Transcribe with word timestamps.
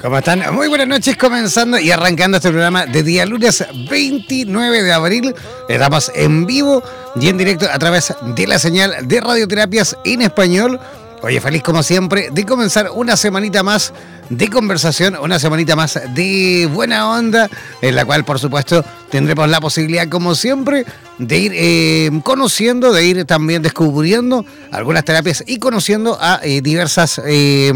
¿Cómo 0.00 0.16
están? 0.16 0.42
Muy 0.54 0.68
buenas 0.68 0.88
noches, 0.88 1.14
comenzando 1.18 1.78
y 1.78 1.90
arrancando 1.90 2.38
este 2.38 2.48
programa 2.48 2.86
de 2.86 3.02
día 3.02 3.26
lunes 3.26 3.62
29 3.90 4.82
de 4.82 4.92
abril. 4.94 5.34
Estamos 5.68 6.10
en 6.14 6.46
vivo 6.46 6.82
y 7.16 7.28
en 7.28 7.36
directo 7.36 7.66
a 7.70 7.78
través 7.78 8.14
de 8.34 8.46
la 8.46 8.58
señal 8.58 8.94
de 9.06 9.20
radioterapias 9.20 9.98
en 10.06 10.22
español. 10.22 10.80
Oye, 11.20 11.38
feliz 11.42 11.62
como 11.62 11.82
siempre 11.82 12.30
de 12.32 12.46
comenzar 12.46 12.88
una 12.94 13.14
semanita 13.14 13.62
más 13.62 13.92
de 14.30 14.48
conversación, 14.48 15.18
una 15.20 15.38
semanita 15.38 15.76
más 15.76 16.00
de 16.14 16.66
buena 16.72 17.10
onda, 17.10 17.50
en 17.82 17.94
la 17.94 18.06
cual 18.06 18.24
por 18.24 18.38
supuesto 18.38 18.82
tendremos 19.10 19.50
la 19.50 19.60
posibilidad 19.60 20.08
como 20.08 20.34
siempre 20.34 20.86
de 21.18 21.38
ir 21.38 21.52
eh, 21.54 22.10
conociendo, 22.24 22.94
de 22.94 23.04
ir 23.04 23.24
también 23.26 23.60
descubriendo 23.60 24.46
algunas 24.72 25.04
terapias 25.04 25.44
y 25.46 25.58
conociendo 25.58 26.16
a 26.18 26.40
eh, 26.42 26.62
diversas... 26.62 27.20
Eh, 27.26 27.70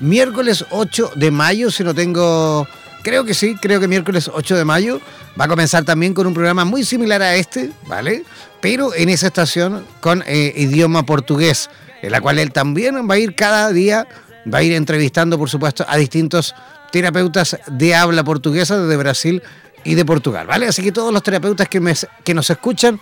miércoles 0.00 0.64
8 0.70 1.12
de 1.16 1.30
mayo, 1.30 1.70
si 1.70 1.84
no 1.84 1.94
tengo... 1.94 2.66
Creo 3.02 3.24
que 3.24 3.34
sí, 3.34 3.54
creo 3.60 3.80
que 3.80 3.88
miércoles 3.88 4.30
8 4.32 4.56
de 4.56 4.64
mayo 4.64 5.00
va 5.40 5.44
a 5.44 5.48
comenzar 5.48 5.84
también 5.84 6.14
con 6.14 6.26
un 6.26 6.34
programa 6.34 6.64
muy 6.64 6.84
similar 6.84 7.22
a 7.22 7.36
este, 7.36 7.70
¿vale? 7.86 8.24
Pero 8.60 8.94
en 8.94 9.08
esa 9.08 9.28
estación 9.28 9.86
con 10.00 10.22
eh, 10.26 10.52
idioma 10.56 11.04
portugués, 11.04 11.70
en 12.02 12.12
la 12.12 12.20
cual 12.20 12.38
él 12.38 12.52
también 12.52 13.08
va 13.08 13.14
a 13.14 13.18
ir 13.18 13.34
cada 13.34 13.72
día, 13.72 14.06
va 14.52 14.58
a 14.58 14.62
ir 14.62 14.72
entrevistando, 14.72 15.38
por 15.38 15.50
supuesto, 15.50 15.84
a 15.88 15.96
distintos 15.96 16.54
terapeutas 16.90 17.58
de 17.66 17.94
habla 17.94 18.24
portuguesa 18.24 18.78
desde 18.78 18.96
Brasil 18.96 19.42
y 19.84 19.94
de 19.94 20.04
Portugal, 20.04 20.46
¿vale? 20.46 20.66
Así 20.66 20.82
que 20.82 20.92
todos 20.92 21.12
los 21.12 21.22
terapeutas 21.22 21.68
que, 21.68 21.80
que 22.24 22.34
nos 22.34 22.50
escuchan 22.50 23.00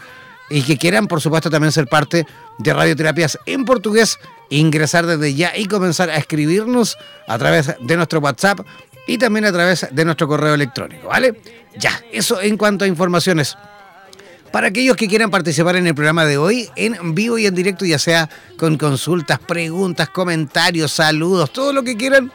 y 0.51 0.63
que 0.63 0.77
quieran, 0.77 1.07
por 1.07 1.21
supuesto, 1.21 1.51
también 1.51 1.73
ser 1.73 1.87
parte 1.87 2.27
de 2.59 2.75
radioterapias 2.75 3.39
en 3.47 3.65
portugués, 3.65 4.19
ingresar 4.51 5.07
desde 5.07 5.35
ya 5.35 5.57
y 5.57 5.67
comenzar 5.67 6.11
a 6.11 6.17
escribirnos 6.17 6.97
a 7.27 7.39
través 7.39 7.75
de 7.81 7.97
nuestro 7.97 8.21
WhatsApp 8.21 8.61
y 9.07 9.19
también 9.19 9.45
a 9.45 9.53
través 9.53 9.89
de 9.91 10.05
nuestro 10.05 10.29
correo 10.29 10.55
electrónico, 10.55 11.09
¿vale? 11.09 11.41
Ya, 11.77 12.01
eso 12.13 12.41
en 12.41 12.57
cuanto 12.57 12.85
a 12.85 12.89
informaciones 12.89 13.57
para 14.57 14.69
aquellos 14.69 14.97
que 14.97 15.07
quieran 15.07 15.31
participar 15.31 15.77
en 15.77 15.87
el 15.87 15.95
programa 15.95 16.25
de 16.25 16.39
hoy, 16.39 16.71
en 16.77 17.15
vivo 17.15 17.37
y 17.37 17.45
en 17.45 17.55
directo, 17.55 17.85
ya 17.85 17.99
sea 17.99 18.31
con 18.57 18.79
consultas, 18.79 19.39
preguntas, 19.39 20.09
comentarios, 20.09 20.93
saludos, 20.93 21.53
todo 21.53 21.75
lo 21.75 21.83
que 21.83 21.95
quieran, 21.95 22.33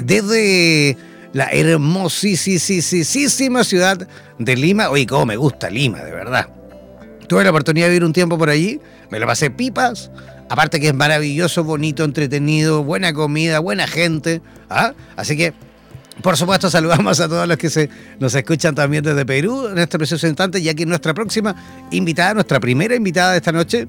desde 0.04 0.98
la 1.34 1.46
hermosísima 1.52 3.64
ciudad 3.64 4.08
de 4.40 4.56
Lima. 4.56 4.90
Oye, 4.90 5.06
cómo 5.06 5.26
me 5.26 5.38
gusta 5.38 5.70
Lima, 5.70 6.00
de 6.00 6.12
verdad. 6.12 6.50
Tuve 7.28 7.44
la 7.44 7.50
oportunidad 7.50 7.88
de 7.88 7.92
vivir 7.92 8.06
un 8.06 8.14
tiempo 8.14 8.38
por 8.38 8.50
allí, 8.50 8.80
me 9.10 9.20
lo 9.20 9.28
pasé 9.28 9.50
pipas. 9.50 10.12
Aparte 10.48 10.80
que 10.80 10.90
es 10.90 10.94
maravilloso, 10.94 11.64
bonito, 11.64 12.04
entretenido, 12.04 12.84
buena 12.84 13.14
comida, 13.14 13.60
buena 13.60 13.88
gente. 13.88 14.42
¿ah? 14.70 14.94
Así 15.16 15.36
que 15.36 15.54
por 16.22 16.38
supuesto, 16.38 16.70
saludamos 16.70 17.20
a 17.20 17.28
todos 17.28 17.48
los 17.48 17.58
que 17.58 17.70
se 17.70 17.90
nos 18.20 18.34
escuchan 18.36 18.74
también 18.74 19.04
desde 19.04 19.26
Perú 19.26 19.68
en 19.68 19.78
este 19.78 19.98
preciso 19.98 20.28
instante, 20.28 20.62
ya 20.62 20.74
que 20.74 20.86
nuestra 20.86 21.14
próxima 21.14 21.56
invitada, 21.92 22.34
nuestra 22.34 22.60
primera 22.60 22.96
invitada 22.96 23.32
de 23.32 23.38
esta 23.38 23.52
noche, 23.52 23.88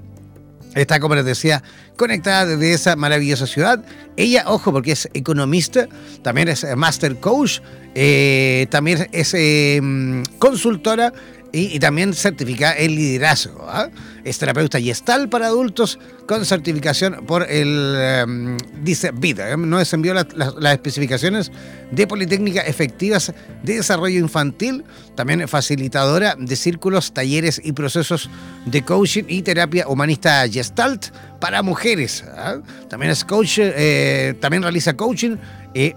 está, 0.75 1.00
como 1.00 1.14
les 1.14 1.25
decía, 1.25 1.62
conectada 1.96 2.46
desde 2.46 2.73
esa 2.73 2.96
maravillosa 2.96 3.46
ciudad. 3.46 3.82
Ella, 4.17 4.44
ojo, 4.46 4.73
porque 4.73 4.93
es 4.93 5.08
economista, 5.14 5.88
también 6.23 6.49
es 6.49 6.67
master 6.76 7.17
coach, 7.17 7.61
eh, 7.94 8.67
también 8.70 9.08
es 9.12 9.32
eh, 9.34 9.81
consultora 10.38 11.12
y, 11.52 11.78
también 11.78 12.12
certifica 12.14 12.72
el 12.72 12.94
liderazgo. 12.96 13.66
¿ah? 13.69 13.88
Es 14.25 14.38
terapeuta 14.38 14.81
gestal 14.81 15.28
para 15.28 15.46
adultos 15.46 15.98
con 16.26 16.44
certificación 16.44 17.25
por 17.26 17.50
el, 17.50 17.94
em, 17.98 18.56
dice 18.82 19.12
Vida. 19.12 19.50
¿eh? 19.50 19.56
Nos 19.56 19.93
envió 19.93 20.14
las 20.14 20.72
especificaciones 20.72 21.52
de 21.90 22.06
Politécnica 22.06 22.60
Efectivas 22.62 23.32
de 23.62 23.76
Desarrollo 23.76 24.19
Infantil, 24.19 24.84
también 25.14 25.46
facilitadora 25.48 26.37
de 26.38 26.56
círculos, 26.56 27.14
talleres 27.14 27.60
y 27.62 27.72
procesos 27.72 28.28
de 28.66 28.82
coaching 28.82 29.25
y 29.28 29.42
terapia 29.42 29.88
humanista 29.88 30.46
gestalt 30.49 31.06
para 31.40 31.62
mujeres. 31.62 32.25
¿ah? 32.37 32.56
También 32.88 33.12
es 33.12 33.25
coach, 33.25 33.58
eh, 33.58 34.34
también 34.40 34.62
realiza 34.62 34.94
coaching 34.94 35.37
eh, 35.75 35.94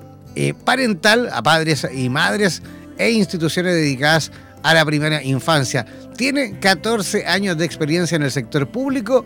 parental 0.63 1.29
a 1.33 1.41
padres 1.41 1.87
y 1.91 2.07
madres 2.07 2.61
e 2.97 3.11
instituciones 3.11 3.73
dedicadas 3.73 4.31
a 4.31 4.48
la 4.63 4.85
primera 4.85 5.23
infancia. 5.23 5.85
Tiene 6.17 6.59
14 6.59 7.25
años 7.25 7.57
de 7.57 7.65
experiencia 7.65 8.15
en 8.15 8.23
el 8.23 8.31
sector 8.31 8.67
público, 8.67 9.25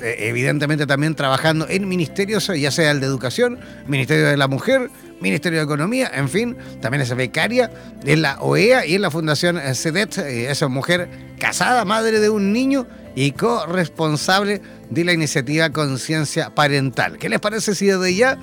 eh, 0.00 0.28
evidentemente 0.28 0.86
también 0.86 1.14
trabajando 1.14 1.68
en 1.68 1.86
ministerios, 1.86 2.46
ya 2.46 2.70
sea 2.70 2.90
el 2.90 3.00
de 3.00 3.06
Educación, 3.06 3.58
Ministerio 3.86 4.26
de 4.26 4.36
la 4.36 4.48
Mujer, 4.48 4.90
Ministerio 5.20 5.58
de 5.58 5.64
Economía, 5.64 6.10
en 6.14 6.28
fin, 6.28 6.56
también 6.80 7.02
es 7.02 7.14
becaria 7.14 7.70
en 8.04 8.22
la 8.22 8.40
OEA 8.40 8.86
y 8.86 8.94
en 8.94 9.02
la 9.02 9.10
Fundación 9.10 9.58
CEDET, 9.74 10.18
eh, 10.18 10.50
es 10.50 10.62
mujer 10.68 11.08
casada, 11.38 11.84
madre 11.84 12.20
de 12.20 12.30
un 12.30 12.52
niño 12.52 12.86
y 13.14 13.32
corresponsable 13.32 14.62
de 14.88 15.04
la 15.04 15.12
iniciativa 15.12 15.70
Conciencia 15.70 16.54
Parental. 16.54 17.18
¿Qué 17.18 17.28
les 17.28 17.40
parece 17.40 17.74
si 17.74 17.86
desde 17.86 18.14
ya 18.14 18.38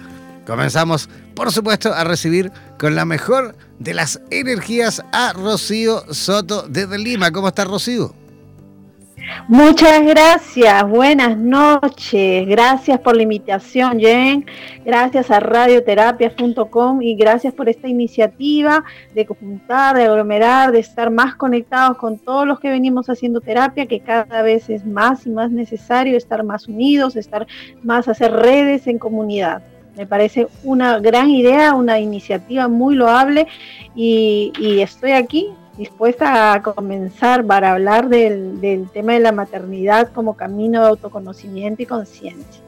comenzamos, 0.46 1.10
por 1.38 1.52
supuesto, 1.52 1.94
a 1.94 2.04
recibir 2.04 2.52
con 2.80 2.96
la 2.96 3.06
mejor 3.06 3.56
de 3.78 3.94
las 3.94 4.20
energías 4.32 5.04
a 5.12 5.34
Rocío 5.34 6.12
Soto 6.12 6.64
desde 6.68 6.98
Lima. 6.98 7.32
¿Cómo 7.32 7.50
está 7.50 7.64
Rocío? 7.64 8.14
Muchas 9.48 10.04
gracias, 10.06 10.90
buenas 10.90 11.38
noches, 11.38 12.48
gracias 12.48 13.00
por 13.00 13.16
la 13.16 13.24
invitación, 13.24 14.00
Jen, 14.00 14.46
gracias 14.86 15.30
a 15.30 15.42
radioterapias.com 15.42 17.02
y 17.02 17.16
gracias 17.16 17.54
por 17.54 17.68
esta 17.68 17.90
iniciativa 17.90 18.86
de 19.14 19.26
juntar, 19.26 19.98
de 19.98 20.06
aglomerar, 20.06 20.72
de 20.72 20.80
estar 20.80 21.12
más 21.12 21.36
conectados 21.36 21.98
con 21.98 22.18
todos 22.20 22.48
los 22.48 22.60
que 22.60 22.70
venimos 22.70 23.10
haciendo 23.10 23.42
terapia, 23.42 23.86
que 23.86 24.00
cada 24.00 24.42
vez 24.44 24.70
es 24.70 24.86
más 24.86 25.28
y 25.28 25.30
más 25.30 25.52
necesario 25.52 26.18
estar 26.18 26.44
más 26.44 26.68
unidos, 26.68 27.18
estar 27.18 27.46
más, 27.84 28.08
hacer 28.08 28.32
redes 28.32 28.88
en 28.88 28.98
comunidad. 28.98 29.62
Me 29.98 30.06
parece 30.06 30.48
una 30.64 31.00
gran 31.00 31.30
idea, 31.32 31.74
una 31.74 32.00
iniciativa 32.00 32.68
muy 32.68 32.96
loable 32.96 33.48
y, 33.96 34.52
estoy 34.80 35.12
aquí 35.12 35.50
dispuesta 35.76 36.54
a 36.54 36.62
comenzar 36.62 37.46
para 37.46 37.72
hablar 37.72 38.08
del, 38.10 38.88
tema 38.94 39.14
de 39.14 39.20
la 39.20 39.32
maternidad 39.32 40.12
como 40.14 40.36
camino 40.36 40.82
de 40.82 40.90
autoconocimiento 40.90 41.82
y 41.82 41.86
conciencia. 41.86 42.64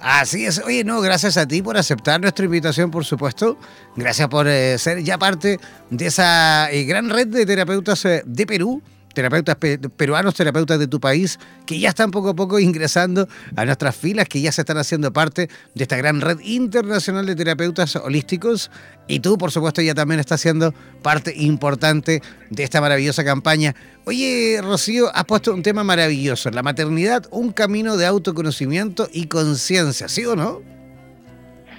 Así 0.00 0.44
es, 0.44 0.62
oye, 0.64 0.84
no, 0.84 1.00
gracias 1.00 1.38
a 1.38 1.48
ti 1.48 1.62
por 1.62 1.78
aceptar 1.78 2.20
nuestra 2.20 2.44
invitación, 2.44 2.90
por 2.90 3.04
supuesto. 3.04 3.56
Gracias 3.94 4.28
por 4.28 4.46
eh, 4.46 4.78
ser 4.78 5.02
ya 5.02 5.18
parte 5.18 5.58
de 5.90 6.06
esa 6.06 6.70
eh, 6.70 6.84
gran 6.84 7.08
red 7.08 7.26
de 7.28 7.46
terapeutas 7.46 8.04
eh, 8.04 8.22
de 8.24 8.46
Perú 8.46 8.82
terapeutas 9.16 9.56
peruanos, 9.96 10.34
terapeutas 10.34 10.78
de 10.78 10.86
tu 10.86 11.00
país, 11.00 11.38
que 11.64 11.80
ya 11.80 11.88
están 11.88 12.10
poco 12.10 12.28
a 12.28 12.36
poco 12.36 12.58
ingresando 12.58 13.26
a 13.56 13.64
nuestras 13.64 13.96
filas, 13.96 14.28
que 14.28 14.42
ya 14.42 14.52
se 14.52 14.60
están 14.60 14.76
haciendo 14.76 15.10
parte 15.10 15.48
de 15.74 15.82
esta 15.82 15.96
gran 15.96 16.20
red 16.20 16.38
internacional 16.40 17.24
de 17.24 17.34
terapeutas 17.34 17.96
holísticos. 17.96 18.70
Y 19.08 19.20
tú, 19.20 19.38
por 19.38 19.52
supuesto, 19.52 19.80
ya 19.80 19.94
también 19.94 20.20
estás 20.20 20.42
siendo 20.42 20.74
parte 21.00 21.32
importante 21.34 22.20
de 22.50 22.62
esta 22.62 22.82
maravillosa 22.82 23.24
campaña. 23.24 23.74
Oye, 24.04 24.60
Rocío, 24.62 25.10
has 25.14 25.24
puesto 25.24 25.54
un 25.54 25.62
tema 25.62 25.82
maravilloso, 25.82 26.50
la 26.50 26.62
maternidad, 26.62 27.26
un 27.30 27.52
camino 27.52 27.96
de 27.96 28.04
autoconocimiento 28.04 29.08
y 29.10 29.28
conciencia, 29.28 30.08
¿sí 30.08 30.26
o 30.26 30.36
no? 30.36 30.60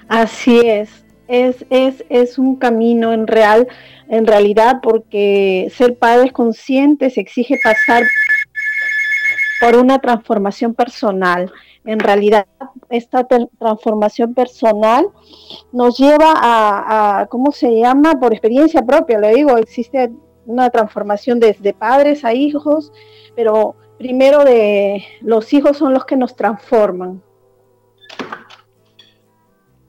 Así 0.10 0.58
es, 0.58 0.90
es, 1.28 1.66
es, 1.70 2.06
es 2.10 2.38
un 2.38 2.56
camino 2.56 3.14
en 3.14 3.28
real 3.28 3.68
en 4.10 4.26
realidad 4.26 4.80
porque 4.82 5.72
ser 5.76 5.98
padres 5.98 6.32
conscientes 6.32 7.18
exige 7.18 7.56
pasar 7.64 8.04
por 9.60 9.76
una 9.76 10.00
transformación 10.00 10.74
personal. 10.74 11.52
En 11.86 12.00
realidad, 12.00 12.48
esta 12.90 13.26
transformación 13.26 14.34
personal 14.34 15.08
nos 15.72 15.98
lleva 15.98 16.34
a, 16.36 17.28
¿cómo 17.30 17.52
se 17.52 17.80
llama? 17.80 18.20
Por 18.20 18.34
experiencia 18.34 18.82
propia, 18.86 19.20
le 19.20 19.36
digo, 19.36 19.58
existe 19.58 20.12
una 20.46 20.70
transformación 20.70 21.40
desde 21.40 21.74
padres 21.74 22.24
a 22.26 22.34
hijos, 22.34 22.92
pero 23.36 23.76
primero 23.98 24.44
de 24.44 25.04
los 25.22 25.54
hijos 25.54 25.78
son 25.78 25.94
los 25.94 26.06
que 26.06 26.18
nos 26.18 26.36
transforman. 26.36 27.22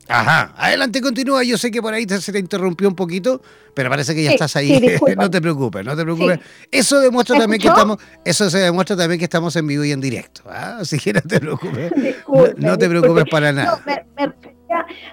Ajá, 0.09 0.55
adelante, 0.57 1.03
continúa. 1.03 1.45
Yo 1.45 1.59
sé 1.59 1.71
que 1.71 1.83
por 1.83 1.93
ahí 1.93 2.07
se 2.09 2.33
te 2.33 2.39
interrumpió 2.39 2.89
un 2.89 2.95
poquito, 2.95 3.43
pero 3.75 3.91
parece 3.91 4.15
que 4.15 4.25
ya 4.25 4.31
estás 4.31 4.57
ahí. 4.57 4.97
no 5.17 5.31
te 5.31 5.41
preocupes, 5.41 5.85
no 5.85 5.95
te 5.95 6.03
preocupes. 6.03 6.41
Eso 6.71 6.99
demuestra 7.01 7.39
también 7.39 7.61
que 7.61 7.69
estamos, 7.69 7.99
eso 8.25 8.49
se 8.49 8.59
demuestra 8.59 8.97
también 8.97 9.19
que 9.19 9.25
estamos 9.25 9.55
en 9.57 9.67
vivo 9.67 9.85
y 9.85 9.93
en 9.93 10.01
directo. 10.01 10.43
¿ah? 10.47 10.79
Así 10.81 10.99
que 10.99 11.13
no 11.13 11.21
te 11.21 11.39
preocupes. 11.39 11.93
no, 12.57 12.79
te 12.79 12.89
preocupes 12.89 13.25
para 13.31 13.53
nada. 13.53 13.83
me, 14.17 14.35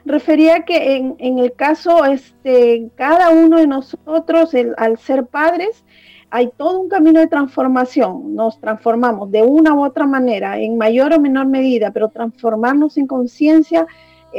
refería, 0.06 0.64
que 0.64 0.96
en, 0.96 1.16
en, 1.20 1.40
el 1.40 1.54
caso, 1.54 2.06
este, 2.06 2.90
cada 2.96 3.30
uno 3.32 3.58
de 3.58 3.68
nosotros, 3.68 4.54
el, 4.54 4.74
al 4.78 4.98
ser 4.98 5.26
padres, 5.26 5.84
hay 6.30 6.50
todo 6.58 6.80
un 6.80 6.90
camino 6.90 7.20
de 7.20 7.28
transformación. 7.28 8.34
Nos 8.34 8.60
transformamos 8.62 9.30
de 9.32 9.42
una 9.42 9.74
u 9.74 9.86
otra 9.86 10.06
manera, 10.06 10.58
en 10.58 10.78
mayor 10.78 11.14
o 11.14 11.20
menor 11.20 11.48
medida, 11.48 11.92
pero 11.92 12.10
transformarnos 12.10 12.98
en 12.98 13.08
conciencia 13.08 13.86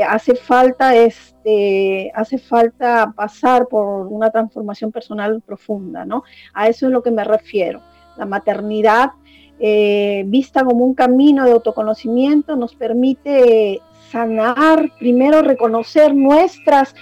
hace 0.03 0.35
falta 0.35 0.95
este 0.95 2.11
hace 2.15 2.39
falta 2.39 3.13
pasar 3.17 3.67
por 3.69 4.07
una 4.07 4.31
transformación 4.31 4.93
personal 4.93 5.41
profunda 5.41 6.05
no 6.05 6.25
a 6.55 6.69
eso 6.69 6.87
es 6.87 6.93
lo 6.93 7.03
que 7.03 7.11
me 7.11 7.25
refiero 7.25 7.81
la 8.17 8.27
maternidad 8.27 9.11
eh, 9.59 10.25
vista 10.27 10.65
como 10.65 10.85
un 10.85 10.95
camino 10.95 11.45
de 11.45 11.53
autoconocimiento 11.53 12.57
nos 12.57 12.75
permite 12.75 13.81
sanar 14.11 14.91
primero 14.99 15.43
reconocer 15.43 16.15
nuestras 16.15 16.95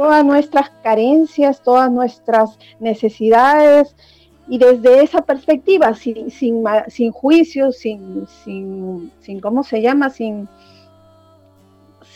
todas 0.00 0.24
nuestras 0.24 0.70
carencias, 0.82 1.62
todas 1.62 1.92
nuestras 1.92 2.58
necesidades, 2.78 3.94
y 4.48 4.56
desde 4.56 5.02
esa 5.02 5.20
perspectiva, 5.20 5.94
sin, 5.94 6.30
sin, 6.30 6.64
sin 6.88 7.12
juicio, 7.12 7.70
sin, 7.70 8.26
sin, 8.42 9.12
sin, 9.20 9.40
¿cómo 9.40 9.62
se 9.62 9.82
llama? 9.82 10.08
Sin, 10.08 10.48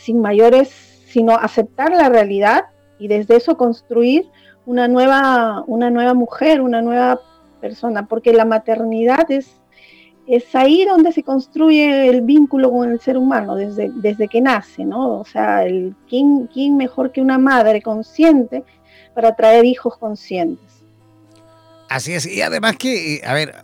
sin 0.05 0.21
mayores, 0.21 0.69
sino 1.07 1.33
aceptar 1.35 1.89
la 1.91 2.09
realidad 2.09 2.65
y 2.99 3.07
desde 3.07 3.37
eso 3.37 3.57
construir 3.57 4.27
una 4.67 4.87
nueva, 4.87 5.63
una 5.65 5.89
nueva 5.89 6.13
mujer, 6.13 6.61
una 6.61 6.81
nueva 6.83 7.19
persona, 7.59 8.05
porque 8.05 8.31
la 8.31 8.45
maternidad 8.45 9.31
es, 9.31 9.47
es 10.27 10.55
ahí 10.55 10.85
donde 10.85 11.11
se 11.11 11.23
construye 11.23 12.07
el 12.07 12.21
vínculo 12.21 12.71
con 12.71 12.91
el 12.91 12.99
ser 12.99 13.17
humano, 13.17 13.55
desde, 13.55 13.89
desde 13.95 14.27
que 14.27 14.41
nace, 14.41 14.85
¿no? 14.85 15.19
O 15.19 15.25
sea, 15.25 15.65
el, 15.65 15.95
¿quién, 16.07 16.47
¿quién 16.53 16.77
mejor 16.77 17.11
que 17.11 17.21
una 17.21 17.39
madre 17.39 17.81
consciente 17.81 18.63
para 19.15 19.35
traer 19.35 19.65
hijos 19.65 19.97
conscientes? 19.97 20.83
Así 21.89 22.13
es, 22.13 22.27
y 22.27 22.41
además 22.41 22.77
que, 22.77 23.15
eh, 23.15 23.21
a 23.25 23.33
ver, 23.33 23.55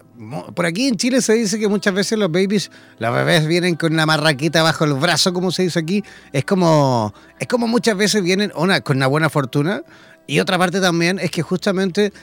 por 0.56 0.66
aquí 0.66 0.88
en 0.88 0.98
Chile 0.98 1.22
se 1.22 1.34
dice 1.34 1.60
que 1.60 1.68
muchas 1.68 1.94
veces 1.94 2.18
los 2.18 2.32
babies, 2.32 2.72
los 3.00 3.14
bebés 3.14 3.48
vienen 3.48 3.76
con 3.76 3.94
una 3.94 4.06
marraquita 4.06 4.62
bajo 4.62 4.86
el 4.86 4.94
brazo, 4.94 5.34
como 5.34 5.52
se 5.52 5.64
dice 5.64 5.80
aquí. 5.80 6.04
Es 6.32 6.46
como, 6.46 7.14
es 7.40 7.48
como 7.48 7.68
muchas 7.68 7.98
veces 7.98 8.22
vienen 8.22 8.52
una, 8.56 8.82
con 8.82 8.98
una 8.98 9.08
buena 9.08 9.30
fortuna. 9.30 9.84
Y 10.28 10.40
otra 10.40 10.58
parte 10.58 10.80
también 10.80 11.20
es 11.20 11.32
que 11.32 11.42
justamente 11.42 12.14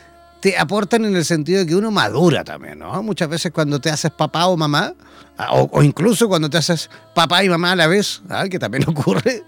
te 0.40 0.56
aportan 0.56 1.04
en 1.04 1.16
el 1.16 1.24
sentido 1.24 1.60
de 1.60 1.66
que 1.66 1.74
uno 1.74 1.90
madura 1.90 2.44
también, 2.44 2.78
¿no? 2.78 3.02
Muchas 3.02 3.28
veces 3.28 3.52
cuando 3.52 3.80
te 3.80 3.90
haces 3.90 4.10
papá 4.10 4.46
o 4.46 4.56
mamá, 4.56 4.94
o, 5.50 5.82
incluso 5.82 6.28
cuando 6.28 6.48
te 6.48 6.58
haces 6.58 6.90
papá 7.14 7.42
y 7.42 7.48
mamá 7.48 7.72
a 7.72 7.76
la 7.76 7.86
vez, 7.86 8.22
¿ah? 8.28 8.48
que 8.48 8.58
también 8.58 8.84
ocurre, 8.88 9.42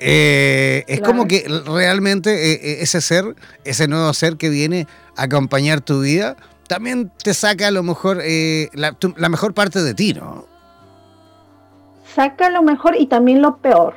eh, 0.00 0.84
es 0.86 1.00
como 1.00 1.26
que 1.26 1.44
realmente 1.66 2.52
eh, 2.52 2.82
ese 2.82 3.00
ser, 3.00 3.34
ese 3.64 3.88
nuevo 3.88 4.12
ser 4.14 4.36
que 4.36 4.48
viene 4.48 4.86
a 5.16 5.24
acompañar 5.24 5.80
tu 5.80 6.02
vida, 6.02 6.36
también 6.68 7.10
te 7.24 7.34
saca 7.34 7.68
a 7.68 7.70
lo 7.70 7.82
mejor 7.82 8.20
eh, 8.22 8.70
la, 8.74 9.28
mejor 9.28 9.54
parte 9.54 9.82
de 9.82 9.94
ti, 9.94 10.14
¿no? 10.14 10.44
Saca 12.14 12.50
lo 12.50 12.62
mejor 12.62 12.94
y 12.96 13.06
también 13.06 13.42
lo 13.42 13.56
peor. 13.58 13.94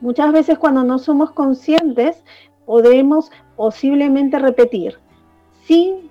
Muchas 0.00 0.32
veces 0.32 0.58
cuando 0.58 0.82
no 0.82 0.98
somos 0.98 1.30
conscientes 1.30 2.16
podemos 2.66 3.30
posiblemente 3.56 4.38
repetir 4.38 4.98
sin 5.66 6.10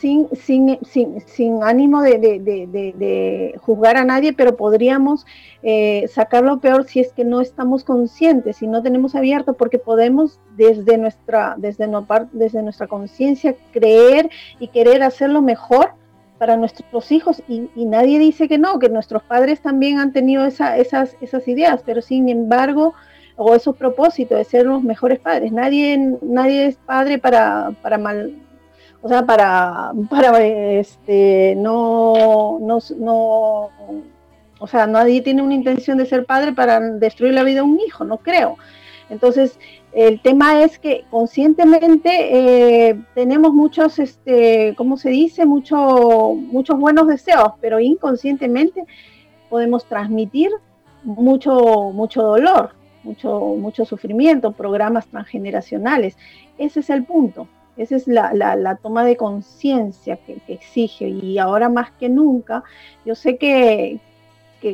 sin, 0.00 0.28
sin, 0.32 0.78
sin, 0.84 1.20
sin 1.26 1.62
ánimo 1.62 2.02
de, 2.02 2.18
de, 2.18 2.68
de, 2.68 3.54
juzgar 3.60 3.96
a 3.96 4.04
nadie, 4.04 4.32
pero 4.32 4.56
podríamos 4.56 5.26
eh, 5.62 6.06
sacar 6.08 6.44
lo 6.44 6.60
peor 6.60 6.84
si 6.84 7.00
es 7.00 7.12
que 7.12 7.24
no 7.24 7.40
estamos 7.40 7.82
conscientes, 7.82 8.58
si 8.58 8.68
no 8.68 8.82
tenemos 8.82 9.14
abierto, 9.14 9.54
porque 9.54 9.78
podemos 9.78 10.38
desde 10.56 10.98
nuestra, 10.98 11.54
desde, 11.58 11.88
no, 11.88 12.06
desde 12.32 12.62
nuestra 12.62 12.86
conciencia 12.86 13.56
creer 13.72 14.30
y 14.60 14.68
querer 14.68 15.02
hacerlo 15.02 15.42
mejor 15.42 15.90
para 16.38 16.56
nuestros 16.56 17.10
hijos 17.10 17.42
y, 17.48 17.68
y, 17.74 17.84
nadie 17.84 18.20
dice 18.20 18.46
que 18.46 18.58
no, 18.58 18.78
que 18.78 18.88
nuestros 18.88 19.24
padres 19.24 19.60
también 19.60 19.98
han 19.98 20.12
tenido 20.12 20.46
esa, 20.46 20.76
esas, 20.76 21.16
esas 21.20 21.48
ideas, 21.48 21.82
pero 21.84 22.00
sin 22.00 22.28
embargo, 22.28 22.94
o 23.34 23.54
esos 23.54 23.76
propósitos 23.76 24.38
de 24.38 24.44
ser 24.44 24.66
los 24.66 24.82
mejores 24.82 25.18
padres. 25.18 25.50
Nadie, 25.52 26.16
nadie 26.22 26.66
es 26.66 26.76
padre 26.76 27.18
para, 27.18 27.72
para 27.82 27.98
mal, 27.98 28.34
o 29.00 29.08
sea, 29.08 29.24
para, 29.24 29.92
para 30.10 30.44
este, 30.44 31.54
no, 31.56 32.58
no, 32.60 32.78
no, 32.98 33.70
o 34.58 34.66
sea, 34.66 34.86
nadie 34.86 35.22
tiene 35.22 35.42
una 35.42 35.54
intención 35.54 35.98
de 35.98 36.06
ser 36.06 36.26
padre 36.26 36.52
para 36.52 36.80
destruir 36.80 37.34
la 37.34 37.44
vida 37.44 37.56
de 37.56 37.62
un 37.62 37.80
hijo, 37.80 38.04
no 38.04 38.18
creo. 38.18 38.56
Entonces, 39.08 39.58
el 39.92 40.20
tema 40.20 40.62
es 40.62 40.78
que 40.78 41.04
conscientemente 41.10 42.88
eh, 42.90 43.00
tenemos 43.14 43.54
muchos, 43.54 43.98
este, 43.98 44.74
¿cómo 44.76 44.96
se 44.96 45.10
dice? 45.10 45.46
Mucho, 45.46 46.34
muchos 46.34 46.78
buenos 46.78 47.06
deseos, 47.06 47.52
pero 47.60 47.80
inconscientemente 47.80 48.84
podemos 49.48 49.86
transmitir 49.86 50.50
mucho, 51.04 51.90
mucho 51.94 52.22
dolor, 52.22 52.72
mucho, 53.02 53.40
mucho 53.58 53.84
sufrimiento, 53.84 54.52
programas 54.52 55.06
transgeneracionales. 55.06 56.18
Ese 56.58 56.80
es 56.80 56.90
el 56.90 57.04
punto. 57.04 57.48
Esa 57.78 57.96
es 57.96 58.06
la, 58.06 58.78
toma 58.82 59.04
de 59.04 59.16
conciencia 59.16 60.16
que, 60.16 60.42
exige 60.48 61.08
y 61.08 61.38
ahora 61.38 61.68
más 61.68 61.92
que 61.92 62.08
nunca, 62.08 62.64
yo 63.06 63.14
sé 63.14 63.38
que, 63.38 64.00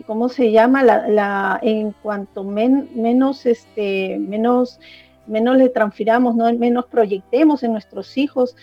¿cómo 0.06 0.28
se 0.28 0.50
llama? 0.50 0.82
La, 0.82 1.58
en 1.62 1.92
cuanto 2.02 2.42
menos, 2.42 3.46
este, 3.46 4.18
menos, 4.18 4.80
menos 5.26 5.56
le 5.58 5.68
transfiramos, 5.68 6.34
¿no? 6.34 6.52
menos 6.54 6.86
proyectemos 6.86 7.62
en 7.62 7.72
nuestros 7.72 8.16
hijos 8.16 8.56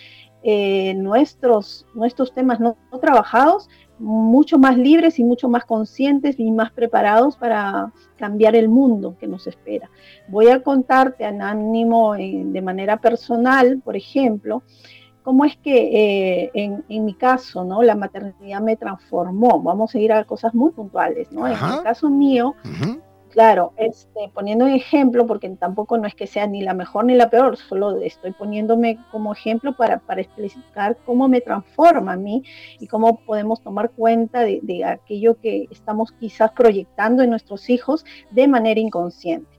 eh, 0.43 0.95
nuestros, 0.95 1.85
nuestros 1.93 2.33
temas 2.33 2.59
no 2.59 2.75
trabajados, 2.99 3.69
mucho 4.01 4.57
más 4.57 4.77
libres 4.77 5.19
y 5.19 5.23
mucho 5.23 5.47
más 5.47 5.65
conscientes 5.65 6.39
y 6.39 6.51
más 6.51 6.71
preparados 6.71 7.37
para 7.37 7.93
cambiar 8.17 8.55
el 8.55 8.67
mundo 8.67 9.15
que 9.19 9.27
nos 9.27 9.47
espera. 9.47 9.89
Voy 10.27 10.49
a 10.49 10.61
contarte, 10.61 11.23
Anónimo, 11.23 12.13
de 12.15 12.61
manera 12.61 12.97
personal, 12.97 13.79
por 13.83 13.95
ejemplo, 13.95 14.63
cómo 15.23 15.45
es 15.45 15.55
que 15.57 16.45
eh, 16.45 16.51
en, 16.53 17.05
mi 17.05 17.13
caso, 17.13 17.63
¿no? 17.63 17.83
La 17.83 17.95
maternidad 17.95 18.61
me 18.61 18.75
transformó. 18.75 19.61
Vamos 19.61 19.93
a 19.93 19.99
ir 19.99 20.11
a 20.11 20.23
cosas 20.23 20.53
muy 20.53 20.71
puntuales, 20.71 21.31
¿no? 21.31 21.47
En 21.47 21.53
el 21.53 21.83
caso 21.83 22.09
mío, 22.09 22.55
Claro, 23.31 23.71
este, 23.77 24.29
poniendo 24.33 24.65
un 24.65 24.71
ejemplo, 24.71 25.25
porque 25.25 25.49
tampoco 25.51 25.97
no 25.97 26.05
es 26.05 26.13
que 26.15 26.27
sea 26.27 26.47
ni 26.47 26.61
la 26.61 26.73
mejor 26.73 27.05
ni 27.05 27.15
la 27.15 27.29
peor, 27.29 27.55
solo 27.55 27.97
estoy 28.01 28.33
poniéndome 28.33 28.99
como 29.09 29.31
ejemplo 29.31 29.73
para, 29.73 30.01
explicar 30.17 30.97
cómo 31.05 31.29
me 31.29 31.39
transforma 31.39 32.13
a 32.13 32.17
mí 32.17 32.43
y 32.79 32.87
cómo 32.87 33.21
podemos 33.21 33.61
tomar 33.61 33.91
cuenta 33.91 34.41
de, 34.41 34.83
aquello 34.85 35.39
que 35.39 35.67
estamos 35.71 36.11
quizás 36.19 36.51
proyectando 36.51 37.23
en 37.23 37.29
nuestros 37.29 37.69
hijos 37.69 38.03
de 38.31 38.49
manera 38.49 38.81
inconsciente. 38.81 39.49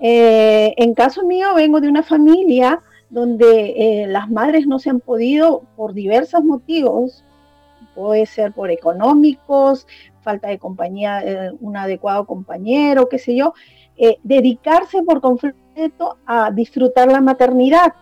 Eh, 0.00 0.74
en 0.76 0.92
caso 0.94 1.24
mío, 1.24 1.54
vengo 1.54 1.80
de 1.80 1.88
una 1.88 2.02
familia 2.02 2.80
donde 3.10 3.74
eh, 3.76 4.06
las 4.08 4.28
madres 4.28 4.66
no 4.66 4.80
se 4.80 4.90
han 4.90 4.98
podido, 4.98 5.62
por 5.76 5.94
diversos 5.94 6.42
motivos, 6.42 7.22
puede 7.94 8.26
ser 8.26 8.52
por 8.52 8.72
económicos, 8.72 9.86
falta 10.24 10.48
de 10.48 10.58
compañía, 10.58 11.22
eh, 11.22 11.52
un 11.60 11.76
adecuado 11.76 12.26
compañero, 12.26 13.08
qué 13.08 13.18
sé 13.18 13.36
yo, 13.36 13.54
eh, 13.96 14.16
dedicarse 14.24 15.02
por 15.04 15.20
completo 15.20 16.18
a 16.26 16.50
disfrutar 16.50 17.12
la 17.12 17.20
maternidad. 17.20 17.94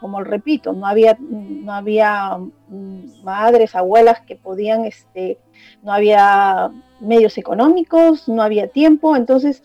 Como 0.00 0.22
repito, 0.22 0.72
no 0.72 0.86
había, 0.86 1.16
no 1.20 1.72
había 1.72 2.36
mm, 2.68 3.22
madres, 3.22 3.74
abuelas 3.76 4.20
que 4.22 4.36
podían, 4.36 4.84
este, 4.84 5.38
no 5.82 5.92
había 5.92 6.70
medios 7.00 7.38
económicos, 7.38 8.28
no 8.28 8.42
había 8.42 8.66
tiempo, 8.66 9.16
entonces 9.16 9.62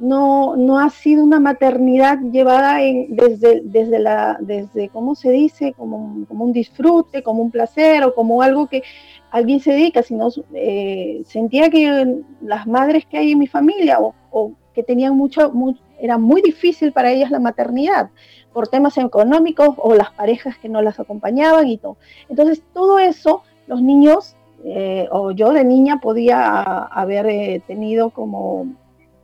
no, 0.00 0.56
no 0.56 0.78
ha 0.78 0.88
sido 0.88 1.22
una 1.22 1.38
maternidad 1.38 2.18
llevada 2.32 2.82
en, 2.82 3.14
desde, 3.14 3.60
desde, 3.62 3.98
la, 3.98 4.38
desde, 4.40 4.88
¿cómo 4.88 5.14
se 5.14 5.30
dice? 5.30 5.74
Como, 5.74 6.24
como 6.26 6.44
un 6.44 6.52
disfrute, 6.52 7.22
como 7.22 7.42
un 7.42 7.50
placer 7.50 8.02
o 8.04 8.14
como 8.14 8.40
algo 8.40 8.66
que 8.66 8.82
alguien 9.30 9.60
se 9.60 9.72
dedica, 9.72 10.02
sino 10.02 10.28
eh, 10.54 11.22
sentía 11.26 11.70
que 11.70 12.22
las 12.40 12.66
madres 12.66 13.06
que 13.06 13.18
hay 13.18 13.32
en 13.32 13.38
mi 13.38 13.46
familia 13.46 13.98
o, 14.00 14.52
que 14.74 14.82
tenían 14.82 15.16
mucho, 15.16 15.52
era 15.98 16.16
muy 16.16 16.42
difícil 16.42 16.92
para 16.92 17.10
ellas 17.10 17.30
la 17.30 17.40
maternidad 17.40 18.10
por 18.52 18.68
temas 18.68 18.96
económicos 18.98 19.74
o 19.78 19.94
las 19.94 20.10
parejas 20.12 20.56
que 20.58 20.68
no 20.68 20.80
las 20.82 21.00
acompañaban 21.00 21.66
y 21.68 21.78
todo. 21.78 21.96
Entonces 22.28 22.62
todo 22.72 22.98
eso 22.98 23.42
los 23.66 23.82
niños 23.82 24.36
eh, 24.64 25.08
o 25.10 25.32
yo 25.32 25.52
de 25.52 25.64
niña 25.64 25.98
podía 26.00 26.62
haber 26.62 27.26
eh, 27.26 27.62
tenido 27.66 28.10
como 28.10 28.66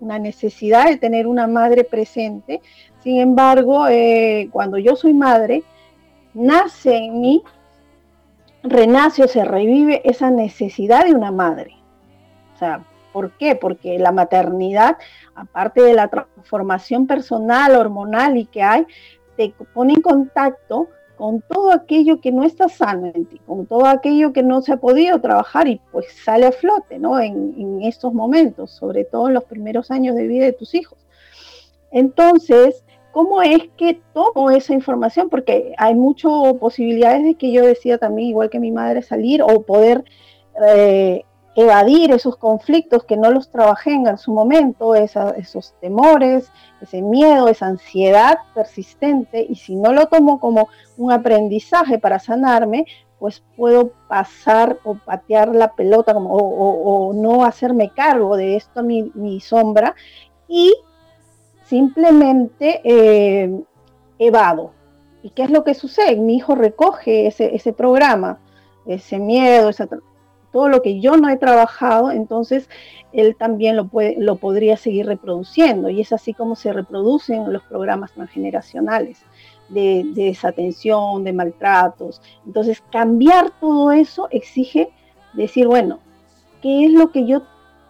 una 0.01 0.19
necesidad 0.19 0.87
de 0.87 0.97
tener 0.97 1.27
una 1.27 1.47
madre 1.47 1.85
presente. 1.85 2.61
Sin 3.03 3.21
embargo, 3.21 3.87
cuando 4.51 4.79
yo 4.79 4.97
soy 4.97 5.15
madre, 5.15 5.63
nace 6.35 6.97
en 6.97 7.21
mí 7.21 7.43
renace 8.67 9.25
o 9.25 9.29
se 9.29 9.45
revive 9.45 10.03
esa 10.05 10.31
necesidad 10.31 11.05
de 11.05 11.15
una 11.15 11.31
madre. 11.31 11.77
O 12.55 12.59
sea, 12.59 12.85
¿por 13.13 13.33
qué? 13.33 13.55
Porque 13.55 13.99
la 13.99 14.13
maternidad, 14.13 14.97
aparte 15.35 15.83
de 15.83 15.95
la 15.95 16.09
transformación 16.09 17.07
personal, 17.07 17.77
hormonal 17.77 18.37
y 18.37 18.47
que 18.47 18.63
hay, 18.63 18.87
te 19.37 19.55
pone 19.73 19.95
en 19.95 20.03
contacto 20.03 20.89
con 21.17 21.41
todo 21.41 21.73
aquello 21.73 22.21
que 22.21 22.31
no 22.31 22.45
está 22.45 22.69
sano 22.69 23.11
en 23.15 23.25
ti, 23.25 23.41
con 23.47 23.67
todo 23.67 23.87
aquello 23.87 24.33
que 24.33 24.43
no 24.43 24.61
se 24.61 24.75
ha 24.75 24.77
podido 24.77 25.21
trabajar 25.21 25.67
y 25.67 25.81
pues 25.91 26.07
sale 26.25 26.47
a 26.47 26.53
flote, 26.53 26.99
¿no? 26.99 27.19
En, 27.19 27.55
en 27.57 27.83
estos 27.83 28.13
momentos, 28.13 28.71
sobre 28.71 29.05
todo 29.05 29.29
en 29.29 29.35
los 29.35 29.45
primeros 29.45 29.91
años 29.91 30.15
de 30.15 30.27
vida 30.27 30.45
de 30.45 30.53
tus 30.53 30.75
hijos. 30.75 30.99
Entonces, 31.91 32.85
¿Cómo 33.17 33.41
es 33.41 33.71
que 33.79 33.99
tomo 34.13 34.51
esa 34.51 34.75
información? 34.75 35.31
Porque 35.31 35.73
hay 35.79 35.95
muchas 35.95 36.31
posibilidades 36.61 37.25
de 37.25 37.35
que 37.35 37.51
yo 37.51 37.65
decida 37.65 37.97
también, 37.97 38.29
igual 38.29 38.51
que 38.51 38.61
mi 38.61 38.73
madre, 38.73 39.01
salir 39.01 39.41
o 39.41 39.63
poder 39.63 40.05
eh, 40.63 41.25
evadir 41.55 42.11
esos 42.11 42.37
conflictos 42.37 43.05
que 43.05 43.17
no 43.17 43.31
los 43.31 43.49
trabajé 43.49 43.95
en 43.95 44.19
su 44.19 44.35
momento, 44.35 44.95
esos 44.95 45.75
temores, 45.81 46.53
ese 46.83 47.01
miedo, 47.01 47.49
esa 47.49 47.69
ansiedad 47.69 48.37
persistente, 48.55 49.47
y 49.49 49.55
si 49.55 49.77
no 49.77 49.95
lo 49.95 50.09
tomo 50.09 50.39
como 50.39 50.69
un 50.99 51.11
aprendizaje 51.11 51.99
para 51.99 52.19
sanarme, 52.19 52.85
pues 53.19 53.43
puedo 53.57 53.93
pasar 54.09 54.79
o 54.85 54.95
patear 54.95 55.55
la 55.55 55.73
pelota 55.73 56.13
o, 56.15 57.15
no 57.15 57.47
hacerme 57.47 57.89
cargo 57.97 58.37
de 58.37 58.57
esto, 58.57 58.83
mi, 58.83 59.11
mi 59.15 59.41
sombra, 59.41 59.95
y 60.49 60.75
simplemente 61.69 62.81
eh, 62.85 63.61
evado. 64.19 64.73
¿Y 65.23 65.31
qué 65.31 65.43
es 65.43 65.51
lo 65.51 65.65
que 65.65 65.75
sucede? 65.75 66.17
Mi 66.17 66.37
hijo 66.37 66.55
recoge 66.55 67.27
ese, 67.27 67.55
ese 67.55 67.73
programa, 67.73 68.39
ese 68.87 69.19
miedo, 69.19 69.69
esa, 69.69 69.89
todo 70.53 70.69
lo 70.69 70.81
que 70.83 71.01
yo 71.01 71.17
no 71.17 71.29
he 71.29 71.37
trabajado, 71.37 72.11
entonces 72.11 72.69
él 73.13 73.37
también 73.37 73.77
lo, 73.77 73.89
puede, 73.89 74.17
lo 74.19 74.37
podría 74.37 74.77
seguir 74.77 75.07
reproduciendo. 75.07 75.91
Y 75.91 76.01
es 76.01 76.13
así 76.13 76.33
como 76.33 76.55
se 76.55 76.73
reproducen 76.73 77.53
los 77.53 77.63
programas 77.65 78.13
transgeneracionales 78.13 79.23
de, 79.69 80.05
desatención, 80.15 81.25
de 81.25 81.33
maltratos. 81.33 82.23
Entonces, 82.47 82.83
cambiar 82.93 83.51
todo 83.61 83.93
eso 83.93 84.29
exige 84.31 84.91
decir, 85.33 85.67
bueno, 85.67 85.99
¿qué 86.63 86.87
es 86.87 86.93
lo 86.93 87.11
que 87.11 87.27
yo 87.27 87.43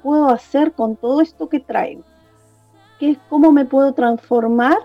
puedo 0.02 0.28
hacer 0.28 0.72
con 0.72 0.96
todo 0.96 1.20
esto 1.20 1.48
que 1.48 1.60
traigo? 1.60 2.02
¿Qué, 2.98 3.16
¿Cómo 3.28 3.52
me 3.52 3.64
puedo 3.64 3.92
transformar 3.92 4.78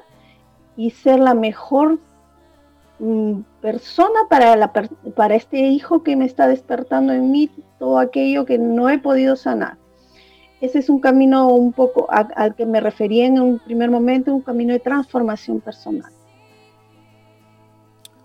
y 0.75 0.91
ser 0.91 1.19
la 1.19 1.33
mejor 1.33 1.99
Mm, 3.03 3.41
persona 3.63 4.19
para, 4.29 4.55
la, 4.55 4.71
para 4.71 5.33
este 5.33 5.57
hijo 5.57 6.03
que 6.03 6.15
me 6.15 6.25
está 6.25 6.47
despertando 6.47 7.13
en 7.13 7.31
mí 7.31 7.49
todo 7.79 7.97
aquello 7.97 8.45
que 8.45 8.59
no 8.59 8.91
he 8.91 8.99
podido 8.99 9.35
sanar. 9.35 9.77
Ese 10.61 10.77
es 10.77 10.87
un 10.87 10.99
camino 10.99 11.47
un 11.47 11.73
poco 11.73 12.07
al 12.11 12.53
que 12.53 12.67
me 12.67 12.79
refería 12.79 13.25
en 13.25 13.41
un 13.41 13.57
primer 13.57 13.89
momento, 13.89 14.31
un 14.35 14.41
camino 14.41 14.73
de 14.73 14.79
transformación 14.79 15.61
personal. 15.61 16.11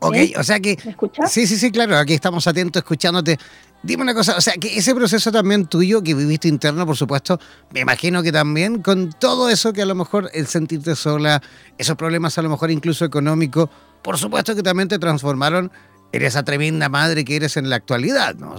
Ok, 0.00 0.16
o 0.38 0.42
sea 0.42 0.60
que... 0.60 0.76
¿Me 0.84 0.90
escuchas? 0.90 1.32
Sí, 1.32 1.46
sí, 1.46 1.56
sí, 1.56 1.72
claro, 1.72 1.96
aquí 1.96 2.12
estamos 2.12 2.46
atentos 2.46 2.80
escuchándote. 2.80 3.38
Dime 3.86 4.02
una 4.02 4.14
cosa, 4.14 4.36
o 4.36 4.40
sea, 4.40 4.54
que 4.54 4.76
ese 4.76 4.96
proceso 4.96 5.30
también 5.30 5.66
tuyo 5.66 6.02
que 6.02 6.12
viviste 6.12 6.48
interno, 6.48 6.84
por 6.84 6.96
supuesto, 6.96 7.38
me 7.70 7.78
imagino 7.78 8.20
que 8.20 8.32
también 8.32 8.82
con 8.82 9.10
todo 9.12 9.48
eso 9.48 9.72
que 9.72 9.82
a 9.82 9.86
lo 9.86 9.94
mejor 9.94 10.28
el 10.34 10.48
sentirte 10.48 10.96
sola, 10.96 11.40
esos 11.78 11.94
problemas 11.94 12.36
a 12.36 12.42
lo 12.42 12.48
mejor 12.48 12.72
incluso 12.72 13.04
económicos, 13.04 13.70
por 14.02 14.18
supuesto 14.18 14.56
que 14.56 14.64
también 14.64 14.88
te 14.88 14.98
transformaron 14.98 15.70
en 16.10 16.22
esa 16.24 16.42
tremenda 16.42 16.88
madre 16.88 17.24
que 17.24 17.36
eres 17.36 17.56
en 17.56 17.70
la 17.70 17.76
actualidad, 17.76 18.34
¿no? 18.34 18.56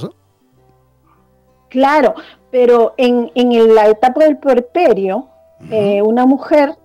Claro, 1.70 2.16
pero 2.50 2.94
en, 2.98 3.30
la 3.76 3.90
etapa 3.90 4.24
del 4.24 4.38
puerperio, 4.38 5.28
eh, 5.70 6.02
una 6.02 6.26
mujer, 6.26 6.78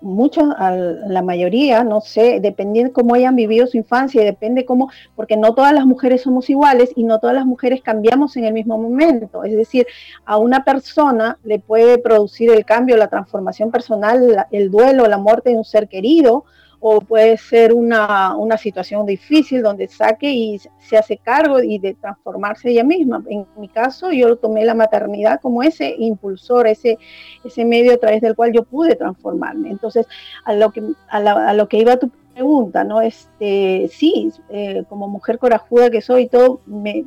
muchos, 0.00 0.44
la 0.58 1.22
mayoría, 1.22 1.84
no 1.84 2.00
sé, 2.00 2.40
dependiendo 2.40 2.92
cómo 2.92 3.14
hayan 3.14 3.36
vivido 3.36 3.66
su 3.66 3.76
infancia, 3.76 4.24
depende 4.24 4.64
cómo, 4.64 4.90
porque 5.16 5.36
no 5.36 5.54
todas 5.54 5.72
las 5.72 5.86
mujeres 5.86 6.22
somos 6.22 6.48
iguales 6.50 6.90
y 6.96 7.04
no 7.04 7.18
todas 7.18 7.34
las 7.34 7.46
mujeres 7.46 7.82
cambiamos 7.82 8.36
en 8.36 8.44
el 8.44 8.52
mismo 8.52 8.78
momento. 8.78 9.44
Es 9.44 9.56
decir, 9.56 9.86
a 10.24 10.38
una 10.38 10.64
persona 10.64 11.38
le 11.44 11.58
puede 11.58 11.98
producir 11.98 12.50
el 12.50 12.64
cambio, 12.64 12.96
la 12.96 13.08
transformación 13.08 13.70
personal, 13.70 14.46
el 14.50 14.70
duelo, 14.70 15.06
la 15.06 15.18
muerte 15.18 15.50
de 15.50 15.56
un 15.56 15.64
ser 15.64 15.88
querido, 15.88 16.44
o 16.80 17.00
puede 17.02 17.36
ser 17.36 17.74
una, 17.74 18.34
situación 18.58 19.06
difícil 19.06 19.62
donde 19.62 19.86
saque 19.86 20.30
y 20.30 20.58
se 20.78 20.96
hace 20.96 21.18
cargo 21.18 21.62
y 21.62 21.78
de 21.78 21.94
transformarse 21.94 22.70
ella 22.70 22.84
misma. 22.84 23.22
En 23.28 23.46
mi 23.56 23.68
caso, 23.68 24.10
yo 24.10 24.36
tomé 24.36 24.64
la 24.64 24.74
maternidad 24.74 25.40
como 25.40 25.62
ese 25.62 25.94
impulsor, 25.98 26.66
ese, 26.66 26.98
ese 27.44 27.64
medio 27.64 27.94
a 27.94 27.98
través 27.98 28.22
del 28.22 28.34
cual 28.34 28.52
yo 28.52 28.64
pude 28.64 28.96
transformarme. 28.96 29.70
Entonces, 29.70 30.06
a 30.44 30.54
lo 30.54 30.70
que, 30.70 30.82
a, 31.08 31.52
lo 31.52 31.68
que 31.68 31.78
iba 31.78 31.98
tu 31.98 32.10
pregunta, 32.34 32.82
¿no? 32.82 33.02
Este, 33.02 33.88
sí, 33.92 34.32
eh, 34.48 34.84
como 34.88 35.06
mujer 35.06 35.38
corajuda 35.38 35.90
que 35.90 36.00
soy, 36.00 36.28
todo, 36.28 36.60
me, 36.66 37.04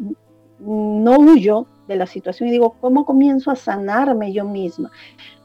no 0.60 1.18
huyo 1.18 1.68
de 1.88 1.96
la 1.96 2.06
situación 2.06 2.50
y 2.50 2.52
digo, 2.54 2.76
¿cómo 2.80 3.06
comienzo 3.06 3.52
a 3.52 3.56
sanarme 3.56 4.34
yo 4.34 4.46
misma? 4.46 4.92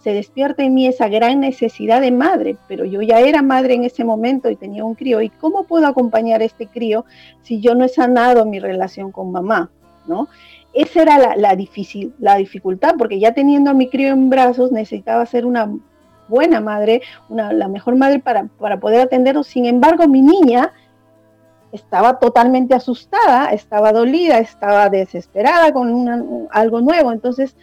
Se 0.02 0.12
despierta 0.12 0.62
en 0.62 0.74
mí 0.74 0.86
esa 0.86 1.08
gran 1.08 1.40
necesidad 1.40 2.00
de 2.00 2.12
madre, 2.12 2.56
pero 2.68 2.84
yo 2.84 3.02
ya 3.02 3.20
era 3.20 3.42
madre 3.42 3.74
en 3.74 3.84
ese 3.84 4.04
momento 4.04 4.48
y 4.48 4.56
tenía 4.56 4.84
un 4.84 4.94
crío. 4.94 5.20
¿Y 5.20 5.28
cómo 5.28 5.64
puedo 5.64 5.86
acompañar 5.86 6.40
a 6.40 6.44
este 6.44 6.66
crío 6.66 7.04
si 7.42 7.60
yo 7.60 7.74
no 7.74 7.84
he 7.84 7.88
sanado 7.88 8.46
mi 8.46 8.60
relación 8.60 9.10
con 9.10 9.32
mamá? 9.32 9.70
¿no? 10.06 10.28
Esa 10.72 11.02
era 11.02 11.18
la, 11.18 11.36
la, 11.36 11.56
difícil, 11.56 12.14
la 12.18 12.36
dificultad, 12.36 12.94
porque 12.98 13.18
ya 13.18 13.32
teniendo 13.32 13.70
a 13.70 13.74
mi 13.74 13.88
crío 13.88 14.08
en 14.08 14.30
brazos 14.30 14.72
necesitaba 14.72 15.26
ser 15.26 15.44
una 15.44 15.70
buena 16.28 16.60
madre, 16.60 17.02
una, 17.28 17.52
la 17.52 17.68
mejor 17.68 17.96
madre 17.96 18.18
para, 18.20 18.44
para 18.58 18.78
poder 18.78 19.00
atenderlo. 19.00 19.42
Sin 19.42 19.66
embargo, 19.66 20.06
mi 20.06 20.22
niña 20.22 20.72
estaba 21.72 22.18
totalmente 22.18 22.74
asustada, 22.74 23.52
estaba 23.52 23.92
dolida, 23.92 24.38
estaba 24.38 24.88
desesperada 24.88 25.72
con 25.72 26.48
algo 26.50 26.80
nuevo. 26.80 27.12
Entonces 27.12 27.54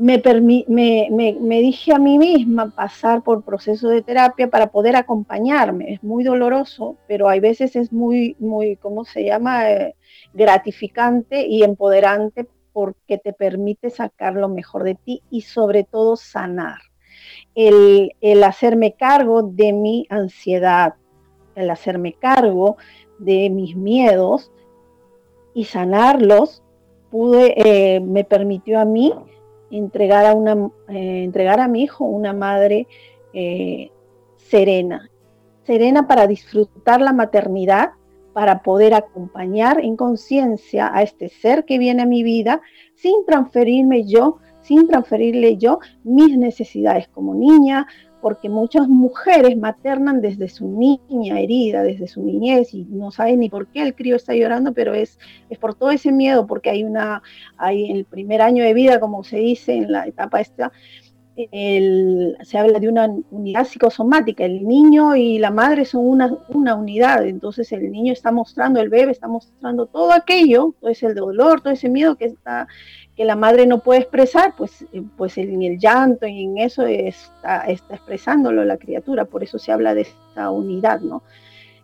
me, 0.00 0.22
me, 0.68 1.60
dije 1.60 1.92
a 1.92 1.98
mí 1.98 2.16
misma 2.16 2.70
pasar 2.70 3.22
por 3.22 3.44
proceso 3.44 3.90
de 3.90 4.00
terapia 4.00 4.48
para 4.48 4.68
poder 4.70 4.96
acompañarme. 4.96 5.92
Es 5.92 6.02
muy 6.02 6.24
doloroso, 6.24 6.96
pero 7.06 7.28
hay 7.28 7.40
veces 7.40 7.76
es 7.76 7.92
muy, 7.92 8.34
muy, 8.38 8.76
¿cómo 8.76 9.04
se 9.04 9.24
llama? 9.24 9.70
Eh, 9.70 9.94
gratificante 10.32 11.46
y 11.46 11.62
empoderante 11.62 12.48
porque 12.72 13.18
te 13.18 13.34
permite 13.34 13.90
sacar 13.90 14.34
lo 14.34 14.48
mejor 14.48 14.84
de 14.84 14.94
ti 14.94 15.22
y 15.30 15.42
sobre 15.42 15.84
todo 15.84 16.16
sanar. 16.16 16.78
El, 17.54 18.12
el 18.22 18.42
hacerme 18.44 18.94
cargo 18.94 19.42
de 19.42 19.74
mi 19.74 20.06
ansiedad, 20.08 20.94
el 21.54 21.68
hacerme 21.68 22.14
cargo 22.14 22.78
de 23.20 23.50
mis 23.50 23.76
miedos 23.76 24.50
y 25.54 25.64
sanarlos, 25.64 26.62
pude, 27.10 27.54
eh, 27.56 28.00
me 28.00 28.24
permitió 28.24 28.80
a 28.80 28.84
mí 28.84 29.12
entregar 29.70 30.26
a, 30.26 30.34
una, 30.34 30.70
eh, 30.88 31.24
entregar 31.24 31.60
a 31.60 31.68
mi 31.68 31.82
hijo 31.82 32.04
una 32.04 32.32
madre 32.32 32.86
eh, 33.32 33.90
serena, 34.36 35.10
serena 35.64 36.06
para 36.06 36.26
disfrutar 36.26 37.00
la 37.00 37.12
maternidad, 37.12 37.90
para 38.32 38.62
poder 38.62 38.94
acompañar 38.94 39.80
en 39.80 39.96
conciencia 39.96 40.90
a 40.94 41.02
este 41.02 41.28
ser 41.28 41.64
que 41.64 41.78
viene 41.78 42.02
a 42.02 42.06
mi 42.06 42.22
vida 42.22 42.60
sin 42.94 43.24
transferirme 43.26 44.06
yo, 44.06 44.38
sin 44.62 44.86
transferirle 44.86 45.56
yo 45.56 45.80
mis 46.04 46.36
necesidades 46.36 47.08
como 47.08 47.34
niña, 47.34 47.86
porque 48.20 48.48
muchas 48.48 48.88
mujeres 48.88 49.56
maternan 49.56 50.20
desde 50.20 50.48
su 50.48 50.68
niña 50.68 51.40
herida, 51.40 51.82
desde 51.82 52.08
su 52.08 52.22
niñez 52.22 52.74
y 52.74 52.84
no 52.84 53.10
saben 53.10 53.40
ni 53.40 53.48
por 53.50 53.66
qué 53.68 53.82
el 53.82 53.94
crío 53.94 54.16
está 54.16 54.34
llorando, 54.34 54.72
pero 54.72 54.94
es, 54.94 55.18
es 55.48 55.58
por 55.58 55.74
todo 55.74 55.90
ese 55.90 56.12
miedo, 56.12 56.46
porque 56.46 56.70
hay 56.70 56.84
una, 56.84 57.22
hay 57.56 57.90
el 57.90 58.04
primer 58.04 58.42
año 58.42 58.64
de 58.64 58.74
vida, 58.74 59.00
como 59.00 59.24
se 59.24 59.38
dice 59.38 59.74
en 59.74 59.92
la 59.92 60.06
etapa 60.06 60.40
esta, 60.40 60.72
se 61.36 62.58
habla 62.58 62.78
de 62.78 62.88
una 62.88 63.08
unidad 63.30 63.64
psicosomática, 63.64 64.44
el 64.44 64.66
niño 64.66 65.16
y 65.16 65.38
la 65.38 65.50
madre 65.50 65.84
son 65.84 66.06
una, 66.06 66.36
una 66.48 66.74
unidad, 66.74 67.26
entonces 67.26 67.72
el 67.72 67.90
niño 67.90 68.12
está 68.12 68.30
mostrando, 68.32 68.80
el 68.80 68.88
bebé 68.88 69.12
está 69.12 69.28
mostrando 69.28 69.86
todo 69.86 70.12
aquello, 70.12 70.74
todo 70.80 70.90
ese 70.90 71.14
dolor, 71.14 71.60
todo 71.60 71.72
ese 71.72 71.88
miedo 71.88 72.16
que 72.16 72.26
está 72.26 72.68
que 73.20 73.26
la 73.26 73.36
madre 73.36 73.66
no 73.66 73.80
puede 73.80 74.00
expresar, 74.00 74.54
pues, 74.56 74.80
eh, 74.94 75.02
pues 75.18 75.36
en 75.36 75.60
el 75.60 75.78
llanto 75.78 76.26
y 76.26 76.44
en 76.44 76.56
eso 76.56 76.86
está, 76.86 77.66
está 77.66 77.96
expresándolo 77.96 78.64
la 78.64 78.78
criatura, 78.78 79.26
por 79.26 79.42
eso 79.42 79.58
se 79.58 79.70
habla 79.70 79.92
de 79.92 80.00
esta 80.00 80.48
unidad, 80.48 81.02
¿no? 81.02 81.22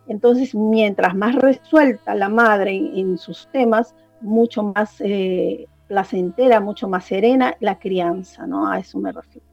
Entonces, 0.07 0.55
mientras 0.55 1.13
más 1.13 1.35
resuelta 1.35 2.15
la 2.15 2.27
madre 2.27 2.75
en, 2.75 3.19
sus 3.19 3.47
temas, 3.51 3.93
mucho 4.19 4.63
más 4.63 4.95
eh, 4.97 5.67
placentera, 5.87 6.59
mucho 6.59 6.89
más 6.89 7.05
serena 7.05 7.55
la 7.59 7.77
crianza, 7.77 8.47
¿no? 8.47 8.67
A 8.67 8.79
eso 8.79 8.97
me 8.97 9.11
refiero. 9.11 9.45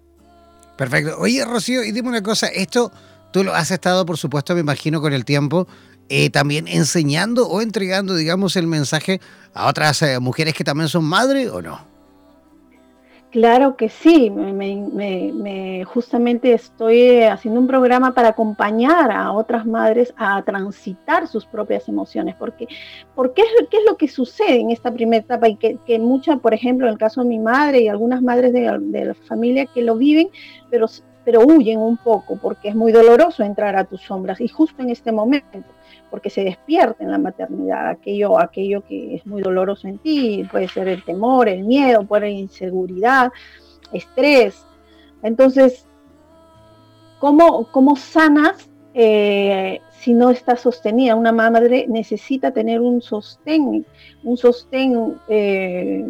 Perfecto. 0.78 1.18
Oye, 1.18 1.44
Rocío, 1.44 1.84
y 1.84 1.92
dime 1.92 2.08
una 2.08 2.22
cosa, 2.22 2.46
esto 2.46 2.90
tú 3.30 3.44
lo 3.44 3.52
has 3.52 3.70
estado, 3.70 4.06
por 4.06 4.16
supuesto, 4.16 4.54
me 4.54 4.60
imagino, 4.60 5.02
con 5.02 5.12
el 5.12 5.26
tiempo, 5.26 5.68
eh, 6.08 6.30
también 6.30 6.68
enseñando 6.68 7.48
o 7.48 7.60
entregando, 7.60 8.14
digamos, 8.14 8.56
el 8.56 8.66
mensaje 8.66 9.20
a 9.52 9.68
otras 9.68 10.02
eh, 10.02 10.18
mujeres 10.20 10.54
que 10.54 10.64
también 10.64 10.88
son 10.88 11.04
madres 11.04 11.50
o 11.50 11.62
no? 11.62 11.94
Claro 13.34 13.76
que 13.76 13.88
sí, 13.88 14.30
me, 14.30 15.82
justamente 15.86 16.52
estoy 16.52 17.24
haciendo 17.24 17.58
un 17.58 17.66
programa 17.66 18.14
para 18.14 18.28
acompañar 18.28 19.10
a 19.10 19.32
otras 19.32 19.66
madres 19.66 20.14
a 20.16 20.40
transitar 20.42 21.26
sus 21.26 21.44
propias 21.44 21.88
emociones, 21.88 22.36
porque, 22.38 22.68
porque 23.16 23.42
¿qué 23.72 23.78
es 23.78 23.84
lo 23.88 23.96
que 23.96 24.06
sucede 24.06 24.60
en 24.60 24.70
esta 24.70 24.92
primera 24.92 25.24
etapa? 25.24 25.48
Y 25.48 25.56
que, 25.56 25.98
muchas, 25.98 26.38
por 26.38 26.54
ejemplo, 26.54 26.86
en 26.86 26.92
el 26.92 26.98
caso 26.98 27.22
de 27.22 27.28
mi 27.28 27.40
madre 27.40 27.80
y 27.80 27.88
algunas 27.88 28.22
madres 28.22 28.52
de, 28.52 28.78
de 28.80 29.04
la 29.06 29.14
familia 29.14 29.66
que 29.66 29.82
lo 29.82 29.96
viven, 29.96 30.28
pero 30.70 30.86
pero 31.24 31.40
huyen 31.40 31.80
un 31.80 31.96
poco 31.96 32.36
porque 32.36 32.68
es 32.68 32.74
muy 32.74 32.92
doloroso 32.92 33.42
entrar 33.42 33.76
a 33.76 33.84
tus 33.84 34.02
sombras 34.02 34.40
y 34.40 34.48
justo 34.48 34.82
en 34.82 34.90
este 34.90 35.10
momento, 35.10 35.64
porque 36.14 36.30
se 36.30 36.44
despierta 36.44 37.02
en 37.02 37.10
la 37.10 37.18
maternidad 37.18 37.88
aquello, 37.88 38.38
aquello 38.38 38.82
que 38.82 39.16
es 39.16 39.26
muy 39.26 39.42
doloroso 39.42 39.88
en 39.88 39.98
ti, 39.98 40.46
puede 40.48 40.68
ser 40.68 40.86
el 40.86 41.02
temor, 41.02 41.48
el 41.48 41.64
miedo, 41.64 42.06
puede 42.06 42.28
ser 42.28 42.38
inseguridad, 42.38 43.32
estrés. 43.92 44.64
Entonces, 45.24 45.88
¿cómo, 47.18 47.66
cómo 47.72 47.96
sanas 47.96 48.70
eh, 48.94 49.80
si 49.90 50.14
no 50.14 50.30
está 50.30 50.54
sostenida? 50.54 51.16
Una 51.16 51.32
madre 51.32 51.86
necesita 51.88 52.52
tener 52.52 52.80
un 52.80 53.02
sostén, 53.02 53.84
un 54.22 54.36
sostén 54.36 55.16
eh, 55.26 56.08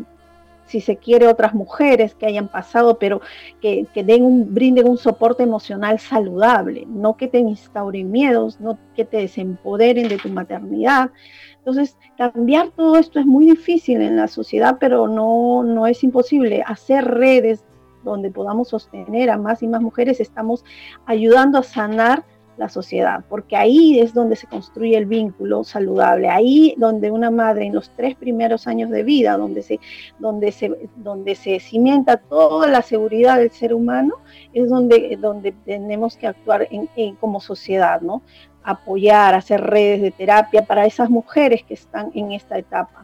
si 0.66 0.80
se 0.80 0.96
quiere, 0.96 1.28
otras 1.28 1.54
mujeres 1.54 2.14
que 2.14 2.26
hayan 2.26 2.48
pasado, 2.48 2.98
pero 2.98 3.20
que, 3.60 3.86
den 3.94 4.24
un, 4.24 4.54
brinden 4.54 4.88
un 4.88 4.98
soporte 4.98 5.42
emocional 5.42 5.98
saludable, 5.98 6.86
no 6.88 7.16
que 7.16 7.28
te 7.28 7.38
instauren 7.38 8.10
miedos, 8.10 8.60
no 8.60 8.78
que 8.94 9.04
te 9.04 9.18
desempoderen 9.18 10.08
de 10.08 10.18
tu 10.18 10.28
maternidad. 10.28 11.10
Entonces, 11.58 11.96
cambiar 12.16 12.70
todo 12.70 12.96
esto 12.96 13.20
es 13.20 13.26
muy 13.26 13.46
difícil 13.46 14.00
en 14.00 14.16
la 14.16 14.28
sociedad, 14.28 14.76
pero 14.78 15.08
no, 15.08 15.62
no 15.62 15.86
es 15.86 16.02
imposible. 16.04 16.62
Hacer 16.66 17.04
redes 17.04 17.64
donde 18.04 18.30
podamos 18.30 18.68
sostener 18.68 19.30
a 19.30 19.38
más 19.38 19.62
y 19.62 19.66
más 19.66 19.80
mujeres, 19.80 20.20
estamos 20.20 20.64
ayudando 21.06 21.58
a 21.58 21.62
sanar 21.62 22.24
la 22.56 22.68
sociedad, 22.68 23.24
porque 23.28 23.56
ahí 23.56 23.98
es 23.98 24.14
donde 24.14 24.36
se 24.36 24.46
construye 24.46 24.96
el 24.96 25.06
vínculo 25.06 25.64
saludable, 25.64 26.28
ahí 26.28 26.74
donde 26.78 27.10
una 27.10 27.30
madre 27.30 27.66
en 27.66 27.74
los 27.74 27.90
tres 27.90 28.14
primeros 28.14 28.66
años 28.66 28.90
de 28.90 29.02
vida, 29.02 29.36
donde 29.36 29.62
se, 29.62 29.80
donde 30.18 30.52
se, 30.52 30.88
donde 30.96 31.34
se 31.34 31.60
cimienta 31.60 32.16
toda 32.16 32.68
la 32.68 32.82
seguridad 32.82 33.38
del 33.38 33.50
ser 33.50 33.74
humano, 33.74 34.16
es 34.52 34.68
donde, 34.68 35.16
donde 35.20 35.52
tenemos 35.52 36.16
que 36.16 36.26
actuar 36.26 36.68
en, 36.70 37.16
como 37.16 37.40
sociedad, 37.40 38.00
¿no? 38.00 38.22
Apoyar, 38.62 39.34
hacer 39.34 39.60
redes 39.60 40.00
de 40.00 40.10
terapia 40.10 40.64
para 40.64 40.86
esas 40.86 41.10
mujeres 41.10 41.62
que 41.64 41.74
están 41.74 42.10
en 42.14 42.32
esta 42.32 42.56
etapa 42.56 43.03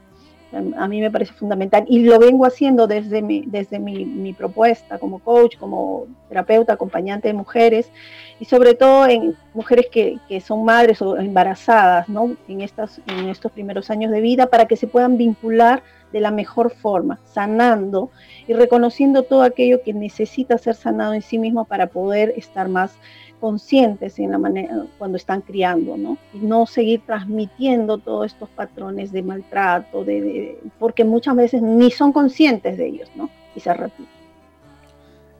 a 0.52 0.88
mí 0.88 1.00
me 1.00 1.10
parece 1.10 1.32
fundamental 1.32 1.84
y 1.86 2.00
lo 2.00 2.18
vengo 2.18 2.44
haciendo 2.44 2.86
desde 2.86 3.22
mi, 3.22 3.44
desde 3.46 3.78
mi, 3.78 4.32
propuesta 4.32 4.98
como 4.98 5.20
coach, 5.20 5.56
como 5.56 6.06
terapeuta, 6.28 6.72
acompañante 6.72 7.28
de 7.28 7.34
mujeres 7.34 7.90
y 8.40 8.44
sobre 8.46 8.74
todo 8.74 9.06
en 9.06 9.36
mujeres 9.54 9.86
que, 9.90 10.18
son 10.40 10.64
madres 10.64 11.02
o 11.02 11.16
embarazadas 11.18 12.08
¿no? 12.08 12.36
en, 12.48 12.62
estas, 12.62 13.00
en 13.06 13.28
estos 13.28 13.52
primeros 13.52 13.90
años 13.90 14.10
de 14.10 14.20
vida 14.20 14.46
para 14.46 14.66
que 14.66 14.76
se 14.76 14.86
puedan 14.86 15.16
vincular 15.16 15.82
de 16.12 16.20
la 16.20 16.30
mejor 16.32 16.70
forma, 16.70 17.20
sanando 17.24 18.10
y 18.48 18.54
reconociendo 18.54 19.22
todo 19.22 19.42
aquello 19.42 19.82
que 19.82 19.94
necesita 19.94 20.58
ser 20.58 20.74
sanado 20.74 21.14
en 21.14 21.22
sí 21.22 21.38
mismo 21.38 21.64
para 21.64 21.86
poder 21.86 22.34
estar 22.36 22.68
más 22.68 22.98
conscientes 23.40 24.18
en 24.18 24.30
la 24.30 24.38
manera 24.38 24.84
cuando 24.98 25.16
están 25.16 25.40
criando, 25.40 25.96
¿no? 25.96 26.18
Y 26.34 26.38
no 26.38 26.66
seguir 26.66 27.02
transmitiendo 27.06 27.98
todos 27.98 28.26
estos 28.26 28.48
patrones 28.50 29.12
de 29.12 29.22
maltrato, 29.22 30.04
de, 30.04 30.58
porque 30.78 31.04
muchas 31.04 31.34
veces 31.36 31.62
ni 31.62 31.90
son 31.90 32.12
conscientes 32.12 32.76
de 32.76 32.86
ellos, 32.86 33.08
¿no? 33.16 33.30
Y 33.56 33.60
se. 33.60 33.70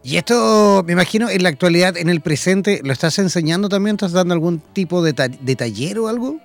Y 0.02 0.16
esto, 0.16 0.82
me 0.86 0.94
imagino, 0.94 1.28
en 1.28 1.42
la 1.42 1.50
actualidad, 1.50 1.96
en 1.96 2.08
el 2.08 2.22
presente, 2.22 2.80
¿lo 2.82 2.92
estás 2.92 3.18
enseñando 3.18 3.68
también? 3.68 3.96
¿Estás 3.96 4.12
dando 4.12 4.32
algún 4.32 4.58
tipo 4.58 5.02
de, 5.02 5.12
de 5.12 5.56
taller 5.56 5.98
o 5.98 6.08
algo? 6.08 6.40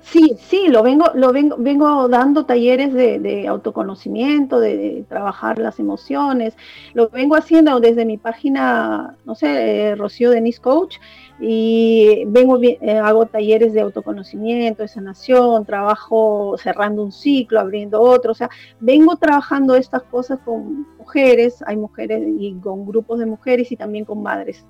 Sí, 0.00 0.36
sí, 0.38 0.68
lo 0.68 0.82
vengo, 0.82 1.06
lo 1.14 1.32
vengo, 1.32 1.56
vengo 1.58 2.08
dando 2.08 2.46
talleres 2.46 2.94
de, 2.94 3.46
autoconocimiento, 3.46 4.58
de, 4.60 5.04
trabajar 5.08 5.58
las 5.58 5.78
emociones. 5.80 6.56
Lo 6.94 7.10
vengo 7.10 7.36
haciendo 7.36 7.78
desde 7.80 8.04
mi 8.04 8.16
página, 8.16 9.16
no 9.26 9.34
sé, 9.34 9.90
eh, 9.90 9.96
Rocío 9.96 10.30
Denis 10.30 10.60
Coach, 10.60 10.96
y 11.40 12.24
vengo, 12.26 12.58
eh, 12.62 12.98
hago 12.98 13.26
talleres 13.26 13.72
de 13.74 13.80
autoconocimiento, 13.82 14.82
de 14.82 14.88
sanación, 14.88 15.64
trabajo 15.66 16.56
cerrando 16.58 17.02
un 17.02 17.12
ciclo, 17.12 17.60
abriendo 17.60 18.00
otro. 18.00 18.32
O 18.32 18.34
sea, 18.34 18.50
vengo 18.80 19.16
trabajando 19.16 19.74
estas 19.74 20.04
cosas 20.04 20.38
con 20.44 20.86
mujeres, 20.96 21.62
hay 21.66 21.76
mujeres 21.76 22.22
y 22.38 22.54
con 22.60 22.86
grupos 22.86 23.18
de 23.18 23.26
mujeres 23.26 23.70
y 23.72 23.76
también 23.76 24.04
con 24.04 24.22
madres. 24.22 24.64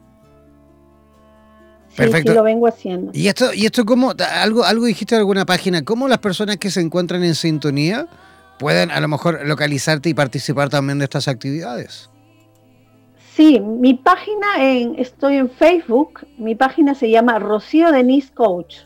Perfecto. 1.96 2.34
lo 2.34 2.42
vengo 2.42 2.66
haciendo. 2.66 3.10
¿Y 3.14 3.28
esto, 3.28 3.52
y 3.52 3.66
esto 3.66 3.84
cómo, 3.84 4.12
algo, 4.42 4.64
algo 4.64 4.84
dijiste 4.84 5.14
en 5.14 5.20
alguna 5.20 5.44
página, 5.44 5.84
cómo 5.84 6.08
las 6.08 6.18
personas 6.18 6.56
que 6.58 6.70
se 6.70 6.80
encuentran 6.80 7.24
en 7.24 7.34
sintonía 7.34 8.06
pueden 8.58 8.90
a 8.90 9.00
lo 9.00 9.08
mejor 9.08 9.46
localizarte 9.46 10.08
y 10.08 10.14
participar 10.14 10.68
también 10.68 10.98
de 10.98 11.04
estas 11.04 11.28
actividades? 11.28 12.10
Sí, 13.34 13.60
mi 13.60 13.94
página, 13.94 14.46
en, 14.58 14.96
estoy 14.98 15.36
en 15.36 15.48
Facebook, 15.48 16.26
mi 16.38 16.54
página 16.54 16.94
se 16.94 17.08
llama 17.08 17.38
Rocío 17.38 17.92
Denise 17.92 18.32
Coach. 18.32 18.78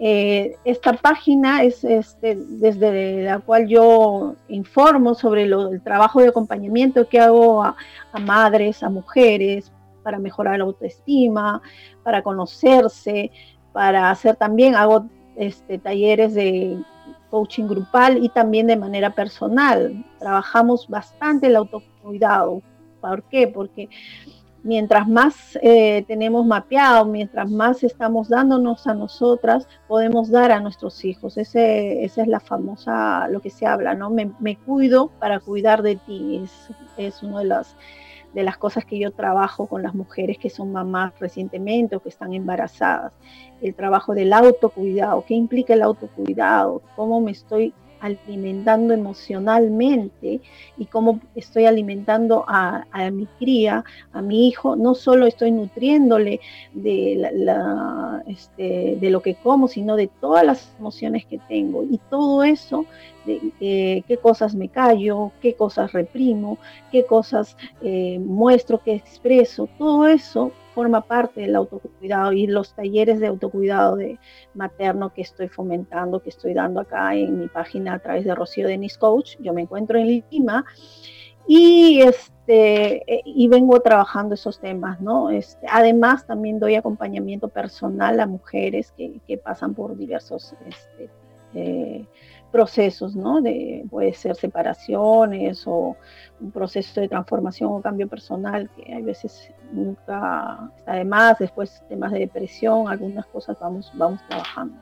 Eh, 0.00 0.56
esta 0.64 0.94
página 0.94 1.62
es 1.62 1.84
este, 1.84 2.36
desde 2.36 3.22
la 3.22 3.38
cual 3.38 3.68
yo 3.68 4.34
informo 4.48 5.14
sobre 5.14 5.44
el 5.44 5.80
trabajo 5.84 6.20
de 6.20 6.28
acompañamiento 6.28 7.06
que 7.08 7.20
hago 7.20 7.62
a 7.62 7.76
madres, 8.18 8.82
a 8.82 8.88
mujeres, 8.88 9.70
para 10.02 10.18
mejorar 10.18 10.58
la 10.58 10.64
autoestima, 10.64 11.62
para 12.02 12.22
conocerse, 12.22 13.30
para 13.72 14.10
hacer 14.10 14.36
también, 14.36 14.74
hago 14.74 15.06
este, 15.36 15.78
talleres 15.78 16.34
de 16.34 16.78
coaching 17.30 17.64
grupal 17.64 18.22
y 18.22 18.28
también 18.28 18.66
de 18.66 18.76
manera 18.76 19.14
personal. 19.14 20.04
Trabajamos 20.18 20.88
bastante 20.88 21.46
el 21.46 21.56
autocuidado. 21.56 22.62
¿Por 23.00 23.22
qué? 23.24 23.48
Porque 23.48 23.88
mientras 24.62 25.08
más 25.08 25.58
eh, 25.62 26.04
tenemos 26.06 26.44
mapeado, 26.44 27.06
mientras 27.06 27.50
más 27.50 27.82
estamos 27.82 28.28
dándonos 28.28 28.86
a 28.86 28.94
nosotras, 28.94 29.66
podemos 29.88 30.30
dar 30.30 30.50
a 30.52 30.60
nuestros 30.60 31.04
hijos. 31.04 31.38
Ese, 31.38 32.04
esa 32.04 32.22
es 32.22 32.28
la 32.28 32.40
famosa, 32.40 33.28
lo 33.28 33.40
que 33.40 33.50
se 33.50 33.66
habla, 33.66 33.94
¿no? 33.94 34.10
Me, 34.10 34.56
cuido 34.56 35.10
para 35.18 35.40
cuidar 35.40 35.82
de 35.82 35.96
ti. 35.96 36.42
Es, 36.44 36.68
es 36.96 37.22
uno 37.22 37.38
de 37.38 37.46
las 37.46 37.76
de 38.34 38.42
las 38.42 38.56
cosas 38.58 38.84
que 38.84 38.98
yo 38.98 39.10
trabajo 39.10 39.66
con 39.66 39.82
las 39.82 39.94
mujeres 39.94 40.38
que 40.38 40.50
son 40.50 40.72
mamás 40.72 41.12
recientemente 41.18 41.96
o 41.96 42.00
que 42.00 42.08
están 42.08 42.32
embarazadas. 42.32 43.12
El 43.60 43.74
trabajo 43.74 44.14
del 44.14 44.32
autocuidado, 44.32 45.24
qué 45.26 45.34
implica 45.34 45.74
el 45.74 45.82
autocuidado, 45.82 46.82
cómo 46.96 47.20
me 47.20 47.32
estoy 47.32 47.74
alimentando 48.00 48.94
emocionalmente 48.94 50.40
y 50.76 50.86
cómo 50.86 51.20
estoy 51.34 51.66
alimentando 51.66 52.44
a, 52.48 52.84
mi 53.12 53.26
cría, 53.38 53.84
a 54.12 54.22
mi 54.22 54.48
hijo, 54.48 54.76
no 54.76 54.94
solo 54.94 55.26
estoy 55.26 55.50
nutriéndole 55.50 56.40
de, 56.72 57.30
la, 57.34 58.22
este, 58.26 58.96
de 59.00 59.10
lo 59.10 59.20
que 59.22 59.34
como, 59.34 59.68
sino 59.68 59.96
de 59.96 60.08
todas 60.20 60.44
las 60.44 60.74
emociones 60.78 61.26
que 61.26 61.38
tengo. 61.48 61.84
Y 61.84 61.98
todo 62.10 62.42
eso, 62.42 62.86
de, 63.26 63.40
eh, 63.60 64.02
qué 64.08 64.16
cosas 64.16 64.54
me 64.54 64.68
callo, 64.68 65.32
qué 65.40 65.54
cosas 65.54 65.92
reprimo, 65.92 66.58
qué 66.90 67.04
cosas 67.04 67.56
eh, 67.82 68.18
muestro, 68.18 68.80
qué 68.82 68.94
expreso, 68.94 69.68
todo 69.78 70.06
eso 70.06 70.52
forma 70.74 71.02
parte 71.02 71.42
del 71.42 71.56
autocuidado 71.56 72.32
y 72.32 72.46
los 72.46 72.74
talleres 72.74 73.20
de 73.20 73.26
autocuidado 73.26 73.96
de 73.96 74.18
materno 74.54 75.12
que 75.12 75.22
estoy 75.22 75.48
fomentando, 75.48 76.22
que 76.22 76.30
estoy 76.30 76.54
dando 76.54 76.80
acá 76.80 77.14
en 77.14 77.38
mi 77.38 77.48
página 77.48 77.94
a 77.94 77.98
través 77.98 78.24
de 78.24 78.34
Rocío 78.34 78.68
Denis 78.68 78.98
Coach. 78.98 79.36
Yo 79.40 79.52
me 79.52 79.62
encuentro 79.62 79.98
en 79.98 80.22
Lima 80.30 80.64
y 81.46 82.00
este 82.02 83.02
y 83.24 83.48
vengo 83.48 83.80
trabajando 83.80 84.34
esos 84.34 84.60
temas, 84.60 85.00
¿no? 85.00 85.30
Este, 85.30 85.66
además 85.70 86.26
también 86.26 86.58
doy 86.58 86.74
acompañamiento 86.74 87.48
personal 87.48 88.20
a 88.20 88.26
mujeres 88.26 88.92
que, 88.96 89.20
que 89.26 89.38
pasan 89.38 89.74
por 89.74 89.96
diversos 89.96 90.54
este, 90.66 91.10
eh, 91.54 92.06
procesos, 92.50 93.14
¿no? 93.14 93.40
De, 93.40 93.84
puede 93.90 94.12
ser 94.12 94.36
separaciones 94.36 95.62
o 95.66 95.96
un 96.40 96.50
proceso 96.50 97.00
de 97.00 97.08
transformación 97.08 97.70
o 97.72 97.80
cambio 97.80 98.08
personal 98.08 98.68
que 98.76 98.94
a 98.94 99.00
veces 99.00 99.50
nunca 99.72 100.70
está 100.78 100.94
de 100.94 101.04
más, 101.04 101.38
después 101.38 101.82
temas 101.88 102.12
de 102.12 102.20
depresión, 102.20 102.88
algunas 102.88 103.26
cosas 103.26 103.56
vamos, 103.60 103.90
vamos 103.94 104.20
trabajando. 104.28 104.74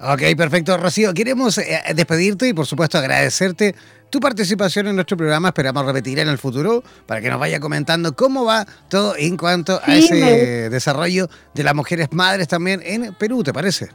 Ok, 0.00 0.22
perfecto. 0.36 0.76
Rocío, 0.76 1.14
queremos 1.14 1.56
eh, 1.58 1.80
despedirte 1.94 2.48
y 2.48 2.52
por 2.52 2.66
supuesto 2.66 2.98
agradecerte 2.98 3.74
tu 4.10 4.20
participación 4.20 4.88
en 4.88 4.96
nuestro 4.96 5.16
programa. 5.16 5.48
Esperamos 5.48 5.84
repetir 5.86 6.18
en 6.18 6.28
el 6.28 6.38
futuro 6.38 6.82
para 7.06 7.20
que 7.20 7.30
nos 7.30 7.38
vaya 7.38 7.60
comentando 7.60 8.14
cómo 8.14 8.44
va 8.44 8.66
todo 8.88 9.14
en 9.16 9.36
cuanto 9.36 9.80
a 9.82 9.94
ese 9.94 10.68
desarrollo 10.68 11.28
de 11.54 11.62
las 11.62 11.74
mujeres 11.74 12.12
madres 12.12 12.48
también 12.48 12.80
en 12.84 13.14
Perú, 13.14 13.42
¿te 13.42 13.52
parece? 13.52 13.88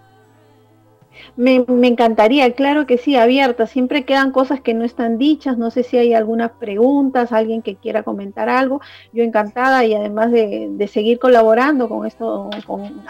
Me, 1.35 1.65
encantaría, 1.87 2.51
claro 2.53 2.85
que 2.85 2.97
sí, 2.97 3.15
abierta. 3.15 3.67
Siempre 3.67 4.05
quedan 4.05 4.31
cosas 4.31 4.61
que 4.61 4.73
no 4.73 4.83
están 4.83 5.17
dichas. 5.17 5.57
No 5.57 5.71
sé 5.71 5.83
si 5.83 5.97
hay 5.97 6.13
algunas 6.13 6.51
preguntas, 6.51 7.31
alguien 7.31 7.61
que 7.61 7.75
quiera 7.75 8.03
comentar 8.03 8.49
algo. 8.49 8.81
Yo 9.13 9.23
encantada 9.23 9.85
y 9.85 9.93
además 9.93 10.31
de, 10.31 10.89
seguir 10.91 11.19
colaborando 11.19 11.87
con 11.87 12.05
esto, 12.05 12.49
con 12.65 13.03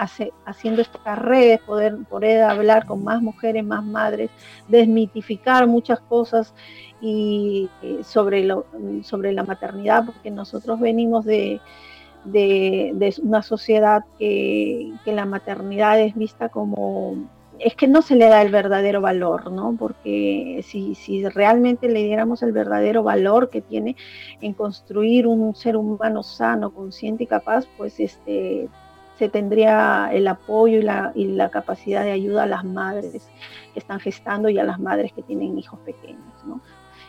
haciendo 0.46 0.82
estas 0.82 1.20
redes, 1.20 1.60
poder, 1.62 2.42
hablar 2.44 2.86
con 2.86 3.04
más 3.04 3.22
mujeres, 3.22 3.64
más 3.64 3.84
madres, 3.84 4.30
desmitificar 4.68 5.68
muchas 5.68 6.00
cosas 6.02 6.54
y 7.02 7.70
eh, 7.82 8.00
sobre, 8.04 8.48
sobre 9.04 9.34
la 9.34 9.44
maternidad, 9.44 10.06
porque 10.06 10.30
nosotros 10.32 10.80
venimos 10.80 11.26
de, 11.26 11.62
de, 12.26 13.16
una 13.24 13.42
sociedad 13.42 14.04
que, 14.18 14.92
que 15.06 15.14
la 15.14 15.26
maternidad 15.26 16.00
es 16.00 16.16
vista 16.16 16.50
como 16.50 17.16
es 17.60 17.76
que 17.76 17.88
no 17.88 18.02
se 18.02 18.16
le 18.16 18.28
da 18.28 18.42
el 18.42 18.52
verdadero 18.52 19.02
valor, 19.02 19.52
¿no? 19.52 19.76
Porque 19.78 20.64
si, 20.66 20.96
si, 20.96 21.28
realmente 21.28 21.88
le 21.90 22.04
diéramos 22.04 22.42
el 22.44 22.52
verdadero 22.52 23.04
valor 23.04 23.50
que 23.50 23.62
tiene 23.62 23.96
en 24.42 24.54
construir 24.54 25.28
un 25.28 25.56
ser 25.56 25.76
humano 25.76 26.24
sano, 26.24 26.72
consciente 26.72 27.26
y 27.26 27.28
capaz, 27.28 27.66
pues 27.78 28.00
este 28.00 28.70
se 29.18 29.28
tendría 29.28 30.10
el 30.14 30.26
apoyo 30.30 30.78
y 30.78 30.82
la, 30.82 31.12
y 31.14 31.26
la 31.28 31.50
capacidad 31.50 32.06
de 32.06 32.12
ayuda 32.12 32.44
a 32.44 32.46
las 32.46 32.64
madres 32.64 33.30
que 33.74 33.80
están 33.80 34.00
gestando 34.00 34.48
y 34.48 34.58
a 34.58 34.64
las 34.64 34.80
madres 34.80 35.12
que 35.12 35.22
tienen 35.22 35.60
hijos 35.60 35.78
pequeños, 35.82 36.24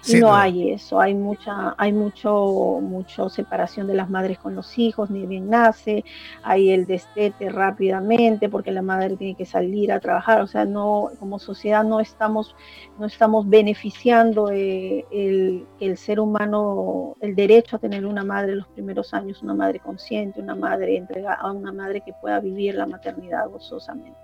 ¿no? 0.08 0.20
no 0.20 0.34
hay 0.34 0.70
eso, 0.72 1.00
hay 1.00 1.14
mucha, 1.14 1.74
hay 1.76 1.92
mucho, 1.92 2.80
mucho 2.82 3.28
separación 3.28 3.86
de 3.86 3.94
las 3.94 4.10
madres 4.10 4.38
con 4.38 4.54
los 4.54 4.78
hijos, 4.78 5.10
ni 5.10 5.26
bien 5.26 5.50
nace, 5.50 6.04
hay 6.42 6.70
el 6.70 6.86
destete 6.86 7.48
rápidamente 7.50 8.48
porque 8.48 8.72
la 8.72 8.82
madre 8.82 9.16
tiene 9.16 9.34
que 9.34 9.46
salir 9.46 9.92
a 9.92 10.00
trabajar, 10.00 10.40
o 10.40 10.46
sea, 10.46 10.64
no, 10.64 11.10
como 11.18 11.38
sociedad 11.38 11.84
no 11.84 12.00
estamos, 12.00 12.54
no 12.98 13.06
estamos 13.06 13.48
beneficiando 13.48 14.50
eh, 14.50 15.04
el, 15.10 15.66
el 15.80 15.96
ser 15.96 16.20
humano, 16.20 17.16
el 17.20 17.34
derecho 17.34 17.76
a 17.76 17.78
tener 17.78 18.06
una 18.06 18.24
madre 18.24 18.52
en 18.52 18.58
los 18.58 18.68
primeros 18.68 19.12
años, 19.14 19.42
una 19.42 19.54
madre 19.54 19.80
consciente, 19.80 20.40
una 20.40 20.54
madre 20.54 20.96
entregada, 20.96 21.50
una 21.50 21.72
madre 21.72 22.00
que 22.00 22.12
pueda 22.20 22.40
vivir 22.40 22.74
la 22.74 22.86
maternidad 22.86 23.48
gozosamente. 23.48 24.18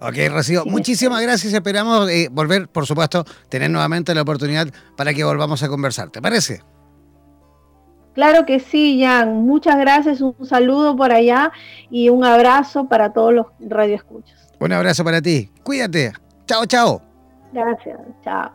Ok, 0.00 0.16
Rocío, 0.30 0.64
muchísimas 0.64 1.20
gracias. 1.20 1.52
Esperamos 1.52 2.08
eh, 2.10 2.28
volver, 2.32 2.68
por 2.68 2.86
supuesto, 2.86 3.24
tener 3.50 3.70
nuevamente 3.70 4.14
la 4.14 4.22
oportunidad 4.22 4.68
para 4.96 5.12
que 5.12 5.22
volvamos 5.24 5.62
a 5.62 5.68
conversar. 5.68 6.08
¿Te 6.08 6.22
parece? 6.22 6.62
Claro 8.14 8.46
que 8.46 8.60
sí, 8.60 9.00
Jan. 9.02 9.46
Muchas 9.46 9.78
gracias, 9.78 10.20
un 10.20 10.34
saludo 10.46 10.96
por 10.96 11.12
allá 11.12 11.52
y 11.90 12.08
un 12.08 12.24
abrazo 12.24 12.88
para 12.88 13.12
todos 13.12 13.34
los 13.34 13.46
radioescuchos. 13.60 14.38
Un 14.58 14.72
abrazo 14.72 15.04
para 15.04 15.20
ti. 15.20 15.50
Cuídate. 15.62 16.12
Chao, 16.46 16.64
chao. 16.66 17.02
Gracias, 17.52 17.98
chao. 18.24 18.50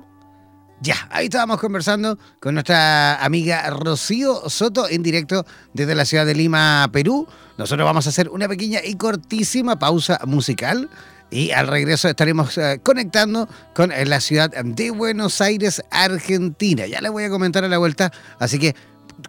Ya, 0.81 0.95
ahí 1.09 1.25
estábamos 1.25 1.59
conversando 1.59 2.17
con 2.41 2.53
nuestra 2.53 3.23
amiga 3.23 3.69
Rocío 3.69 4.49
Soto 4.49 4.89
en 4.89 5.01
directo 5.03 5.45
desde 5.73 5.95
la 5.95 6.05
ciudad 6.05 6.25
de 6.25 6.35
Lima, 6.35 6.87
Perú. 6.91 7.27
Nosotros 7.57 7.85
vamos 7.85 8.05
a 8.07 8.09
hacer 8.09 8.29
una 8.29 8.47
pequeña 8.47 8.79
y 8.83 8.95
cortísima 8.95 9.79
pausa 9.79 10.19
musical 10.25 10.89
y 11.35 11.51
al 11.51 11.67
regreso 11.67 12.07
estaremos 12.07 12.57
eh, 12.57 12.79
conectando 12.81 13.49
con 13.73 13.91
eh, 13.91 14.05
la 14.05 14.21
ciudad 14.21 14.49
de 14.51 14.91
Buenos 14.91 15.41
Aires, 15.41 15.83
Argentina. 15.91 16.85
Ya 16.85 17.01
les 17.01 17.11
voy 17.11 17.25
a 17.25 17.29
comentar 17.29 17.65
a 17.65 17.67
la 17.67 17.77
vuelta, 17.77 18.13
así 18.39 18.57
que 18.57 18.73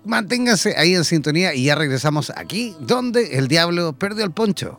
manténganse 0.04 0.76
ahí 0.76 0.94
en 0.94 1.04
sintonía 1.04 1.52
y 1.52 1.64
ya 1.64 1.74
regresamos 1.74 2.30
aquí 2.36 2.76
donde 2.78 3.38
el 3.38 3.48
diablo 3.48 3.92
perdió 3.92 4.24
el 4.24 4.30
poncho. 4.30 4.78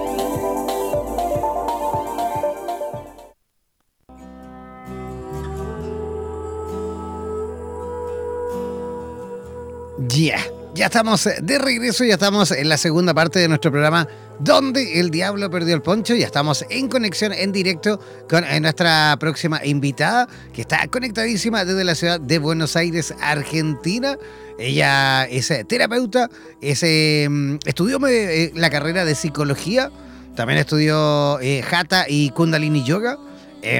Ya, 10.13 10.39
ya 10.73 10.87
estamos 10.87 11.29
de 11.41 11.57
regreso, 11.57 12.03
ya 12.03 12.15
estamos 12.15 12.51
en 12.51 12.67
la 12.67 12.77
segunda 12.77 13.13
parte 13.13 13.39
de 13.39 13.47
nuestro 13.47 13.71
programa 13.71 14.07
donde 14.39 14.99
el 14.99 15.09
diablo 15.09 15.49
perdió 15.49 15.73
el 15.73 15.81
poncho. 15.81 16.15
Ya 16.15 16.25
estamos 16.25 16.65
en 16.69 16.89
conexión 16.89 17.31
en 17.31 17.53
directo 17.53 17.97
con 18.29 18.43
eh, 18.43 18.59
nuestra 18.59 19.15
próxima 19.19 19.63
invitada, 19.63 20.27
que 20.53 20.61
está 20.61 20.85
conectadísima 20.87 21.63
desde 21.63 21.85
la 21.85 21.95
ciudad 21.95 22.19
de 22.19 22.39
Buenos 22.39 22.75
Aires, 22.75 23.13
Argentina. 23.21 24.17
Ella 24.59 25.23
es 25.25 25.49
eh, 25.49 25.63
terapeuta, 25.63 26.29
es, 26.59 26.83
em, 26.83 27.57
estudió 27.65 28.05
eh, 28.07 28.51
la 28.53 28.69
carrera 28.69 29.05
de 29.05 29.15
psicología, 29.15 29.91
también 30.35 30.59
estudió 30.59 31.39
Hatha 31.71 32.05
y 32.09 32.31
Kundalini 32.31 32.83
Yoga. 32.83 33.17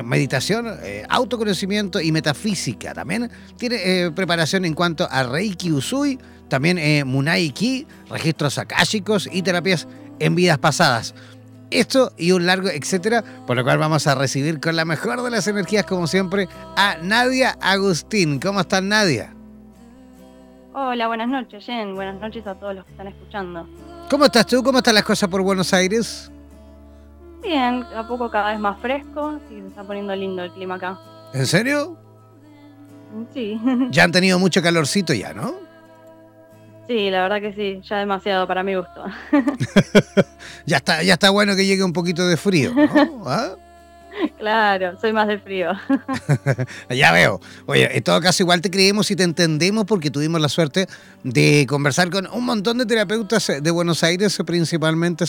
Meditación, 0.04 0.68
autoconocimiento 1.10 2.00
y 2.00 2.12
metafísica. 2.12 2.94
También 2.94 3.32
tiene 3.58 4.12
preparación 4.12 4.66
en 4.66 4.74
cuanto 4.74 5.08
a 5.10 5.24
Reiki 5.24 5.72
Usui, 5.72 6.20
también 6.52 6.78
eh, 6.78 7.06
Munai 7.06 7.52
Ki, 7.52 7.88
registros 8.10 8.58
akáshicos 8.58 9.30
y 9.32 9.42
terapias 9.42 9.88
en 10.20 10.36
vidas 10.36 10.58
pasadas. 10.58 11.16
Esto 11.72 12.12
y 12.18 12.34
un 12.34 12.46
largo 12.46 12.68
etcétera, 12.68 13.24
por 13.48 13.56
lo 13.56 13.64
cual 13.64 13.78
vamos 13.78 14.06
a 14.06 14.16
recibir 14.16 14.60
con 14.60 14.76
la 14.76 14.84
mejor 14.84 15.24
de 15.24 15.32
las 15.32 15.48
energías, 15.48 15.86
como 15.86 16.08
siempre, 16.08 16.50
a 16.76 16.98
Nadia 17.02 17.58
Agustín. 17.62 18.38
¿Cómo 18.42 18.60
estás, 18.60 18.84
Nadia? 18.84 19.34
Hola, 20.74 21.08
buenas 21.08 21.30
noches, 21.30 21.66
Jen. 21.66 21.96
Buenas 21.96 22.20
noches 22.20 22.46
a 22.46 22.56
todos 22.56 22.76
los 22.76 22.84
que 22.84 22.92
están 22.92 23.08
escuchando. 23.08 23.66
¿Cómo 24.10 24.26
estás 24.26 24.46
tú? 24.46 24.62
¿Cómo 24.62 24.80
están 24.80 24.96
las 24.96 25.06
cosas 25.06 25.30
por 25.30 25.42
Buenos 25.42 25.74
Aires? 25.74 26.30
Bien, 27.42 27.84
a 27.96 28.08
poco 28.08 28.30
cada 28.30 28.52
vez 28.52 28.60
más 28.60 28.80
fresco, 28.80 29.40
sí, 29.50 29.60
se 29.62 29.68
está 29.68 29.84
poniendo 29.84 30.16
lindo 30.16 30.44
el 30.44 30.52
clima 30.52 30.76
acá. 30.76 31.00
¿En 31.34 31.48
serio? 31.48 31.98
Sí. 33.34 33.60
Ya 33.92 34.04
han 34.04 34.12
tenido 34.12 34.40
mucho 34.40 34.62
calorcito 34.62 35.14
ya, 35.14 35.34
¿no? 35.34 35.56
Sí, 36.88 37.10
la 37.10 37.22
verdad 37.24 37.42
que 37.42 37.54
sí, 37.54 37.82
ya 37.88 37.98
demasiado 37.98 38.48
para 38.48 38.64
mi 38.64 38.76
gusto. 38.76 39.06
ya 40.66 40.78
está, 40.78 41.04
ya 41.04 41.14
está 41.14 41.30
bueno 41.30 41.56
que 41.56 41.66
llegue 41.66 41.84
un 41.84 41.94
poquito 41.94 42.28
de 42.28 42.38
frío, 42.38 42.74
¿no? 42.74 43.24
¿Ah? 43.26 43.56
Claro, 44.38 45.00
soy 45.00 45.14
más 45.14 45.28
de 45.28 45.40
frío. 45.40 45.72
ya 46.90 47.14
veo. 47.14 47.40
Oye, 47.66 47.96
en 47.96 48.04
todo 48.04 48.20
caso 48.20 48.44
igual 48.44 48.60
te 48.60 48.70
creemos 48.70 49.10
y 49.10 49.16
te 49.16 49.24
entendemos 49.24 49.86
porque 49.86 50.12
tuvimos 50.12 50.42
la 50.42 50.50
suerte 50.50 50.88
de 51.24 51.66
conversar 51.68 52.10
con 52.10 52.28
un 52.28 52.46
montón 52.46 52.78
de 52.78 52.86
terapeutas 52.86 53.52
de 53.62 53.72
Buenos 53.72 54.04
Aires, 54.04 54.38
principalmente 54.46 55.26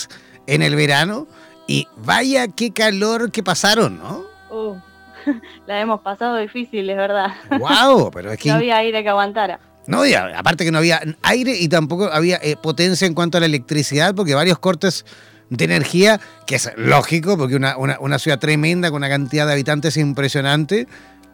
en 0.48 0.62
el 0.62 0.74
verano. 0.74 1.28
Y 1.66 1.88
vaya 1.96 2.48
qué 2.48 2.72
calor 2.72 3.30
que 3.30 3.42
pasaron, 3.42 3.98
¿no? 3.98 4.24
Uh, 4.50 4.76
la 5.66 5.80
hemos 5.80 6.00
pasado 6.00 6.36
difícil, 6.36 6.88
es 6.90 6.96
verdad. 6.96 7.28
Wow, 7.58 8.10
pero 8.14 8.32
es 8.32 8.38
que... 8.38 8.48
No 8.48 8.56
había 8.56 8.76
aire 8.76 9.02
que 9.02 9.08
aguantara. 9.08 9.60
No, 9.86 10.02
aparte 10.36 10.64
que 10.64 10.70
no 10.70 10.78
había 10.78 11.00
aire 11.22 11.56
y 11.58 11.68
tampoco 11.68 12.04
había 12.04 12.38
eh, 12.42 12.56
potencia 12.56 13.06
en 13.06 13.14
cuanto 13.14 13.38
a 13.38 13.40
la 13.40 13.46
electricidad, 13.46 14.14
porque 14.14 14.34
varios 14.34 14.58
cortes 14.58 15.04
de 15.50 15.64
energía, 15.64 16.20
que 16.46 16.54
es 16.54 16.70
lógico, 16.76 17.36
porque 17.36 17.56
una, 17.56 17.76
una, 17.76 18.18
ciudad 18.18 18.38
tremenda 18.38 18.90
con 18.90 18.98
una 18.98 19.08
cantidad 19.08 19.46
de 19.46 19.52
habitantes 19.52 19.96
impresionante. 19.96 20.86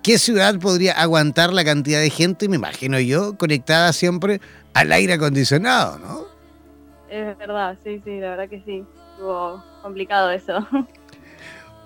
¿Qué 0.02 0.18
ciudad 0.18 0.58
podría 0.58 0.92
aguantar 0.92 1.52
la 1.52 1.64
cantidad 1.64 2.00
de 2.00 2.10
gente, 2.10 2.48
me 2.48 2.56
imagino 2.56 2.98
yo, 2.98 3.36
conectada 3.36 3.92
siempre 3.92 4.40
al 4.72 4.92
aire 4.92 5.14
acondicionado, 5.14 5.98
no? 5.98 6.24
Es 7.10 7.36
verdad, 7.38 7.76
sí, 7.84 8.00
sí, 8.04 8.18
la 8.18 8.30
verdad 8.30 8.48
que 8.48 8.62
sí. 8.64 8.84
Estuvo 9.12 9.62
complicado 9.80 10.30
eso. 10.30 10.66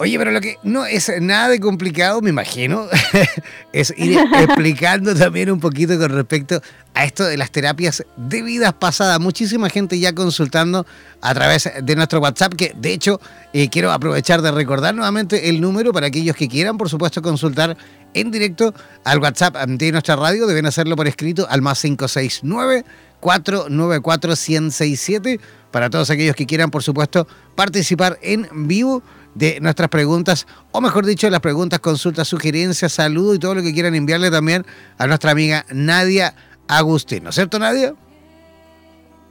Oye, 0.02 0.18
pero 0.18 0.32
lo 0.32 0.40
que 0.40 0.58
no 0.64 0.84
es 0.84 1.12
nada 1.20 1.48
de 1.48 1.60
complicado, 1.60 2.20
me 2.22 2.30
imagino, 2.30 2.88
es 3.72 3.94
ir 3.96 4.18
explicando 4.40 5.14
también 5.14 5.48
un 5.48 5.60
poquito 5.60 5.96
con 5.96 6.10
respecto 6.10 6.60
a 6.92 7.04
esto 7.04 7.24
de 7.24 7.36
las 7.36 7.52
terapias 7.52 8.04
de 8.16 8.42
vidas 8.42 8.72
pasadas. 8.72 9.20
Muchísima 9.20 9.70
gente 9.70 10.00
ya 10.00 10.12
consultando 10.12 10.84
a 11.20 11.34
través 11.34 11.70
de 11.80 11.94
nuestro 11.94 12.18
WhatsApp, 12.18 12.54
que 12.54 12.74
de 12.76 12.92
hecho 12.92 13.20
eh, 13.52 13.68
quiero 13.68 13.92
aprovechar 13.92 14.42
de 14.42 14.50
recordar 14.50 14.92
nuevamente 14.92 15.48
el 15.48 15.60
número 15.60 15.92
para 15.92 16.08
aquellos 16.08 16.34
que 16.34 16.48
quieran, 16.48 16.78
por 16.78 16.88
supuesto, 16.88 17.22
consultar 17.22 17.76
en 18.12 18.32
directo 18.32 18.74
al 19.04 19.20
WhatsApp 19.20 19.54
de 19.54 19.92
nuestra 19.92 20.16
radio. 20.16 20.48
Deben 20.48 20.66
hacerlo 20.66 20.96
por 20.96 21.06
escrito 21.06 21.46
al 21.48 21.62
más 21.62 21.80
569 21.80 22.84
494 23.20 24.30
1067 24.30 25.38
para 25.70 25.90
todos 25.90 26.10
aquellos 26.10 26.34
que 26.34 26.44
quieran, 26.44 26.72
por 26.72 26.82
supuesto, 26.82 27.28
participar 27.54 28.18
en 28.20 28.48
vivo 28.66 29.00
de 29.34 29.60
nuestras 29.60 29.88
preguntas, 29.88 30.46
o 30.72 30.80
mejor 30.80 31.06
dicho, 31.06 31.28
las 31.30 31.40
preguntas, 31.40 31.80
consultas, 31.80 32.28
sugerencias, 32.28 32.92
saludos 32.92 33.36
y 33.36 33.38
todo 33.38 33.54
lo 33.54 33.62
que 33.62 33.72
quieran 33.72 33.94
enviarle 33.94 34.30
también 34.30 34.64
a 34.98 35.06
nuestra 35.06 35.30
amiga 35.30 35.64
Nadia 35.72 36.34
Agustín. 36.68 37.24
¿No 37.24 37.30
es 37.30 37.34
cierto, 37.34 37.58
Nadia? 37.58 37.94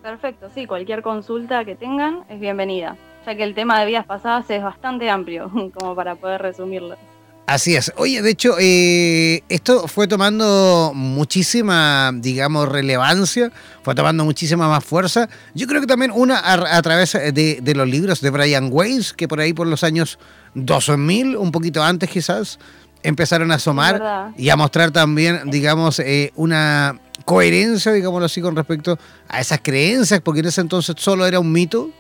Perfecto, 0.02 0.50
sí, 0.54 0.66
cualquier 0.66 1.04
consulta 1.04 1.64
que 1.64 1.76
tengan 1.76 2.24
es 2.28 2.40
bienvenida, 2.40 2.98
ya 3.26 3.36
que 3.36 3.44
el 3.44 3.54
tema 3.54 3.80
de 3.80 3.86
vidas 3.86 4.06
pasadas 4.06 4.50
es 4.50 4.64
bastante 4.64 5.10
amplio, 5.10 5.52
como 5.74 5.96
para 5.96 6.16
poder 6.16 6.42
resumirlo. 6.42 6.98
Así 7.48 7.76
es. 7.76 7.92
Oye, 7.98 8.22
de 8.22 8.30
hecho, 8.30 8.56
eh, 8.60 9.44
esto 9.50 9.88
fue 9.88 10.08
tomando 10.08 10.94
muchísima, 10.96 12.12
digamos, 12.14 12.70
relevancia, 12.70 13.52
fue 13.84 13.94
tomando 13.94 14.24
muchísima 14.24 14.70
más 14.70 14.86
fuerza. 14.86 15.28
Yo 15.54 15.68
creo 15.68 15.82
que 15.82 15.88
también 15.88 16.12
una 16.14 16.40
a, 16.40 16.82
través 16.82 17.12
de, 17.12 17.74
los 17.76 17.88
libros 17.88 18.22
de 18.22 18.30
Brian 18.30 18.70
Weiss, 18.72 19.12
que 19.12 19.28
por 19.28 19.42
ahí 19.42 19.54
por 19.54 19.68
los 19.68 19.84
años 19.84 20.18
2000, 20.54 21.36
un 21.36 21.52
poquito 21.52 21.84
antes 21.84 22.10
quizás, 22.10 22.58
empezaron 23.04 23.52
a 23.52 23.56
asomar 23.56 24.34
y 24.38 24.50
a 24.50 24.56
mostrar 24.56 24.92
también, 24.92 25.50
digamos, 25.50 26.00
eh, 26.00 26.32
una 26.36 27.00
coherencia, 27.26 27.92
digámoslo 27.92 28.28
así, 28.28 28.42
con 28.42 28.56
respecto 28.56 28.98
a 29.28 29.42
esas 29.42 29.60
creencias, 29.62 30.22
porque 30.22 30.40
en 30.40 30.48
ese 30.48 30.62
entonces 30.62 30.96
solo 31.00 31.26
era 31.26 31.40
un 31.40 31.52
mito. 31.52 31.92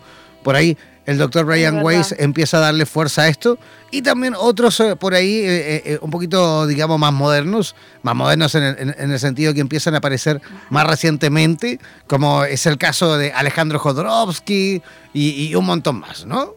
Por 0.44 0.56
ahí 0.56 0.76
el 1.06 1.18
doctor 1.18 1.46
Brian 1.46 1.84
Weiss 1.84 2.16
empieza 2.18 2.58
a 2.58 2.60
darle 2.60 2.86
fuerza 2.86 3.24
a 3.24 3.28
esto 3.28 3.58
y 3.90 4.02
también 4.02 4.36
otros 4.38 4.80
eh, 4.80 4.96
por 4.96 5.14
ahí 5.14 5.38
eh, 5.38 5.82
eh, 5.86 6.00
un 6.02 6.12
poquito, 6.12 6.68
digamos, 6.68 7.00
más 7.00 7.12
modernos, 7.12 7.76
más 8.04 8.16
modernos 8.16 8.54
en 8.56 9.12
el, 9.12 9.20
sentido 9.20 9.54
que 9.54 9.62
empiezan 9.62 9.96
a 9.96 9.98
aparecer 9.98 10.42
más 10.70 10.88
recientemente, 10.88 11.80
como 12.08 12.44
es 12.44 12.66
el 12.66 12.78
caso 12.78 13.18
de 13.18 13.32
Alejandro 13.34 13.80
Jodorowsky 13.80 14.82
y, 15.14 15.56
un 15.56 15.66
montón 15.66 16.00
más, 16.00 16.26
¿no? 16.26 16.54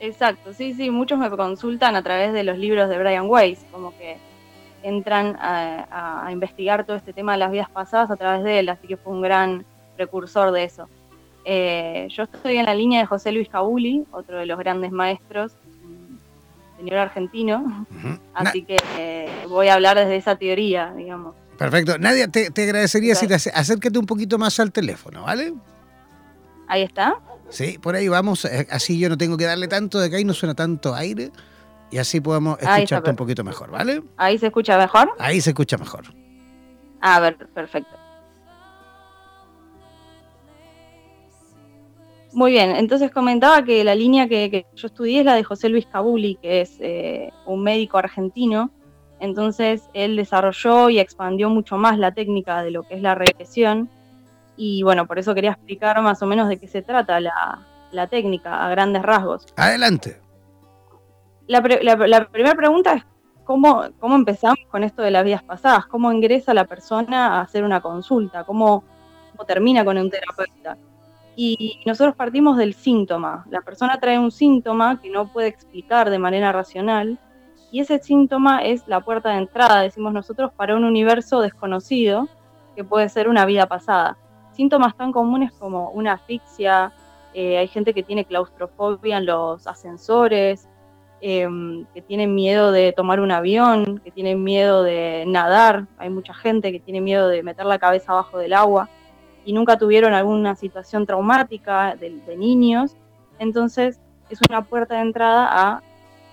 Exacto, 0.00 0.52
sí, 0.52 0.74
sí, 0.74 0.90
muchos 0.90 1.18
me 1.18 1.30
consultan 1.30 1.94
a 1.94 2.02
través 2.02 2.32
de 2.32 2.42
los 2.42 2.58
libros 2.58 2.88
de 2.88 2.98
Brian 2.98 3.26
Weiss, 3.26 3.60
como 3.70 3.96
que 3.96 4.18
entran 4.82 5.38
a 5.40 6.28
investigar 6.32 6.84
todo 6.84 6.96
este 6.96 7.12
tema 7.12 7.32
de 7.32 7.38
las 7.38 7.52
vidas 7.52 7.70
pasadas 7.70 8.10
a 8.10 8.16
través 8.16 8.42
de 8.42 8.58
él, 8.58 8.68
así 8.68 8.88
que 8.88 8.96
fue 8.96 9.12
un 9.12 9.22
gran 9.22 9.64
precursor 9.96 10.50
de 10.50 10.64
eso. 10.64 10.88
Eh, 11.44 12.08
yo 12.10 12.24
estoy 12.24 12.56
en 12.56 12.66
la 12.66 12.74
línea 12.74 13.00
de 13.00 13.06
José 13.06 13.32
Luis 13.32 13.48
Cabuli, 13.48 14.04
otro 14.12 14.38
de 14.38 14.46
los 14.46 14.58
grandes 14.58 14.92
maestros, 14.92 15.52
señor 16.76 16.98
argentino, 16.98 17.86
así 18.34 18.64
que 18.64 18.76
eh, 18.98 19.28
voy 19.48 19.68
a 19.68 19.74
hablar 19.74 19.96
desde 19.96 20.16
esa 20.16 20.36
teoría, 20.36 20.92
digamos. 20.96 21.34
Perfecto. 21.58 21.98
Nadia, 21.98 22.28
te, 22.28 22.46
agradecería 22.46 23.14
si 23.14 23.26
te 23.26 23.34
acércate 23.34 23.98
un 23.98 24.06
poquito 24.06 24.38
más 24.38 24.58
al 24.58 24.72
teléfono, 24.72 25.22
¿vale? 25.22 25.52
Ahí 26.66 26.82
está. 26.82 27.16
Sí, 27.50 27.78
por 27.78 27.94
ahí 27.94 28.08
vamos, 28.08 28.44
eh, 28.46 28.66
así 28.70 28.98
yo 28.98 29.08
no 29.08 29.18
tengo 29.18 29.36
que 29.36 29.44
darle 29.44 29.68
tanto 29.68 30.00
de 30.00 30.06
acá 30.06 30.18
y 30.18 30.24
no 30.24 30.32
suena 30.32 30.54
tanto 30.54 30.94
aire 30.94 31.30
y 31.90 31.98
así 31.98 32.20
podemos 32.20 32.58
escucharte 32.58 33.10
un 33.10 33.16
poquito 33.16 33.44
mejor, 33.44 33.70
¿vale? 33.70 34.02
Ahí 34.16 34.38
se 34.38 34.46
escucha 34.46 34.78
mejor. 34.78 35.12
Ahí 35.18 35.40
se 35.42 35.50
escucha 35.50 35.76
mejor. 35.76 36.04
A 37.02 37.20
ver, 37.20 37.36
perfecto. 37.36 38.01
Muy 42.34 42.52
bien, 42.52 42.70
entonces 42.70 43.10
comentaba 43.10 43.62
que 43.62 43.84
la 43.84 43.94
línea 43.94 44.26
que, 44.26 44.66
yo 44.74 44.86
estudié 44.86 45.20
es 45.20 45.26
la 45.26 45.34
de 45.34 45.44
José 45.44 45.68
Luis 45.68 45.86
Cabuli, 45.86 46.36
que 46.36 46.62
es 46.62 46.76
eh, 46.80 47.30
un 47.44 47.62
médico 47.62 47.98
argentino. 47.98 48.70
Entonces 49.20 49.88
él 49.92 50.16
desarrolló 50.16 50.88
y 50.88 50.98
expandió 50.98 51.50
mucho 51.50 51.76
más 51.76 51.98
la 51.98 52.12
técnica 52.12 52.62
de 52.62 52.70
lo 52.70 52.84
que 52.84 52.94
es 52.94 53.02
la 53.02 53.14
regresión. 53.14 53.90
Y 54.56 54.82
bueno, 54.82 55.06
por 55.06 55.18
eso 55.18 55.34
quería 55.34 55.52
explicar 55.52 56.00
más 56.00 56.22
o 56.22 56.26
menos 56.26 56.48
de 56.48 56.58
qué 56.58 56.66
se 56.66 56.82
trata 56.82 57.20
la, 57.20 58.06
técnica 58.08 58.64
a 58.64 58.70
grandes 58.70 59.02
rasgos. 59.02 59.46
Adelante. 59.56 60.20
La, 61.46 61.62
primera 61.62 62.54
pregunta 62.54 62.94
es 62.94 63.04
¿cómo, 63.44 63.84
cómo 64.00 64.14
empezamos 64.14 64.58
con 64.70 64.84
esto 64.84 65.02
de 65.02 65.10
las 65.10 65.24
vidas 65.24 65.42
pasadas, 65.42 65.86
cómo 65.86 66.10
ingresa 66.10 66.54
la 66.54 66.64
persona 66.64 67.38
a 67.38 67.40
hacer 67.42 67.62
una 67.62 67.82
consulta, 67.82 68.44
cómo, 68.44 68.84
cómo 69.32 69.44
termina 69.44 69.84
con 69.84 69.98
un 69.98 70.10
terapeuta. 70.10 70.78
Y 71.34 71.80
nosotros 71.86 72.14
partimos 72.14 72.58
del 72.58 72.74
síntoma. 72.74 73.46
La 73.50 73.62
persona 73.62 73.98
trae 73.98 74.18
un 74.18 74.30
síntoma 74.30 75.00
que 75.00 75.10
no 75.10 75.32
puede 75.32 75.48
explicar 75.48 76.10
de 76.10 76.18
manera 76.18 76.52
racional 76.52 77.18
y 77.72 77.80
ese 77.80 77.98
síntoma 78.00 78.62
es 78.62 78.86
la 78.86 79.00
puerta 79.00 79.30
de 79.30 79.38
entrada, 79.38 79.80
decimos 79.80 80.12
nosotros, 80.12 80.52
para 80.52 80.76
un 80.76 80.84
universo 80.84 81.40
desconocido 81.40 82.28
que 82.76 82.84
puede 82.84 83.08
ser 83.08 83.28
una 83.28 83.46
vida 83.46 83.66
pasada. 83.66 84.18
Síntomas 84.52 84.94
tan 84.94 85.10
comunes 85.10 85.52
como 85.52 85.88
una 85.90 86.12
asfixia, 86.12 86.92
eh, 87.32 87.56
hay 87.56 87.68
gente 87.68 87.94
que 87.94 88.02
tiene 88.02 88.26
claustrofobia 88.26 89.16
en 89.16 89.24
los 89.24 89.66
ascensores, 89.66 90.68
em, 91.22 91.86
que 91.94 92.02
tiene 92.02 92.26
miedo 92.26 92.72
de 92.72 92.92
tomar 92.92 93.20
un 93.20 93.30
avión, 93.30 94.00
que 94.04 94.10
tiene 94.10 94.36
miedo 94.36 94.82
de 94.82 95.24
nadar, 95.26 95.86
hay 95.96 96.10
mucha 96.10 96.34
gente 96.34 96.72
que 96.72 96.80
tiene 96.80 97.00
miedo 97.00 97.28
de 97.28 97.42
meter 97.42 97.64
la 97.64 97.78
cabeza 97.78 98.12
abajo 98.12 98.36
del 98.36 98.52
agua 98.52 98.90
y 99.44 99.52
nunca 99.52 99.78
tuvieron 99.78 100.14
alguna 100.14 100.54
situación 100.54 101.06
traumática 101.06 101.96
de, 101.96 102.36
niños. 102.36 102.96
Entonces 103.38 104.00
es 104.30 104.40
una 104.48 104.62
puerta 104.62 104.96
de 104.96 105.02
entrada 105.02 105.48
a, 105.50 105.82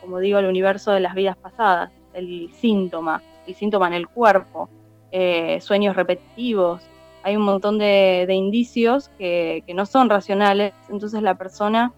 como 0.02 0.20
digo, 0.20 0.40
el 0.40 0.46
universo 0.46 0.92
de 0.92 1.00
las 1.00 1.16
vidas 1.16 1.38
pasadas, 1.38 1.92
el 2.14 2.52
síntoma, 2.54 3.22
el 3.48 3.56
síntoma 3.56 3.88
en 3.88 3.94
el 3.94 4.08
cuerpo, 4.08 4.70
eh, 5.12 5.60
sueños 5.62 5.96
repetitivos. 5.96 6.82
Hay 7.24 7.36
un 7.36 7.44
montón 7.44 7.78
de, 7.78 8.26
indicios 8.30 9.10
que, 9.18 9.64
no 9.74 9.86
son 9.86 10.10
racionales, 10.10 10.74
entonces 10.90 11.22
la 11.22 11.36
persona 11.36 11.94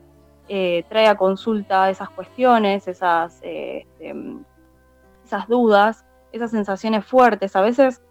eh, 0.50 0.84
trae 0.89 1.08
a 1.08 1.15
consulta 1.15 1.89
esas 1.89 2.10
cuestiones, 2.10 2.88
esas, 2.88 3.39
eh, 3.43 3.86
este, 4.00 4.15
esas 5.24 5.47
dudas, 5.47 6.04
esas 6.32 6.52
sensaciones 6.52 7.06
fuertes. 7.06 7.56
A 7.56 7.62
veces 7.62 8.02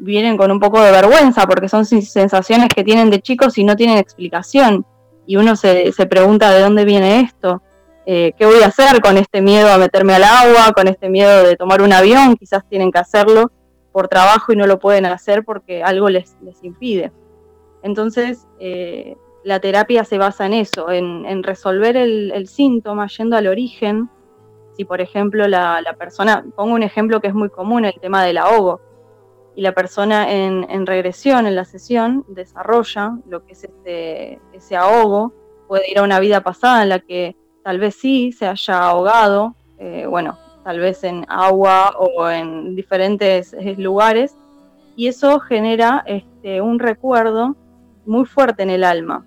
vienen 0.00 0.36
con 0.36 0.50
un 0.50 0.58
poco 0.58 0.80
de 0.80 0.90
vergüenza 0.90 1.46
porque 1.46 1.68
son 1.68 1.84
sensaciones 1.84 2.68
que 2.74 2.82
tienen 2.82 3.10
de 3.10 3.20
chicos 3.20 3.58
y 3.58 3.64
no 3.64 3.76
tienen 3.76 3.98
explicación. 3.98 4.84
Y 5.26 5.36
uno 5.36 5.54
se, 5.54 5.92
pregunta 6.08 6.50
de 6.50 6.60
dónde 6.60 6.84
viene 6.84 7.20
esto, 7.20 7.62
eh, 8.06 8.32
qué 8.36 8.46
voy 8.46 8.62
a 8.62 8.66
hacer 8.66 9.00
con 9.00 9.16
este 9.18 9.42
miedo 9.42 9.70
a 9.70 9.78
meterme 9.78 10.14
al 10.14 10.24
agua, 10.24 10.72
con 10.74 10.88
este 10.88 11.08
miedo 11.08 11.44
de 11.44 11.56
tomar 11.56 11.82
un 11.82 11.92
avión, 11.92 12.36
quizás 12.36 12.66
tienen 12.68 12.90
que 12.90 12.98
hacerlo 12.98 13.52
por 13.92 14.08
trabajo 14.08 14.52
y 14.52 14.56
no 14.56 14.66
lo 14.66 14.78
pueden 14.78 15.06
hacer 15.06 15.44
porque 15.44 15.82
algo 15.82 16.08
les, 16.08 16.36
les 16.42 16.64
impide. 16.64 17.12
Entonces, 17.82 18.48
eh, 18.58 19.16
la 19.44 19.60
terapia 19.60 20.04
se 20.04 20.18
basa 20.18 20.46
en 20.46 20.54
eso, 20.54 20.90
en, 20.90 21.42
resolver 21.42 21.96
el, 21.96 22.48
síntoma, 22.48 23.06
yendo 23.06 23.36
al 23.36 23.46
origen. 23.46 24.08
Si, 24.76 24.84
por 24.84 25.00
ejemplo, 25.00 25.46
la, 25.46 25.80
la 25.82 25.92
persona, 25.94 26.44
pongo 26.56 26.74
un 26.74 26.82
ejemplo 26.82 27.20
que 27.20 27.28
es 27.28 27.34
muy 27.34 27.50
común, 27.50 27.84
el 27.84 27.98
tema 28.00 28.24
del 28.24 28.38
ahogo 28.38 28.80
y 29.56 29.62
la 29.62 29.72
persona 29.72 30.30
en, 30.30 30.86
regresión, 30.86 31.46
en 31.46 31.54
la 31.54 31.64
sesión, 31.64 32.24
desarrolla 32.28 33.18
lo 33.28 33.44
que 33.44 33.52
es 33.52 33.64
este, 33.64 34.40
ese 34.52 34.76
ahogo, 34.76 35.32
puede 35.68 35.90
ir 35.90 35.98
a 35.98 36.02
una 36.02 36.20
vida 36.20 36.40
pasada 36.42 36.82
en 36.82 36.88
la 36.88 37.00
que 37.00 37.36
tal 37.62 37.78
vez 37.78 37.94
sí 37.94 38.32
se 38.32 38.46
haya 38.46 38.78
ahogado, 38.78 39.54
eh, 39.78 40.06
bueno, 40.08 40.38
tal 40.64 40.78
vez 40.78 41.04
en 41.04 41.26
agua 41.28 41.94
o 41.98 42.28
en 42.28 42.74
diferentes 42.74 43.52
eh, 43.52 43.74
lugares, 43.76 44.36
y 44.96 45.08
eso 45.08 45.40
genera 45.40 46.02
este, 46.06 46.60
un 46.60 46.78
recuerdo 46.78 47.56
muy 48.06 48.26
fuerte 48.26 48.62
en 48.62 48.70
el 48.70 48.84
alma. 48.84 49.26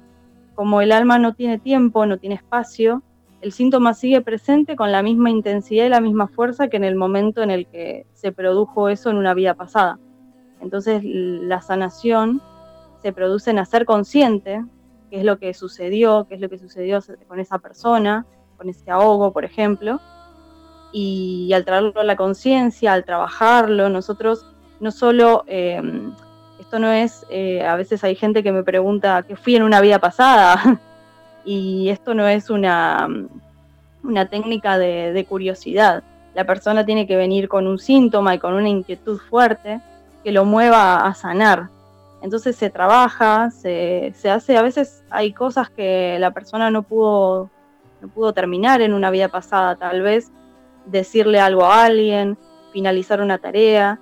Como 0.55 0.81
el 0.81 0.91
alma 0.91 1.17
no 1.19 1.33
tiene 1.33 1.59
tiempo, 1.59 2.05
no 2.05 2.17
tiene 2.17 2.35
espacio, 2.35 3.01
el 3.43 3.51
síntoma 3.51 3.93
sigue 3.93 4.21
presente 4.21 4.77
con 4.77 4.91
la 4.91 5.03
misma 5.03 5.29
intensidad 5.29 5.85
y 5.85 5.89
la 5.89 5.99
misma 5.99 6.27
fuerza 6.27 6.69
que 6.69 6.77
en 6.77 6.85
el 6.85 6.95
momento 6.95 7.43
en 7.43 7.51
el 7.51 7.67
que 7.67 8.05
se 8.13 8.31
produjo 8.31 8.87
eso 8.87 9.09
en 9.09 9.17
una 9.17 9.33
vida 9.33 9.53
pasada. 9.53 9.99
Entonces 10.63 11.01
la 11.03 11.61
sanación 11.61 12.41
se 13.01 13.11
produce 13.11 13.51
en 13.51 13.59
hacer 13.59 13.85
consciente 13.85 14.63
qué 15.09 15.19
es 15.19 15.25
lo 15.25 15.37
que 15.37 15.53
sucedió, 15.53 16.25
qué 16.27 16.35
es 16.35 16.41
lo 16.41 16.49
que 16.49 16.57
sucedió 16.57 16.99
con 17.27 17.39
esa 17.39 17.59
persona, 17.59 18.25
con 18.57 18.69
ese 18.69 18.89
ahogo, 18.89 19.31
por 19.33 19.45
ejemplo, 19.45 19.99
y 20.91 21.51
al 21.53 21.65
traerlo 21.65 21.99
a 21.99 22.03
la 22.03 22.15
conciencia, 22.15 22.93
al 22.93 23.03
trabajarlo, 23.03 23.89
nosotros 23.89 24.45
no 24.79 24.91
solo, 24.91 25.43
em, 25.47 26.13
esto 26.59 26.79
no 26.79 26.91
es, 26.91 27.25
eh, 27.29 27.65
a 27.65 27.75
veces 27.75 28.03
hay 28.03 28.15
gente 28.15 28.41
que 28.41 28.51
me 28.51 28.63
pregunta 28.63 29.23
que 29.23 29.35
fui 29.35 29.55
en 29.55 29.63
una 29.63 29.81
vida 29.81 29.99
pasada, 29.99 30.55
y 31.45 31.89
esto 31.89 32.13
no 32.13 32.27
es 32.27 32.49
una, 32.49 33.07
una 34.03 34.25
técnica 34.27 34.77
de, 34.77 35.25
curiosidad. 35.27 36.03
La 36.35 36.45
persona 36.45 36.85
tiene 36.85 37.05
que 37.05 37.15
venir 37.15 37.47
con 37.47 37.67
un 37.67 37.79
síntoma 37.79 38.35
y 38.35 38.39
con 38.39 38.53
una 38.53 38.69
inquietud 38.69 39.19
fuerte 39.29 39.81
que 40.23 40.31
lo 40.31 40.45
mueva 40.45 41.05
a 41.05 41.13
sanar. 41.13 41.69
Entonces 42.21 42.55
se 42.55 42.69
trabaja, 42.69 43.51
se, 43.51 44.13
se, 44.15 44.29
hace, 44.29 44.57
a 44.57 44.61
veces 44.61 45.03
hay 45.09 45.33
cosas 45.33 45.69
que 45.69 46.17
la 46.19 46.31
persona 46.31 46.71
no 46.71 46.83
pudo, 46.83 47.49
no 48.01 48.07
pudo 48.07 48.33
terminar 48.33 48.81
en 48.81 48.93
una 48.93 49.11
vida 49.11 49.27
pasada, 49.27 49.75
tal 49.75 50.01
vez 50.01 50.31
decirle 50.85 51.39
algo 51.39 51.65
a 51.65 51.85
alguien, 51.85 52.37
finalizar 52.71 53.21
una 53.21 53.37
tarea, 53.39 53.99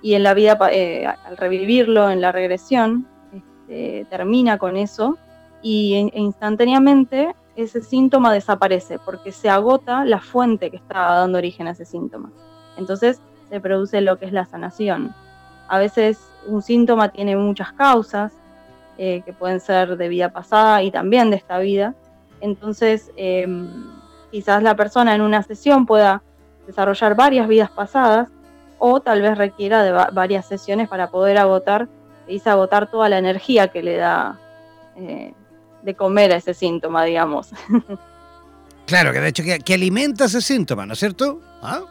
y 0.00 0.14
en 0.14 0.22
la 0.22 0.34
vida, 0.34 0.58
eh, 0.70 1.06
al 1.06 1.36
revivirlo, 1.36 2.10
en 2.10 2.20
la 2.20 2.32
regresión, 2.32 3.06
este, 3.32 4.06
termina 4.08 4.58
con 4.58 4.76
eso 4.76 5.18
y 5.60 6.10
e 6.12 6.20
instantáneamente 6.20 7.34
ese 7.56 7.82
síntoma 7.82 8.32
desaparece 8.32 8.98
porque 9.00 9.32
se 9.32 9.50
agota 9.50 10.04
la 10.04 10.20
fuente 10.20 10.70
que 10.70 10.76
está 10.76 11.14
dando 11.14 11.38
origen 11.38 11.66
a 11.66 11.72
ese 11.72 11.84
síntoma. 11.84 12.30
Entonces 12.76 13.20
se 13.50 13.60
produce 13.60 14.00
lo 14.00 14.18
que 14.18 14.26
es 14.26 14.32
la 14.32 14.46
sanación. 14.46 15.14
A 15.68 15.78
veces 15.78 16.18
un 16.46 16.62
síntoma 16.62 17.10
tiene 17.10 17.36
muchas 17.36 17.72
causas 17.72 18.32
eh, 18.96 19.22
que 19.24 19.32
pueden 19.32 19.60
ser 19.60 19.96
de 19.96 20.08
vida 20.08 20.30
pasada 20.30 20.82
y 20.82 20.90
también 20.90 21.30
de 21.30 21.36
esta 21.36 21.58
vida. 21.58 21.94
Entonces 22.40 23.10
em, 23.16 23.68
quizás 24.30 24.62
la 24.62 24.74
persona 24.74 25.14
en 25.14 25.20
una 25.20 25.42
sesión 25.42 25.86
pueda 25.86 26.22
desarrollar 26.66 27.14
varias 27.14 27.48
vidas 27.48 27.70
pasadas 27.70 28.28
o 28.78 29.00
tal 29.00 29.22
vez 29.22 29.36
requiera 29.36 29.82
de 29.82 29.92
varias 29.92 30.46
sesiones 30.46 30.88
para 30.88 31.10
poder 31.10 31.38
agotar, 31.38 31.88
y 32.28 32.40
agotar 32.48 32.90
toda 32.90 33.08
la 33.08 33.18
energía 33.18 33.68
que 33.68 33.82
le 33.82 33.96
da 33.96 34.38
eh, 34.96 35.32
de 35.82 35.94
comer 35.94 36.32
a 36.32 36.36
ese 36.36 36.54
síntoma, 36.54 37.04
digamos. 37.04 37.50
Claro, 38.88 39.12
que 39.12 39.20
de 39.20 39.28
hecho 39.28 39.42
que, 39.42 39.74
alimenta 39.74 40.24
ese 40.24 40.40
síntoma, 40.40 40.86
¿no 40.86 40.94
es 40.94 40.98
cierto? 40.98 41.42
¿Ah? 41.60 41.82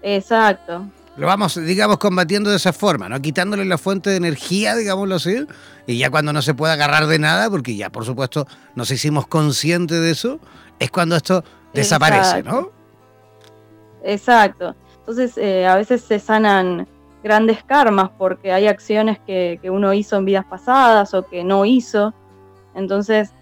Exacto. 0.00 0.86
Lo 1.16 1.26
vamos, 1.26 1.54
digamos, 1.54 1.98
combatiendo 1.98 2.50
de 2.50 2.56
esa 2.56 2.72
forma, 2.72 3.08
¿no? 3.08 3.20
Quitándole 3.20 3.64
la 3.64 3.78
fuente 3.78 4.10
de 4.10 4.16
energía, 4.16 4.74
digámoslo 4.74 5.14
así, 5.14 5.46
y 5.86 5.98
ya 5.98 6.10
cuando 6.10 6.32
no 6.32 6.42
se 6.42 6.54
puede 6.54 6.74
agarrar 6.74 7.06
de 7.06 7.18
nada, 7.18 7.48
porque 7.48 7.74
ya, 7.74 7.90
por 7.90 8.04
supuesto, 8.04 8.46
nos 8.74 8.90
hicimos 8.90 9.26
conscientes 9.26 10.00
de 10.00 10.10
eso, 10.10 10.40
es 10.78 10.90
cuando 10.90 11.16
esto 11.16 11.42
desaparece, 11.72 12.42
¿no? 12.42 12.70
Exacto. 14.04 14.74
Entonces, 14.98 15.38
eh, 15.38 15.66
a 15.66 15.76
veces 15.76 16.02
se 16.02 16.18
sanan 16.18 16.86
grandes 17.22 17.64
karmas 17.64 18.10
porque 18.18 18.52
hay 18.52 18.66
acciones 18.66 19.18
que, 19.26 19.58
que 19.62 19.70
uno 19.70 19.94
hizo 19.94 20.16
en 20.16 20.26
vidas 20.26 20.44
pasadas 20.44 21.14
o 21.14 21.26
que 21.26 21.42
no 21.44 21.64
hizo 21.64 22.14
entonces, 22.76 23.32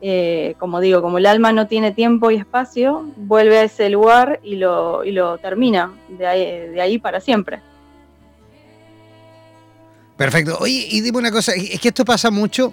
eh, 0.00 0.54
como 0.58 0.80
digo, 0.80 1.00
como 1.02 1.18
el 1.18 1.26
alma 1.26 1.52
no 1.52 1.66
tiene 1.66 1.92
tiempo 1.92 2.30
y 2.30 2.36
espacio, 2.36 3.10
vuelve 3.16 3.58
a 3.58 3.64
ese 3.64 3.88
lugar 3.88 4.40
y 4.42 4.56
lo, 4.56 5.04
y 5.04 5.12
lo 5.12 5.38
termina 5.38 5.92
de 6.08 6.80
ahí, 6.80 6.98
para 6.98 7.20
siempre. 7.20 7.60
Perfecto. 10.16 10.56
Oye, 10.60 10.86
y 10.90 11.00
dime 11.00 11.18
una 11.18 11.30
cosa, 11.30 11.52
es 11.54 11.80
que 11.80 11.88
esto 11.88 12.04
pasa 12.04 12.30
mucho, 12.30 12.72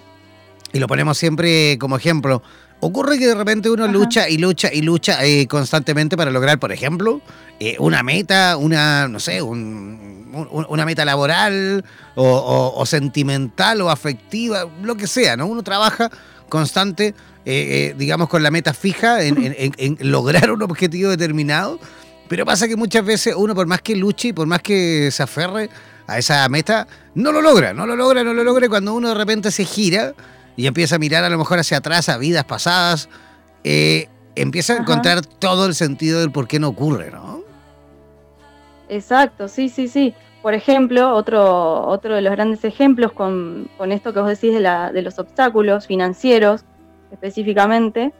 y 0.72 0.78
lo 0.78 0.86
ponemos 0.86 1.16
siempre 1.16 1.78
como 1.78 1.96
ejemplo. 1.96 2.42
Ocurre 2.80 3.18
que 3.18 3.26
de 3.28 3.34
repente 3.34 3.70
uno 3.70 3.86
lucha 3.86 4.28
y 4.28 4.36
lucha 4.36 4.70
y 4.70 4.82
lucha 4.82 5.24
eh, 5.24 5.46
constantemente 5.46 6.18
para 6.18 6.30
lograr, 6.30 6.58
por 6.58 6.70
ejemplo, 6.70 7.22
eh, 7.58 7.76
una 7.78 8.02
meta, 8.02 8.58
una, 8.58 9.08
no 9.08 9.20
sé, 9.20 9.40
una 9.40 10.84
meta 10.84 11.04
laboral 11.06 11.82
o, 12.14 12.84
sentimental 12.84 13.80
o 13.80 13.88
afectiva, 13.88 14.66
lo 14.82 14.96
que 14.96 15.06
sea, 15.06 15.36
¿no? 15.36 15.46
Uno 15.46 15.62
trabaja 15.62 16.10
constante, 16.48 17.14
eh, 17.44 17.94
digamos, 17.96 18.28
con 18.28 18.42
la 18.42 18.50
meta 18.50 18.74
fija 18.74 19.22
en, 19.22 19.96
lograr 20.00 20.50
un 20.50 20.62
objetivo 20.62 21.10
determinado, 21.10 21.78
pero 22.28 22.44
pasa 22.44 22.68
que 22.68 22.76
muchas 22.76 23.04
veces 23.04 23.34
uno, 23.36 23.54
por 23.54 23.66
más 23.66 23.82
que 23.82 23.96
luche 23.96 24.28
y 24.28 24.32
por 24.32 24.46
más 24.46 24.62
que 24.62 25.10
se 25.10 25.22
aferre 25.22 25.68
a 26.06 26.18
esa 26.18 26.48
meta, 26.48 26.86
no 27.14 27.32
lo 27.32 27.40
logra, 27.40 27.72
no 27.72 27.86
lo 27.86 27.96
logra, 27.96 28.24
no 28.24 28.34
lo 28.34 28.44
logra, 28.44 28.68
cuando 28.68 28.94
uno 28.94 29.08
de 29.08 29.14
repente 29.14 29.50
se 29.50 29.64
gira 29.64 30.14
y 30.56 30.66
empieza 30.66 30.96
a 30.96 30.98
mirar 30.98 31.24
a 31.24 31.28
lo 31.28 31.38
mejor 31.38 31.58
hacia 31.58 31.78
atrás, 31.78 32.08
a 32.08 32.18
vidas 32.18 32.44
pasadas, 32.44 33.08
eh, 33.64 34.08
empieza 34.36 34.74
a 34.74 34.76
encontrar 34.78 35.24
todo 35.24 35.66
el 35.66 35.74
sentido 35.74 36.20
del 36.20 36.30
por 36.30 36.46
qué 36.46 36.58
no 36.58 36.68
ocurre, 36.68 37.10
¿no? 37.10 37.42
Exacto, 38.88 39.48
sí, 39.48 39.68
sí, 39.68 39.88
sí. 39.88 40.14
Por 40.44 40.52
ejemplo, 40.52 41.14
otro, 41.14 41.86
otro 41.86 42.16
de 42.16 42.20
los 42.20 42.30
grandes 42.30 42.66
ejemplos 42.66 43.12
con, 43.12 43.70
esto 43.90 44.12
que 44.12 44.20
vos 44.20 44.28
decís 44.28 44.52
de, 44.52 44.60
la, 44.60 44.92
de 44.92 45.00
los 45.00 45.18
obstáculos 45.18 45.86
financieros 45.86 46.66
específicamente, 47.10 48.12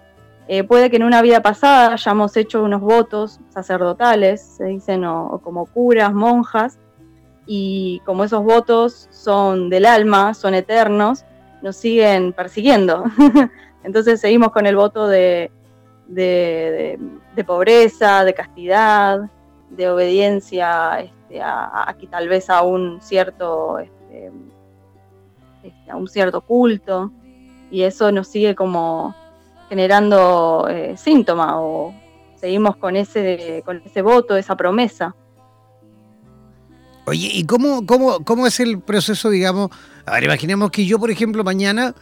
eh, 0.49 0.65
puede 0.65 0.89
que 0.89 0.97
en 0.97 1.03
una 1.03 1.21
vida 1.21 1.43
pasada 1.43 1.93
hayamos 1.93 2.35
hecho 2.39 2.63
unos 2.63 2.81
votos 2.81 3.41
sacerdotales, 3.51 4.41
se 4.41 4.65
dicen, 4.65 5.05
o 5.05 5.39
como 5.45 5.67
curas, 5.67 6.15
monjas, 6.15 6.79
y 7.45 8.01
como 8.07 8.25
esos 8.25 8.43
votos 8.43 9.07
son 9.11 9.69
del 9.69 9.85
alma, 9.85 10.33
son 10.33 10.55
eternos, 10.55 11.27
nos 11.61 11.77
siguen 11.77 12.33
persiguiendo. 12.33 13.05
Entonces 13.85 14.19
seguimos 14.19 14.51
con 14.51 14.65
el 14.65 14.77
voto 14.77 15.09
de, 15.09 15.51
de, 16.07 16.99
pobreza, 17.47 18.25
de 18.25 18.33
castidad, 18.33 19.29
de 19.69 19.91
obediencia 19.91 21.05
este, 21.35 21.43
a, 21.43 21.97
tal 22.11 22.29
vez 22.29 22.49
a 22.49 22.63
un 22.63 23.01
cierto 23.01 23.79
este, 23.79 24.31
este, 25.63 25.91
a 25.91 25.97
un 25.97 26.09
cierto 26.09 26.41
culto 26.41 27.11
y 27.71 27.83
eso 27.83 28.13
nos 28.13 28.29
sigue 28.29 28.55
como 28.55 29.15
generando 29.69 30.69
eh, 30.69 30.97
síntomas 30.97 31.55
o 31.57 31.95
seguimos 32.37 32.77
con 32.77 32.95
ese 32.97 33.63
con 33.65 33.83
ese 33.85 34.03
voto, 34.03 34.37
esa 34.37 34.57
promesa. 34.57 35.15
Oye, 37.07 37.29
¿y 37.33 37.45
cómo, 37.45 37.85
cómo, 37.85 38.25
cómo 38.25 38.47
es 38.47 38.61
el 38.61 38.81
proceso, 38.81 39.29
digamos? 39.29 39.71
A 40.07 40.13
ver, 40.13 40.25
imaginemos 40.25 40.71
que 40.71 40.87
yo, 40.87 40.99
por 40.99 41.11
ejemplo, 41.11 41.45
mañana, 41.45 41.95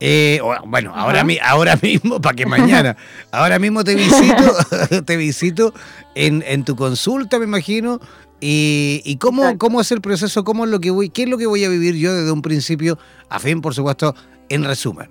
eh, 0.00 0.38
bueno, 0.66 0.92
ahora, 0.94 1.24
ahora 1.44 1.78
mismo, 1.80 2.20
para 2.20 2.36
que 2.36 2.44
mañana, 2.44 2.94
ahora 3.32 3.58
mismo 3.58 3.84
te 3.84 3.94
visito, 3.94 5.02
te 5.06 5.16
visito 5.16 5.72
en, 6.14 6.44
en, 6.46 6.64
tu 6.64 6.76
consulta, 6.76 7.38
me 7.38 7.46
imagino, 7.46 8.00
y, 8.40 9.02
y 9.04 9.16
cómo, 9.16 9.58
cómo 9.58 9.80
es 9.80 9.92
el 9.92 10.00
proceso, 10.00 10.44
cómo 10.44 10.64
es 10.64 10.70
lo 10.70 10.80
que 10.80 10.90
voy, 10.90 11.10
qué 11.10 11.24
es 11.24 11.28
lo 11.28 11.38
que 11.38 11.46
voy 11.46 11.64
a 11.64 11.68
vivir 11.68 11.94
yo 11.96 12.14
desde 12.14 12.32
un 12.32 12.42
principio 12.42 12.98
a 13.28 13.38
fin, 13.38 13.60
por 13.60 13.74
supuesto, 13.74 14.14
en 14.48 14.64
resumen. 14.64 15.10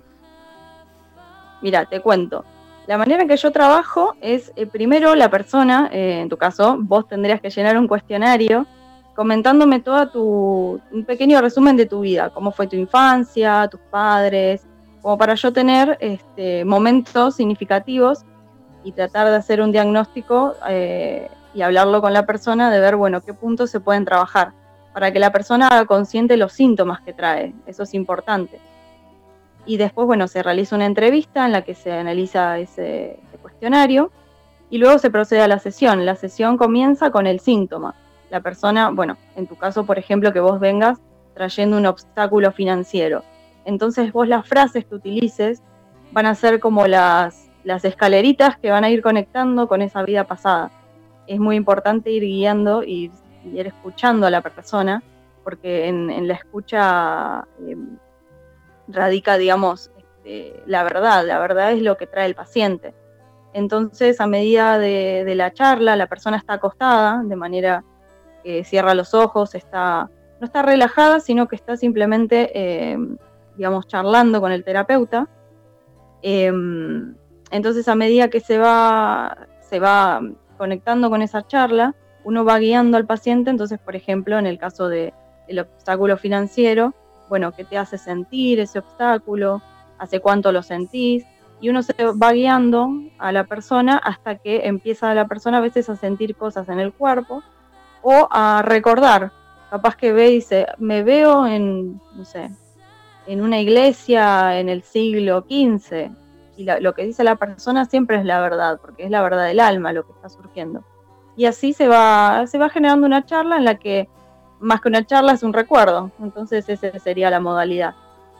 Mira, 1.62 1.84
te 1.86 2.00
cuento. 2.00 2.44
La 2.86 2.98
manera 2.98 3.22
en 3.22 3.28
que 3.28 3.36
yo 3.36 3.52
trabajo 3.52 4.16
es, 4.20 4.52
eh, 4.56 4.66
primero, 4.66 5.14
la 5.14 5.30
persona, 5.30 5.88
eh, 5.92 6.20
en 6.22 6.28
tu 6.28 6.36
caso, 6.36 6.76
vos 6.80 7.06
tendrías 7.06 7.40
que 7.40 7.50
llenar 7.50 7.78
un 7.78 7.86
cuestionario 7.86 8.66
comentándome 9.14 9.80
todo 9.80 10.08
tu, 10.08 10.80
un 10.90 11.04
pequeño 11.04 11.40
resumen 11.40 11.76
de 11.76 11.86
tu 11.86 12.00
vida, 12.00 12.30
cómo 12.30 12.52
fue 12.52 12.66
tu 12.66 12.76
infancia, 12.76 13.68
tus 13.68 13.80
padres, 13.90 14.62
como 15.02 15.18
para 15.18 15.34
yo 15.34 15.52
tener 15.52 15.98
este, 16.00 16.64
momentos 16.64 17.36
significativos 17.36 18.24
y 18.82 18.92
tratar 18.92 19.28
de 19.28 19.36
hacer 19.36 19.60
un 19.60 19.72
diagnóstico 19.72 20.54
eh, 20.68 21.28
y 21.54 21.62
hablarlo 21.62 22.00
con 22.00 22.12
la 22.12 22.26
persona, 22.26 22.70
de 22.70 22.80
ver, 22.80 22.96
bueno, 22.96 23.20
qué 23.20 23.34
puntos 23.34 23.70
se 23.70 23.80
pueden 23.80 24.04
trabajar, 24.04 24.52
para 24.92 25.12
que 25.12 25.18
la 25.18 25.32
persona 25.32 25.68
haga 25.68 25.86
consciente 25.86 26.36
los 26.36 26.52
síntomas 26.52 27.00
que 27.00 27.12
trae, 27.12 27.54
eso 27.66 27.82
es 27.82 27.94
importante. 27.94 28.60
Y 29.66 29.76
después, 29.76 30.06
bueno, 30.06 30.26
se 30.26 30.42
realiza 30.42 30.76
una 30.76 30.86
entrevista 30.86 31.44
en 31.46 31.52
la 31.52 31.62
que 31.62 31.74
se 31.74 31.92
analiza 31.92 32.58
ese 32.58 33.20
cuestionario 33.42 34.10
y 34.70 34.78
luego 34.78 34.98
se 34.98 35.10
procede 35.10 35.42
a 35.42 35.48
la 35.48 35.58
sesión. 35.58 36.06
La 36.06 36.16
sesión 36.16 36.56
comienza 36.56 37.10
con 37.10 37.26
el 37.26 37.40
síntoma 37.40 37.94
la 38.30 38.40
persona, 38.40 38.90
bueno, 38.90 39.16
en 39.36 39.46
tu 39.46 39.56
caso, 39.56 39.84
por 39.84 39.98
ejemplo, 39.98 40.32
que 40.32 40.40
vos 40.40 40.60
vengas 40.60 40.98
trayendo 41.34 41.76
un 41.76 41.86
obstáculo 41.86 42.52
financiero. 42.52 43.24
Entonces 43.64 44.12
vos 44.12 44.26
las 44.26 44.48
frases 44.48 44.84
que 44.84 44.94
utilices 44.94 45.62
van 46.12 46.26
a 46.26 46.34
ser 46.34 46.60
como 46.60 46.86
las, 46.86 47.50
las 47.64 47.84
escaleritas 47.84 48.56
que 48.58 48.70
van 48.70 48.84
a 48.84 48.90
ir 48.90 49.02
conectando 49.02 49.68
con 49.68 49.82
esa 49.82 50.02
vida 50.02 50.24
pasada. 50.24 50.70
Es 51.30 51.38
muy 51.38 51.56
importante 51.56 52.10
ir 52.10 52.22
guiando 52.22 52.82
y, 52.82 53.10
ir 53.44 53.66
escuchando 53.66 54.26
a 54.26 54.30
la 54.30 54.42
persona, 54.42 55.02
porque 55.44 55.86
en, 55.86 56.28
la 56.28 56.34
escucha 56.34 57.46
em, 57.66 57.96
radica, 58.88 59.38
digamos, 59.38 59.90
este, 59.96 60.62
la 60.66 60.82
verdad. 60.82 61.26
La 61.26 61.38
verdad 61.38 61.72
es 61.72 61.82
lo 61.82 61.96
que 61.96 62.06
trae 62.06 62.26
el 62.26 62.34
paciente. 62.34 62.94
Entonces, 63.52 64.20
a 64.20 64.26
medida 64.26 64.78
de, 64.78 65.32
la 65.34 65.52
charla, 65.52 65.96
la 65.96 66.06
persona 66.06 66.36
está 66.36 66.54
acostada 66.54 67.22
de 67.24 67.36
manera 67.36 67.84
que 68.44 68.64
cierra 68.64 68.94
los 68.94 69.12
ojos, 69.12 69.54
está, 69.54 70.08
no 70.40 70.46
está 70.46 70.62
relajada, 70.62 71.20
sino 71.20 71.48
que 71.48 71.56
está 71.56 71.76
simplemente, 71.76 72.50
eh, 72.54 72.98
digamos, 73.56 73.86
charlando 73.86 74.40
con 74.40 74.52
el 74.52 74.64
terapeuta. 74.64 75.28
Em, 76.22 77.14
entonces, 77.50 77.88
a 77.88 77.94
medida 77.94 78.28
que 78.28 78.40
se 78.40 78.58
va, 78.58 79.48
se 79.60 79.80
va 79.80 80.20
conectando 80.60 81.08
con 81.08 81.22
esa 81.22 81.46
charla, 81.46 81.94
uno 82.22 82.44
va 82.44 82.58
guiando 82.58 82.98
al 82.98 83.06
paciente. 83.06 83.48
Entonces, 83.48 83.78
por 83.78 83.96
ejemplo, 83.96 84.38
en 84.38 84.44
el 84.44 84.58
caso 84.58 84.90
del 84.90 85.14
obstáculo 85.58 86.18
financiero, 86.18 86.92
bueno, 87.30 87.52
¿qué 87.52 87.64
te 87.64 87.78
hace 87.78 87.96
sentir 87.96 88.60
ese 88.60 88.80
obstáculo? 88.80 89.62
¿Hace 89.98 90.20
cuánto 90.20 90.52
lo 90.52 90.62
sentís? 90.62 91.24
y 91.62 91.68
uno 91.68 91.82
se 91.82 91.92
va 91.92 92.32
guiando 92.32 92.88
a 93.18 93.32
la 93.32 93.44
persona 93.44 93.98
hasta 93.98 94.36
que 94.36 94.66
empieza 94.66 95.12
la 95.14 95.28
persona 95.28 95.58
a 95.58 95.60
veces 95.60 95.90
a 95.90 95.96
sentir 95.96 96.34
cosas 96.34 96.68
en 96.70 96.80
el 96.80 96.92
cuerpo 96.92 97.42
o 98.02 98.28
a 98.30 98.62
recordar. 98.64 99.30
Capaz 99.68 99.96
que 99.96 100.12
ve 100.12 100.30
y 100.30 100.34
dice, 100.36 100.66
me 100.78 101.02
veo 101.02 101.46
en, 101.46 102.00
no 102.16 102.24
sé, 102.24 102.50
en 103.26 103.42
una 103.42 103.60
iglesia 103.60 104.58
en 104.58 104.70
el 104.70 104.82
siglo 104.82 105.42
XV. 105.42 106.10
Y 106.60 106.66
lo 106.80 106.92
que 106.92 107.06
dice 107.06 107.24
la 107.24 107.36
persona 107.36 107.86
siempre 107.86 108.18
es 108.18 108.24
la 108.26 108.38
verdad, 108.38 108.78
porque 108.82 109.04
es 109.04 109.10
la 109.10 109.22
verdad 109.22 109.46
del 109.46 109.60
alma 109.60 109.94
lo 109.94 110.04
que 110.04 110.12
está 110.12 110.28
surgiendo. 110.28 110.84
Y 111.34 111.46
así 111.46 111.72
se 111.72 111.88
va, 111.88 112.46
se 112.46 112.58
va 112.58 112.68
generando 112.68 113.06
una 113.06 113.24
charla 113.24 113.56
en 113.56 113.64
la 113.64 113.76
que 113.76 114.10
más 114.58 114.82
que 114.82 114.88
una 114.88 115.06
charla 115.06 115.32
es 115.32 115.42
un 115.42 115.54
recuerdo. 115.54 116.10
Entonces 116.20 116.68
esa 116.68 116.98
sería 116.98 117.30
la 117.30 117.40
modalidad. 117.40 117.94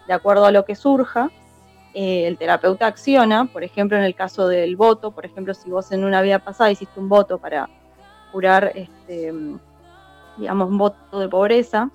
De 0.07 0.13
acuerdo 0.13 0.45
a 0.45 0.51
lo 0.51 0.67
que 0.67 0.75
surja, 0.75 1.31
eh, 1.95 2.27
el 2.27 2.37
terapeuta 2.37 2.89
acciona, 2.89 3.47
por 3.47 3.65
ejemplo, 3.65 3.97
en 3.97 4.05
el 4.05 4.15
caso 4.15 4.47
del 4.49 4.77
voto, 4.77 5.13
por 5.13 5.25
ejemplo, 5.25 5.55
si 5.55 5.71
vos 5.71 5.91
en 5.91 6.05
una 6.05 6.21
vida 6.21 6.41
pasada 6.41 6.71
hiciste 6.71 7.01
un 7.01 7.09
voto 7.09 7.39
para 7.39 7.71
curar, 8.33 8.71
este, 8.75 9.33
digamos, 10.37 10.69
un 10.69 10.77
voto 10.77 11.19
de 11.19 11.29
pobreza, 11.31 11.89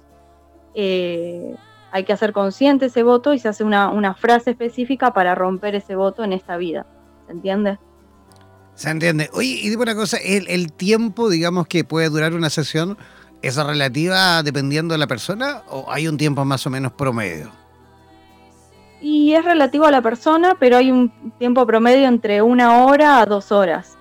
eh, 0.73 1.55
hay 1.95 2.03
que 2.03 2.11
hacer 2.11 2.33
consciente 2.33 2.87
ese 2.87 3.03
voto 3.03 3.33
y 3.33 3.39
se 3.39 3.47
hace 3.47 3.63
una, 3.63 4.13
frase 4.15 4.51
específica 4.51 5.13
para 5.13 5.33
romper 5.33 5.75
ese 5.75 5.95
voto 5.95 6.25
en 6.25 6.33
esta 6.33 6.57
vida. 6.57 6.85
¿Se 7.25 7.31
entiende? 7.31 7.79
Se 8.73 8.89
entiende. 8.89 9.29
Oye, 9.31 9.61
y 9.63 9.69
dime 9.69 9.83
una 9.83 9.95
cosa, 9.95 10.17
¿el, 10.17 10.45
el 10.49 10.73
tiempo, 10.73 11.29
digamos, 11.29 11.67
que 11.67 11.85
puede 11.85 12.09
durar 12.09 12.33
una 12.33 12.49
sesión, 12.49 12.97
es 13.41 13.55
relativa 13.55 14.43
dependiendo 14.43 14.93
de 14.93 14.97
la 14.97 15.07
persona 15.07 15.61
o 15.69 15.89
hay 15.89 16.09
un 16.09 16.17
tiempo 16.17 16.43
más 16.43 16.67
o 16.67 16.69
menos 16.69 16.91
promedio? 16.91 17.49
Y 18.99 19.31
es 19.33 19.45
relativo 19.45 19.85
a 19.85 19.91
la 19.91 20.01
persona, 20.01 20.57
pero 20.59 20.75
hay 20.75 20.91
un 20.91 21.13
tiempo 21.39 21.65
promedio 21.65 22.09
entre 22.09 22.41
una 22.41 22.83
hora 22.83 23.21
a 23.21 23.25
dos 23.25 23.53
horas. 23.53 23.97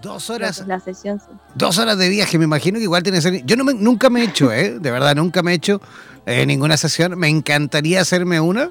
Dos 0.00 0.30
horas. 0.30 0.64
La 0.66 0.78
sesión, 0.78 1.20
Dos 1.54 1.78
horas 1.78 1.98
de 1.98 2.08
viaje, 2.08 2.38
me 2.38 2.44
imagino 2.44 2.78
que 2.78 2.84
igual 2.84 3.02
tiene 3.02 3.18
que 3.18 3.22
ser. 3.22 3.44
Yo 3.44 3.56
no 3.56 3.64
nunca 3.64 4.10
me 4.10 4.20
he 4.20 4.24
hecho, 4.24 4.52
¿eh? 4.52 4.78
De 4.78 4.90
verdad, 4.90 5.16
nunca 5.16 5.42
me 5.42 5.52
he 5.52 5.54
hecho 5.54 5.80
eh, 6.26 6.46
ninguna 6.46 6.76
sesión. 6.76 7.18
Me 7.18 7.28
encantaría 7.28 8.00
hacerme 8.00 8.40
una. 8.40 8.70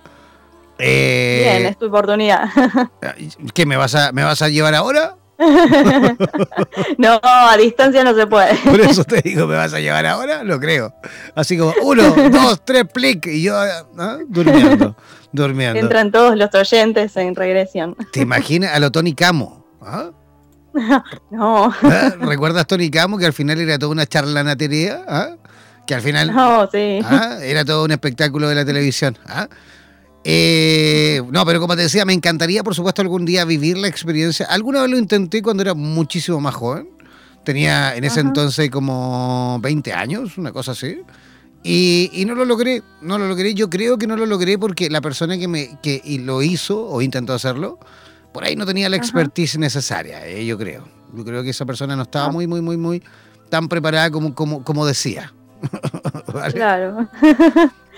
Eh, 0.80 1.42
Bien, 1.44 1.66
es 1.66 1.78
tu 1.78 1.88
oportunidad. 1.88 2.50
¿Qué 3.54 3.66
me 3.66 3.76
vas 3.76 3.96
a, 3.96 4.12
me 4.12 4.24
vas 4.24 4.42
a 4.42 4.50
llevar 4.50 4.76
ahora? 4.76 5.16
no, 6.98 7.20
a 7.22 7.58
distancia 7.58 8.04
no 8.04 8.16
se 8.16 8.26
puede. 8.26 8.56
Por 8.66 8.80
eso 8.82 9.04
te 9.04 9.22
digo, 9.22 9.48
¿me 9.48 9.56
vas 9.56 9.74
a 9.74 9.80
llevar 9.80 10.06
ahora? 10.06 10.44
Lo 10.44 10.60
creo. 10.60 10.94
Así 11.36 11.58
como 11.58 11.74
uno, 11.84 12.04
dos, 12.30 12.64
tres, 12.66 12.86
plic, 12.92 13.28
y 13.28 13.44
yo 13.44 13.56
durmiendo, 14.28 14.96
durmiendo. 15.32 15.80
Entran 15.80 16.12
todos 16.12 16.36
los 16.36 16.54
oyentes 16.56 17.16
en 17.18 17.36
regresión. 17.36 17.96
¿Te 18.12 18.22
imaginas 18.22 18.74
a 18.74 18.80
lo 18.80 18.92
Tony 18.92 19.14
Camo? 19.14 19.66
¿Ah? 19.82 20.10
No. 21.32 21.74
¿Ah? 21.84 22.14
¿Recuerdas 22.20 22.68
Tony 22.68 22.90
Camo 22.90 23.18
que 23.18 23.26
al 23.26 23.34
final 23.34 23.60
era 23.60 23.78
toda 23.78 23.92
una 23.92 24.06
charlanatería? 24.06 25.04
¿Ah? 25.08 25.36
Que 25.86 25.96
al 25.96 26.02
final 26.02 26.34
no, 26.34 26.70
sí. 26.72 27.00
era 27.42 27.64
todo 27.64 27.86
un 27.86 27.92
espectáculo 27.92 28.50
de 28.50 28.56
la 28.56 28.66
televisión. 28.66 29.18
Eh, 30.24 31.22
no, 31.32 31.46
pero 31.46 31.62
como 31.62 31.78
te 31.78 31.84
decía, 31.84 32.04
me 32.04 32.12
encantaría, 32.12 32.62
por 32.62 32.76
supuesto, 32.76 33.02
algún 33.02 33.26
día 33.26 33.46
vivir 33.46 33.78
la 33.78 33.88
experiencia. 33.88 34.46
Alguna 34.48 34.82
vez 34.82 34.92
lo 34.92 34.98
intenté 34.98 35.42
cuando 35.42 35.64
era 35.64 35.74
muchísimo 35.74 36.42
más 36.42 36.56
joven. 36.56 36.90
Tenía 37.46 37.96
en 37.96 38.04
ese 38.04 38.20
entonces 38.20 38.70
como 38.70 39.58
20 39.62 39.94
años, 39.94 40.38
una 40.38 40.52
cosa 40.52 40.74
así. 40.74 41.02
Y, 41.64 42.26
no 42.28 42.36
lo 42.36 42.44
logré, 42.44 42.84
no 43.02 43.18
lo 43.18 43.28
logré. 43.28 43.54
Yo 43.54 43.70
creo 43.70 43.98
que 43.98 44.08
no 44.08 44.18
lo 44.18 44.26
logré 44.26 44.58
porque 44.58 44.90
la 44.90 45.00
persona 45.00 45.38
que, 45.38 45.48
me, 45.48 45.80
que 45.82 46.02
lo 46.22 46.42
hizo 46.42 46.86
o 46.86 47.02
intentó 47.02 47.34
hacerlo, 47.34 47.80
por 48.38 48.44
ahí 48.44 48.56
no 48.56 48.68
tenía 48.68 48.88
la 48.88 48.98
expertise 48.98 49.58
necesaria, 49.58 50.24
eh, 50.28 50.46
yo 50.46 50.60
creo. 50.60 50.84
Yo 51.12 51.26
creo 51.26 51.42
que 51.42 51.50
esa 51.50 51.66
persona 51.66 51.96
no 51.96 52.04
estaba 52.04 52.28
ah. 52.28 52.32
muy, 52.32 52.46
muy, 52.46 52.62
muy, 52.62 52.78
muy 52.78 53.02
tan 53.50 53.68
preparada 53.68 54.12
como, 54.12 54.36
como, 54.36 54.64
como 54.64 54.86
decía. 54.86 55.34
Claro. 56.54 57.08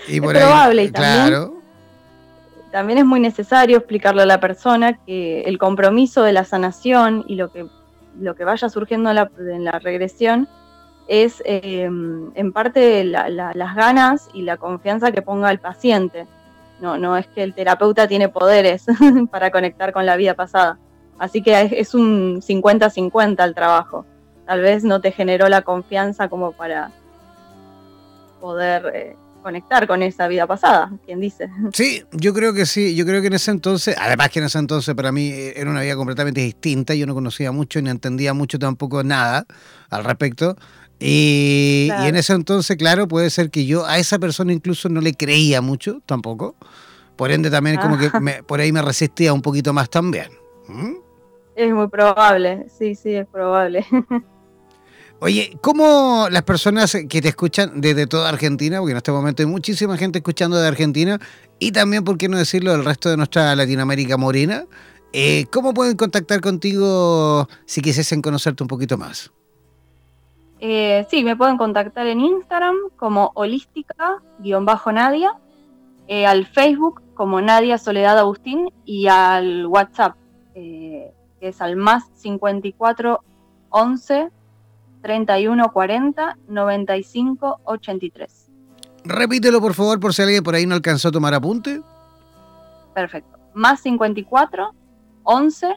es 0.08 0.18
probable 0.18 0.84
y 0.84 0.90
también, 0.90 1.26
claro 1.26 1.60
también 2.70 3.00
es 3.00 3.04
muy 3.04 3.20
necesario 3.20 3.76
explicarle 3.76 4.22
a 4.22 4.26
la 4.26 4.40
persona 4.40 4.98
que 5.04 5.42
el 5.42 5.58
compromiso 5.58 6.22
de 6.22 6.32
la 6.32 6.44
sanación 6.44 7.22
y 7.28 7.34
lo 7.34 7.52
que, 7.52 7.66
lo 8.18 8.34
que 8.34 8.44
vaya 8.44 8.70
surgiendo 8.70 9.10
en 9.10 9.64
la, 9.64 9.78
regresión 9.78 10.48
es 11.06 11.42
em, 11.44 12.30
en 12.34 12.52
parte 12.52 13.04
las 13.04 13.76
ganas 13.76 14.30
y 14.32 14.40
la 14.40 14.56
confianza 14.56 15.12
que 15.12 15.20
ponga 15.20 15.50
el 15.50 15.58
paciente. 15.58 16.26
No, 16.80 16.96
no 16.96 17.16
es 17.16 17.26
que 17.28 17.42
el 17.42 17.54
terapeuta 17.54 18.08
tiene 18.08 18.28
poderes 18.28 18.86
para 19.30 19.50
conectar 19.50 19.92
con 19.92 20.06
la 20.06 20.16
vida 20.16 20.34
pasada. 20.34 20.78
Así 21.18 21.42
que 21.42 21.68
es, 21.78 21.94
un 21.94 22.40
50-50 22.40 23.44
el 23.44 23.54
trabajo. 23.54 24.06
Tal 24.46 24.62
vez 24.62 24.84
no 24.84 25.00
te 25.00 25.12
generó 25.12 25.48
la 25.48 25.62
confianza 25.62 26.28
como 26.28 26.52
para 26.52 26.90
poder 28.40 28.90
eh, 28.94 29.16
conectar 29.42 29.86
con 29.86 30.02
esa 30.02 30.28
vida 30.28 30.46
pasada, 30.46 30.90
quien 31.04 31.20
dice. 31.20 31.50
Sí, 31.72 32.02
yo 32.12 32.32
creo 32.32 32.54
que 32.54 32.66
sí, 32.66 32.94
yo 32.96 33.04
creo 33.04 33.20
que 33.20 33.28
en 33.28 33.34
ese 33.34 33.50
entonces, 33.50 33.96
además 33.98 34.30
que 34.30 34.38
en 34.38 34.46
ese 34.46 34.58
entonces 34.58 34.94
para 34.94 35.12
mí 35.12 35.30
era 35.54 35.70
una 35.70 35.82
vida 35.82 35.96
completamente 35.96 36.40
distinta, 36.40 36.94
yo 36.94 37.06
no 37.06 37.14
conocía 37.14 37.52
mucho 37.52 37.78
y 37.78 37.82
no 37.82 37.90
entendía 37.90 38.32
mucho 38.34 38.58
tampoco 38.58 39.02
nada 39.02 39.44
al 39.90 40.04
respecto. 40.04 40.56
Y, 41.00 41.88
en 41.90 42.14
ese 42.14 42.34
entonces, 42.34 42.76
claro, 42.76 43.08
puede 43.08 43.30
ser 43.30 43.50
que 43.50 43.64
yo 43.64 43.86
a 43.86 43.98
esa 43.98 44.18
persona 44.18 44.52
incluso 44.52 44.90
no 44.90 45.00
le 45.00 45.14
creía 45.14 45.62
mucho 45.62 46.02
tampoco. 46.04 46.54
Por 47.16 47.32
ende, 47.32 47.50
también 47.50 47.78
como 47.78 47.98
que 47.98 48.10
ah. 48.12 48.42
por 48.46 48.60
ahí 48.60 48.70
me 48.70 48.82
resistía 48.82 49.32
un 49.32 49.42
poquito 49.42 49.72
más 49.72 49.88
también. 49.88 50.28
¿Mm? 50.68 50.94
Es 51.56 51.72
muy 51.72 51.88
probable, 51.88 52.66
sí, 52.78 52.94
sí, 52.94 53.14
es 53.14 53.26
probable. 53.26 53.84
Oye, 55.20 55.58
¿cómo 55.60 56.28
las 56.30 56.42
personas 56.44 56.96
que 57.08 57.20
te 57.20 57.28
escuchan 57.28 57.82
desde 57.82 58.06
toda 58.06 58.30
Argentina, 58.30 58.78
porque 58.78 58.92
en 58.92 58.96
este 58.96 59.12
momento 59.12 59.42
hay 59.42 59.46
muchísima 59.46 59.98
gente 59.98 60.18
escuchando 60.18 60.58
de 60.58 60.66
Argentina, 60.66 61.18
y 61.58 61.72
también, 61.72 62.04
por 62.04 62.16
qué 62.16 62.28
no 62.28 62.38
decirlo, 62.38 62.72
del 62.72 62.86
resto 62.86 63.10
de 63.10 63.18
nuestra 63.18 63.54
Latinoamérica 63.54 64.16
morena, 64.16 64.64
eh, 65.12 65.44
¿cómo 65.50 65.74
pueden 65.74 65.96
contactar 65.96 66.40
contigo 66.40 67.48
si 67.66 67.82
quisiesen 67.82 68.22
conocerte 68.22 68.62
un 68.62 68.68
poquito 68.68 68.96
más? 68.96 69.30
Eh, 70.60 71.06
sí, 71.10 71.24
me 71.24 71.36
pueden 71.36 71.56
contactar 71.56 72.06
en 72.06 72.20
Instagram 72.20 72.76
como 72.96 73.32
holística-nadia, 73.34 75.32
eh, 76.06 76.26
al 76.26 76.46
Facebook 76.46 77.02
como 77.14 77.40
Nadia 77.40 77.78
Soledad 77.78 78.18
Agustín 78.18 78.70
y 78.84 79.06
al 79.06 79.66
WhatsApp, 79.66 80.16
que 80.54 81.14
es 81.40 81.60
al 81.62 81.76
más 81.76 82.04
54 82.14 83.20
11 83.70 84.30
31 85.02 85.72
40 85.72 86.36
95 86.48 87.60
83. 87.64 88.46
Repítelo 89.04 89.60
por 89.60 89.74
favor 89.74 89.98
por 89.98 90.12
si 90.12 90.22
alguien 90.22 90.44
por 90.44 90.54
ahí 90.54 90.66
no 90.66 90.74
alcanzó 90.74 91.08
a 91.08 91.12
tomar 91.12 91.34
apunte. 91.34 91.80
Perfecto. 92.94 93.38
Más 93.54 93.80
54 93.80 94.74
11 95.24 95.76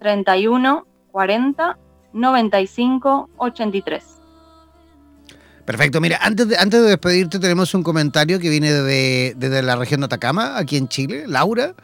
31 0.00 0.86
40 1.12 1.78
95 2.12 3.30
83. 3.36 4.13
Perfecto, 5.64 6.00
mira, 6.00 6.18
antes 6.20 6.48
de, 6.48 6.56
antes 6.58 6.82
de 6.82 6.88
despedirte 6.88 7.38
tenemos 7.38 7.72
un 7.74 7.82
comentario 7.82 8.38
que 8.38 8.50
viene 8.50 8.72
desde, 8.72 9.34
desde 9.36 9.62
la 9.62 9.76
región 9.76 10.00
de 10.00 10.06
Atacama, 10.06 10.58
aquí 10.58 10.76
en 10.76 10.88
Chile, 10.88 11.24
Laura, 11.26 11.74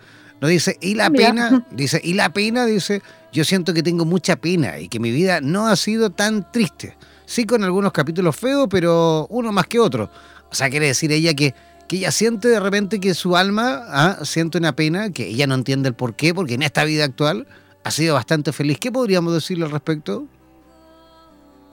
nos 0.40 0.50
dice, 0.50 0.76
y 0.80 0.94
la 0.94 1.10
pena, 1.10 1.66
dice, 1.70 2.00
y 2.02 2.14
la 2.14 2.32
pena, 2.32 2.66
dice, 2.66 3.02
yo 3.32 3.44
siento 3.44 3.72
que 3.72 3.82
tengo 3.82 4.04
mucha 4.04 4.36
pena 4.36 4.78
y 4.78 4.88
que 4.88 5.00
mi 5.00 5.10
vida 5.10 5.40
no 5.40 5.66
ha 5.66 5.76
sido 5.76 6.10
tan 6.10 6.50
triste. 6.50 6.96
Sí 7.24 7.44
con 7.44 7.62
algunos 7.62 7.92
capítulos 7.92 8.36
feos, 8.36 8.66
pero 8.70 9.26
uno 9.30 9.52
más 9.52 9.66
que 9.66 9.78
otro. 9.78 10.10
O 10.50 10.54
sea, 10.54 10.68
quiere 10.68 10.86
decir 10.86 11.12
ella 11.12 11.32
que, 11.34 11.54
que 11.88 11.96
ella 11.96 12.10
siente 12.10 12.48
de 12.48 12.58
repente 12.58 13.00
que 13.00 13.14
su 13.14 13.36
alma 13.36 13.84
ah, 13.88 14.18
siente 14.24 14.58
una 14.58 14.74
pena, 14.74 15.10
que 15.10 15.28
ella 15.28 15.46
no 15.46 15.54
entiende 15.54 15.88
el 15.88 15.94
por 15.94 16.14
qué, 16.16 16.34
porque 16.34 16.54
en 16.54 16.62
esta 16.62 16.84
vida 16.84 17.04
actual 17.04 17.46
ha 17.84 17.90
sido 17.90 18.14
bastante 18.14 18.52
feliz. 18.52 18.78
¿Qué 18.78 18.90
podríamos 18.90 19.32
decirle 19.32 19.64
al 19.64 19.70
respecto? 19.70 20.26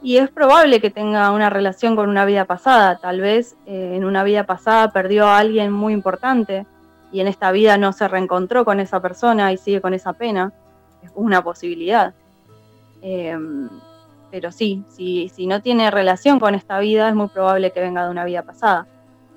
Y 0.08 0.20
es 0.20 0.30
probable 0.30 0.80
que 0.80 0.90
tenga 0.90 1.32
una 1.32 1.50
relación 1.50 1.98
con 1.98 2.08
una 2.08 2.24
vida 2.24 2.46
pasada. 2.46 2.98
Tal 2.98 3.20
vez 3.20 3.58
eh, 3.66 3.92
en 3.94 4.06
una 4.06 4.24
vida 4.24 4.46
pasada 4.46 4.94
perdió 4.94 5.28
a 5.28 5.38
alguien 5.38 5.70
muy 5.70 5.92
importante 5.92 6.66
y 7.12 7.20
en 7.20 7.28
esta 7.28 7.52
vida 7.52 7.78
no 7.78 7.92
se 7.92 8.08
reencontró 8.08 8.64
con 8.64 8.80
esa 8.80 9.02
persona 9.02 9.52
y 9.52 9.58
sigue 9.58 9.82
con 9.82 9.94
esa 9.94 10.14
pena 10.14 10.54
es 11.04 11.12
una 11.14 11.44
posibilidad. 11.44 12.14
Em, 13.02 13.68
pero 14.32 14.54
sí, 14.54 14.86
si, 14.88 15.46
no 15.46 15.62
tiene 15.62 15.92
relación 15.92 16.40
con 16.40 16.56
esta 16.56 16.80
vida, 16.80 17.10
es 17.10 17.16
muy 17.16 17.28
probable 17.28 17.74
que 17.74 17.82
venga 17.82 18.06
de 18.06 18.10
una 18.10 18.24
vida 18.24 18.44
pasada. 18.44 18.88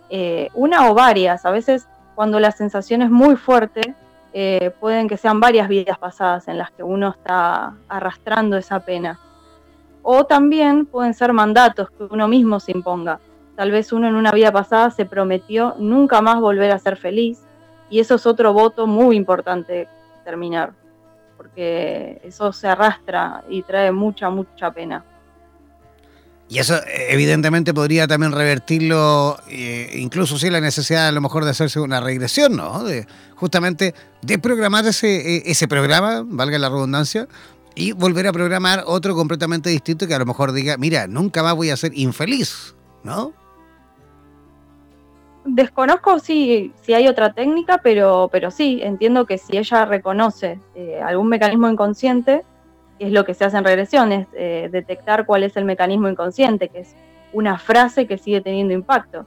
Eh, 0.08 0.50
una 0.54 0.88
o 0.88 0.94
varias, 0.94 1.44
a 1.46 1.50
veces 1.50 1.88
cuando 2.14 2.38
la 2.38 2.52
sensación 2.52 3.02
es 3.02 3.10
muy 3.10 3.34
fuerte, 3.34 3.96
eh, 4.32 4.70
pueden 4.78 5.08
que 5.08 5.16
sean 5.16 5.40
varias 5.40 5.68
vidas 5.68 5.98
pasadas 5.98 6.46
en 6.46 6.58
las 6.58 6.70
que 6.70 6.84
uno 6.84 7.08
está 7.08 7.74
arrastrando 7.88 8.56
esa 8.56 8.78
pena. 8.78 9.18
O 10.02 10.24
también 10.24 10.86
pueden 10.86 11.14
ser 11.14 11.32
mandatos 11.32 11.90
que 11.90 12.04
uno 12.04 12.28
mismo 12.28 12.60
se 12.60 12.72
imponga. 12.72 13.20
Tal 13.56 13.70
vez 13.70 13.92
uno 13.92 14.08
en 14.08 14.14
una 14.14 14.32
vida 14.32 14.52
pasada 14.52 14.90
se 14.90 15.04
prometió 15.04 15.74
nunca 15.78 16.22
más 16.22 16.40
volver 16.40 16.70
a 16.70 16.78
ser 16.78 16.96
feliz 16.96 17.40
Y 17.90 17.98
eso 17.98 18.14
es 18.14 18.24
otro 18.24 18.52
voto 18.52 18.86
muy 18.86 19.16
importante 19.16 19.88
terminar, 20.24 20.72
porque 21.36 22.20
eso 22.22 22.52
se 22.52 22.68
arrastra 22.68 23.42
y 23.48 23.62
trae 23.62 23.90
mucha, 23.90 24.30
mucha 24.30 24.70
pena. 24.70 25.04
Y 26.50 26.58
eso 26.58 26.74
evidentemente 26.86 27.72
podría 27.72 28.08
también 28.08 28.32
revertirlo, 28.32 29.38
eh, 29.48 29.90
incluso 29.94 30.36
si 30.36 30.50
la 30.50 30.60
necesidad 30.60 31.06
a 31.06 31.12
lo 31.12 31.20
mejor 31.20 31.44
de 31.44 31.50
hacerse 31.50 31.78
una 31.78 32.00
regresión, 32.00 32.56
¿no? 32.56 32.82
De, 32.82 33.06
justamente 33.36 33.94
de 34.22 34.38
programar 34.40 34.84
ese, 34.84 35.36
e, 35.36 35.42
ese 35.46 35.68
programa, 35.68 36.24
valga 36.26 36.58
la 36.58 36.68
redundancia, 36.68 37.28
y 37.74 37.92
volver 37.92 38.26
a 38.26 38.32
programar 38.32 38.84
otro 38.86 39.14
completamente 39.14 39.70
distinto 39.70 40.06
que 40.06 40.14
a 40.14 40.18
lo 40.18 40.26
mejor 40.26 40.52
diga, 40.52 40.76
mira, 40.76 41.06
nunca 41.06 41.42
más 41.42 41.54
voy 41.54 41.70
a 41.70 41.76
ser 41.76 41.92
infeliz, 41.94 42.74
¿no? 43.02 43.32
Desconozco 45.44 46.18
si, 46.18 46.72
si 46.82 46.92
hay 46.92 47.08
otra 47.08 47.32
técnica, 47.32 47.80
pero, 47.82 48.28
pero 48.30 48.50
sí, 48.50 48.80
entiendo 48.82 49.24
que 49.24 49.38
si 49.38 49.56
ella 49.56 49.84
reconoce 49.86 50.60
eh, 50.74 51.00
algún 51.02 51.28
mecanismo 51.28 51.68
inconsciente, 51.68 52.44
es 52.98 53.12
lo 53.12 53.24
que 53.24 53.32
se 53.34 53.44
hace 53.44 53.56
en 53.56 53.64
regresiones, 53.64 54.28
eh, 54.34 54.68
detectar 54.70 55.24
cuál 55.24 55.42
es 55.42 55.56
el 55.56 55.64
mecanismo 55.64 56.08
inconsciente, 56.08 56.68
que 56.68 56.80
es 56.80 56.94
una 57.32 57.58
frase 57.58 58.06
que 58.06 58.18
sigue 58.18 58.42
teniendo 58.42 58.74
impacto 58.74 59.26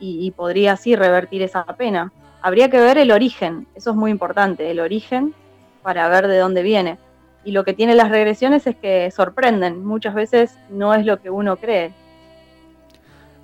y, 0.00 0.30
podría 0.32 0.72
así 0.72 0.96
revertir 0.96 1.42
esa 1.42 1.64
pena. 1.64 2.12
Habría 2.42 2.68
que 2.68 2.78
ver 2.78 2.98
el 2.98 3.10
origen, 3.10 3.66
eso 3.74 3.90
es 3.90 3.96
muy 3.96 4.10
importante, 4.10 4.70
el 4.70 4.80
origen 4.80 5.34
para 5.82 6.08
ver 6.08 6.28
de 6.28 6.38
dónde 6.38 6.62
viene. 6.62 6.98
Y 7.44 7.52
lo 7.52 7.64
que 7.64 7.74
tienen 7.74 7.96
las 7.96 8.10
regresiones 8.10 8.66
es 8.66 8.76
que 8.76 9.10
sorprenden, 9.10 9.84
muchas 9.84 10.14
veces 10.14 10.52
no 10.70 10.94
es 10.94 11.04
lo 11.04 11.20
que 11.20 11.30
uno 11.30 11.56
cree. 11.56 11.92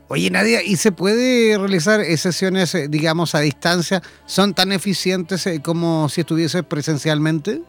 Oye, 0.08 0.30
Nadia, 0.30 0.62
¿y 0.62 0.76
se 0.76 0.90
puede 0.90 1.56
realizar 1.56 2.04
sesiones, 2.16 2.74
eh, 2.74 2.88
digamos, 2.88 3.34
a 3.34 3.40
distancia? 3.40 4.02
¿Son 4.26 4.54
tan 4.54 4.72
eficientes 4.72 5.46
eh, 5.46 5.60
como 5.62 6.08
si 6.08 6.22
estuviese 6.22 6.62
presencialmente? 6.62 7.62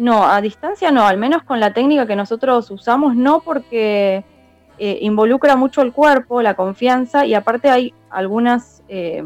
No, 0.00 0.26
a 0.26 0.40
distancia 0.40 0.90
no, 0.90 1.06
al 1.06 1.18
menos 1.18 1.42
con 1.42 1.60
la 1.60 1.74
técnica 1.74 2.06
que 2.06 2.16
nosotros 2.16 2.70
usamos 2.70 3.14
no 3.14 3.40
porque 3.40 4.24
eh, 4.78 4.98
involucra 5.02 5.56
mucho 5.56 5.82
el 5.82 5.92
cuerpo, 5.92 6.40
la 6.40 6.54
confianza 6.54 7.26
y 7.26 7.34
aparte 7.34 7.68
hay 7.68 7.92
algunas 8.08 8.82
eh, 8.88 9.22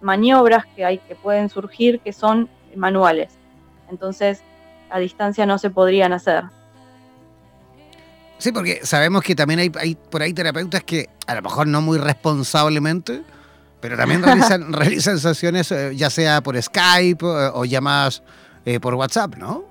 maniobras 0.00 0.64
que, 0.76 0.84
hay, 0.84 0.98
que 0.98 1.16
pueden 1.16 1.48
surgir 1.48 1.98
que 1.98 2.12
son 2.12 2.48
manuales. 2.76 3.36
Entonces, 3.90 4.44
a 4.92 4.98
distancia 4.98 5.46
no 5.46 5.58
se 5.58 5.70
podrían 5.70 6.12
hacer. 6.12 6.44
Sí, 8.38 8.52
porque 8.52 8.80
sabemos 8.84 9.22
que 9.22 9.34
también 9.34 9.60
hay, 9.60 9.72
hay 9.78 9.94
por 9.94 10.22
ahí 10.22 10.32
terapeutas 10.32 10.82
que 10.82 11.08
a 11.26 11.34
lo 11.34 11.42
mejor 11.42 11.66
no 11.66 11.80
muy 11.80 11.98
responsablemente, 11.98 13.22
pero 13.80 13.96
también 13.96 14.22
realizan, 14.22 14.72
realizan 14.72 15.18
sesiones 15.18 15.70
eh, 15.72 15.94
ya 15.94 16.10
sea 16.10 16.42
por 16.42 16.60
Skype 16.60 17.24
o 17.24 17.64
llamadas 17.64 18.22
por 18.80 18.94
WhatsApp, 18.94 19.36
¿no? 19.36 19.64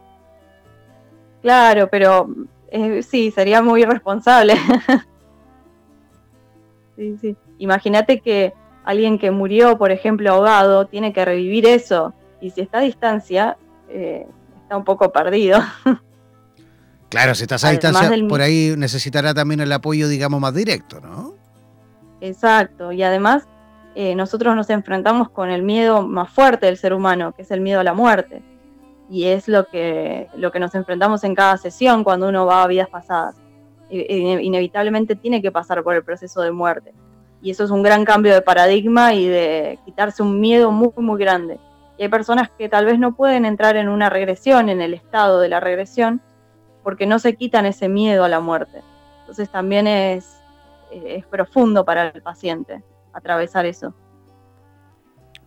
Claro, 1.42 1.90
pero 1.90 2.30
eh, 2.72 3.04
sí, 3.04 3.32
sería 3.32 3.62
muy 3.62 3.82
irresponsable. 3.82 4.56
sí, 6.96 7.18
sí. 7.20 7.36
Imagínate 7.58 8.22
que 8.22 8.54
alguien 8.84 9.20
que 9.20 9.32
murió, 9.32 9.78
por 9.78 9.92
ejemplo, 9.92 10.32
ahogado, 10.32 10.86
tiene 10.86 11.14
que 11.14 11.26
revivir 11.26 11.66
eso. 11.66 12.14
Y 12.40 12.52
si 12.52 12.62
está 12.62 12.80
a 12.80 12.82
distancia, 12.82 13.58
eh, 13.90 14.26
está 14.72 14.78
un 14.78 14.86
poco 14.86 15.12
perdido. 15.12 15.60
claro, 17.10 17.36
si 17.36 17.44
estás 17.44 17.66
a 17.66 17.72
distancia, 17.72 18.10
por 18.30 18.40
ahí 18.40 18.74
necesitará 18.78 19.34
también 19.34 19.60
el 19.60 19.72
apoyo, 19.74 20.08
digamos, 20.08 20.40
más 20.40 20.54
directo, 20.54 21.02
¿no? 21.02 21.34
Exacto. 22.22 22.94
Y 22.94 23.04
además, 23.04 23.50
eh, 23.96 24.16
nosotros 24.16 24.56
nos 24.56 24.70
enfrentamos 24.70 25.30
con 25.30 25.50
el 25.50 25.62
miedo 25.62 26.08
más 26.08 26.30
fuerte 26.30 26.68
del 26.68 26.78
ser 26.78 26.94
humano, 26.94 27.34
que 27.34 27.42
es 27.42 27.52
el 27.52 27.60
miedo 27.60 27.82
a 27.82 27.84
la 27.84 27.94
muerte 27.94 28.42
y 29.10 29.26
es 29.26 29.50
lo 29.50 29.66
que, 29.68 30.30
lo 30.38 30.54
que 30.54 30.60
nos 30.62 30.74
enfrentamos 30.74 31.26
en 31.26 31.36
cada 31.36 31.58
sesión 31.58 32.06
cuando 32.06 32.30
uno 32.30 32.46
va 32.46 32.64
a 32.64 32.68
vidas 32.68 32.88
pasadas. 32.88 33.36
Inevitablemente 33.90 35.18
tiene 35.18 35.42
que 35.42 35.52
pasar 35.52 35.84
por 35.84 35.96
el 35.96 36.04
proceso 36.06 36.40
de 36.40 36.52
muerte. 36.52 36.94
Y 37.42 37.52
eso 37.52 37.66
es 37.66 37.72
un 37.72 37.84
gran 37.84 38.06
cambio 38.06 38.34
de 38.34 38.42
paradigma 38.42 39.14
y 39.14 39.28
de 39.28 39.80
quitarse 39.84 40.24
un 40.24 40.40
miedo 40.40 40.72
muy, 40.72 40.92
muy 40.96 41.20
grande. 41.20 41.60
Hay 42.04 42.10
personas 42.10 42.50
que 42.58 42.68
tal 42.68 42.86
vez 42.86 42.98
no 42.98 43.16
pueden 43.16 43.46
entrar 43.46 43.76
en 43.76 43.88
una 43.88 44.10
regresión, 44.10 44.70
en 44.70 44.82
el 44.82 44.94
estado 44.94 45.40
de 45.40 45.50
la 45.50 45.60
regresión, 45.60 46.22
porque 46.84 47.06
no 47.06 47.20
se 47.20 47.36
quitan 47.36 47.66
ese 47.66 47.90
miedo 47.90 48.24
a 48.24 48.30
la 48.30 48.40
muerte. 48.40 48.82
Entonces 49.22 49.50
también 49.50 49.86
es, 49.86 50.26
es 50.92 51.26
profundo 51.28 51.86
para 51.86 52.08
el 52.08 52.22
paciente 52.22 52.84
atravesar 53.14 53.66
eso. 53.66 53.94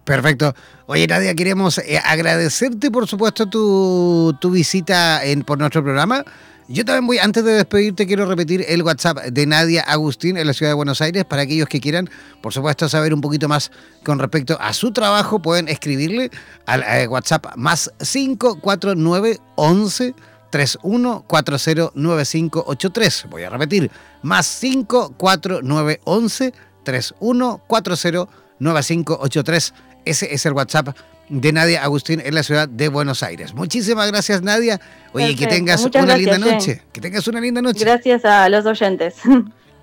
Perfecto. 0.04 0.54
Oye, 0.86 1.06
Nadia, 1.06 1.34
queremos 1.34 1.78
eh, 1.78 1.98
agradecerte, 2.04 2.90
por 2.90 3.06
supuesto, 3.06 3.46
tu, 3.48 4.50
visita 4.50 5.24
en, 5.24 5.42
por 5.42 5.58
nuestro 5.58 5.82
programa. 5.82 6.24
Yo 6.66 6.82
también 6.84 7.06
voy, 7.06 7.18
antes 7.18 7.44
de 7.44 7.52
despedirte, 7.52 8.04
quiero 8.06 8.26
repetir 8.26 8.64
el 8.66 8.82
WhatsApp 8.82 9.18
de 9.18 9.46
Nadia 9.46 9.82
Agustín 9.82 10.38
en 10.38 10.46
la 10.46 10.54
ciudad 10.54 10.70
de 10.70 10.74
Buenos 10.74 11.02
Aires. 11.02 11.24
Para 11.24 11.42
aquellos 11.42 11.68
que 11.68 11.80
quieran, 11.80 12.08
por 12.40 12.54
supuesto, 12.54 12.88
saber 12.88 13.12
un 13.12 13.20
poquito 13.20 13.48
más 13.48 13.70
con 14.02 14.18
respecto 14.18 14.56
a 14.60 14.72
su 14.72 14.92
trabajo, 14.92 15.42
pueden 15.42 15.68
escribirle 15.68 16.30
al 16.66 16.82
eh, 16.82 17.06
WhatsApp 17.06 17.54
más 17.56 17.92
549 17.98 19.40
11 19.56 20.14
31409583. 20.50 23.28
Voy 23.28 23.42
a 23.42 23.50
repetir, 23.50 23.90
más 24.22 24.46
54911 24.46 26.54
31409583 26.84 29.74
ese 30.04 30.34
es 30.34 30.46
el 30.46 30.52
WhatsApp 30.52 30.96
de 31.28 31.52
Nadia 31.52 31.82
Agustín 31.82 32.22
en 32.24 32.34
la 32.34 32.42
ciudad 32.42 32.68
de 32.68 32.88
Buenos 32.88 33.22
Aires. 33.22 33.54
Muchísimas 33.54 34.10
gracias, 34.10 34.42
Nadia. 34.42 34.80
Oye, 35.12 35.34
que 35.36 35.46
tengas 35.46 35.84
una 35.84 36.16
linda 36.16 36.38
noche. 36.38 36.82
Que 36.92 37.00
tengas 37.00 37.26
una 37.28 37.40
linda 37.40 37.62
noche. 37.62 37.80
Gracias 37.80 38.24
a 38.24 38.48
los 38.48 38.66
oyentes. 38.66 39.16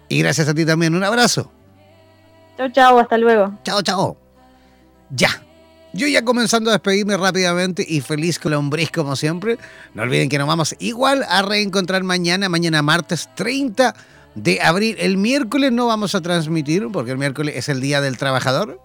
Y 0.10 0.20
gracias 0.20 0.50
a 0.50 0.54
ti 0.54 0.66
también. 0.66 0.94
Un 0.94 1.06
abrazo. 1.06 1.50
Chao, 2.58 2.70
chao. 2.70 3.00
Hasta 3.00 3.18
luego. 3.18 3.58
Chao, 3.64 3.82
chao. 3.82 4.18
Ya. 5.10 5.30
Yo 5.94 6.08
ya 6.08 6.24
comenzando 6.24 6.70
a 6.70 6.74
despedirme 6.74 7.18
rápidamente 7.18 7.86
y 7.88 8.02
feliz 8.02 8.38
con 8.38 8.54
hombre 8.54 8.88
como 8.94 9.16
siempre. 9.16 9.58
No 9.94 10.04
olviden 10.04 10.28
que 10.28 10.38
nos 10.38 10.48
vamos 10.48 10.76
igual 10.80 11.26
a 11.28 11.42
reencontrar 11.42 12.04
mañana, 12.04 12.50
mañana 12.50 12.82
martes 12.82 13.30
30 13.36 13.94
de 14.36 14.62
abril. 14.62 14.96
El 15.00 15.18
miércoles 15.18 15.72
no 15.72 15.88
vamos 15.88 16.14
a 16.14 16.22
transmitir 16.22 16.88
porque 16.92 17.12
el 17.12 17.18
miércoles 17.18 17.56
es 17.56 17.70
el 17.70 17.82
Día 17.82 18.02
del 18.02 18.18
Trabajador. 18.18 18.82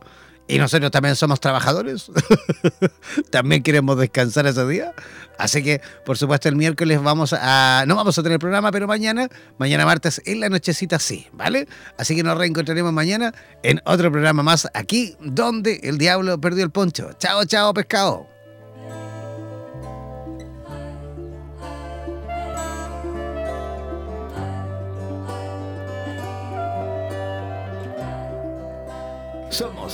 Y 0.49 0.59
nosotros 0.59 0.90
también 0.90 1.16
somos 1.16 1.40
trabajadores. 1.40 2.11
también 3.30 3.62
queremos 3.62 3.99
descansar 3.99 4.47
ese 4.47 4.64
día. 4.66 4.94
Así 5.38 5.62
que, 5.62 5.80
por 6.05 6.16
supuesto, 6.16 6.49
el 6.49 6.57
miércoles 6.57 7.03
vamos 7.03 7.32
a. 7.32 7.84
No 7.86 7.97
vamos 7.97 8.16
a 8.18 8.22
tener 8.22 8.38
programa, 8.38 8.70
pero 8.70 8.86
mañana, 8.86 9.28
mañana 9.59 9.84
martes, 9.84 10.22
en 10.24 10.40
la 10.40 10.49
nochecita 10.49 10.99
sí, 10.99 11.26
¿vale? 11.32 11.66
Así 11.99 12.14
que 12.14 12.22
nos 12.22 12.38
reencontraremos 12.38 12.92
mañana 12.92 13.34
en 13.62 13.80
otro 13.84 14.11
programa 14.12 14.42
más 14.42 14.68
aquí, 14.72 15.16
donde 15.20 15.80
el 15.82 15.99
diablo 15.99 16.40
perdió 16.40 16.64
el 16.64 16.70
poncho. 16.70 17.11
Chao, 17.18 17.44
chao, 17.44 17.74
pescado. 17.74 18.36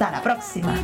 Hasta 0.00 0.12
la 0.12 0.22
próxima. 0.22 0.74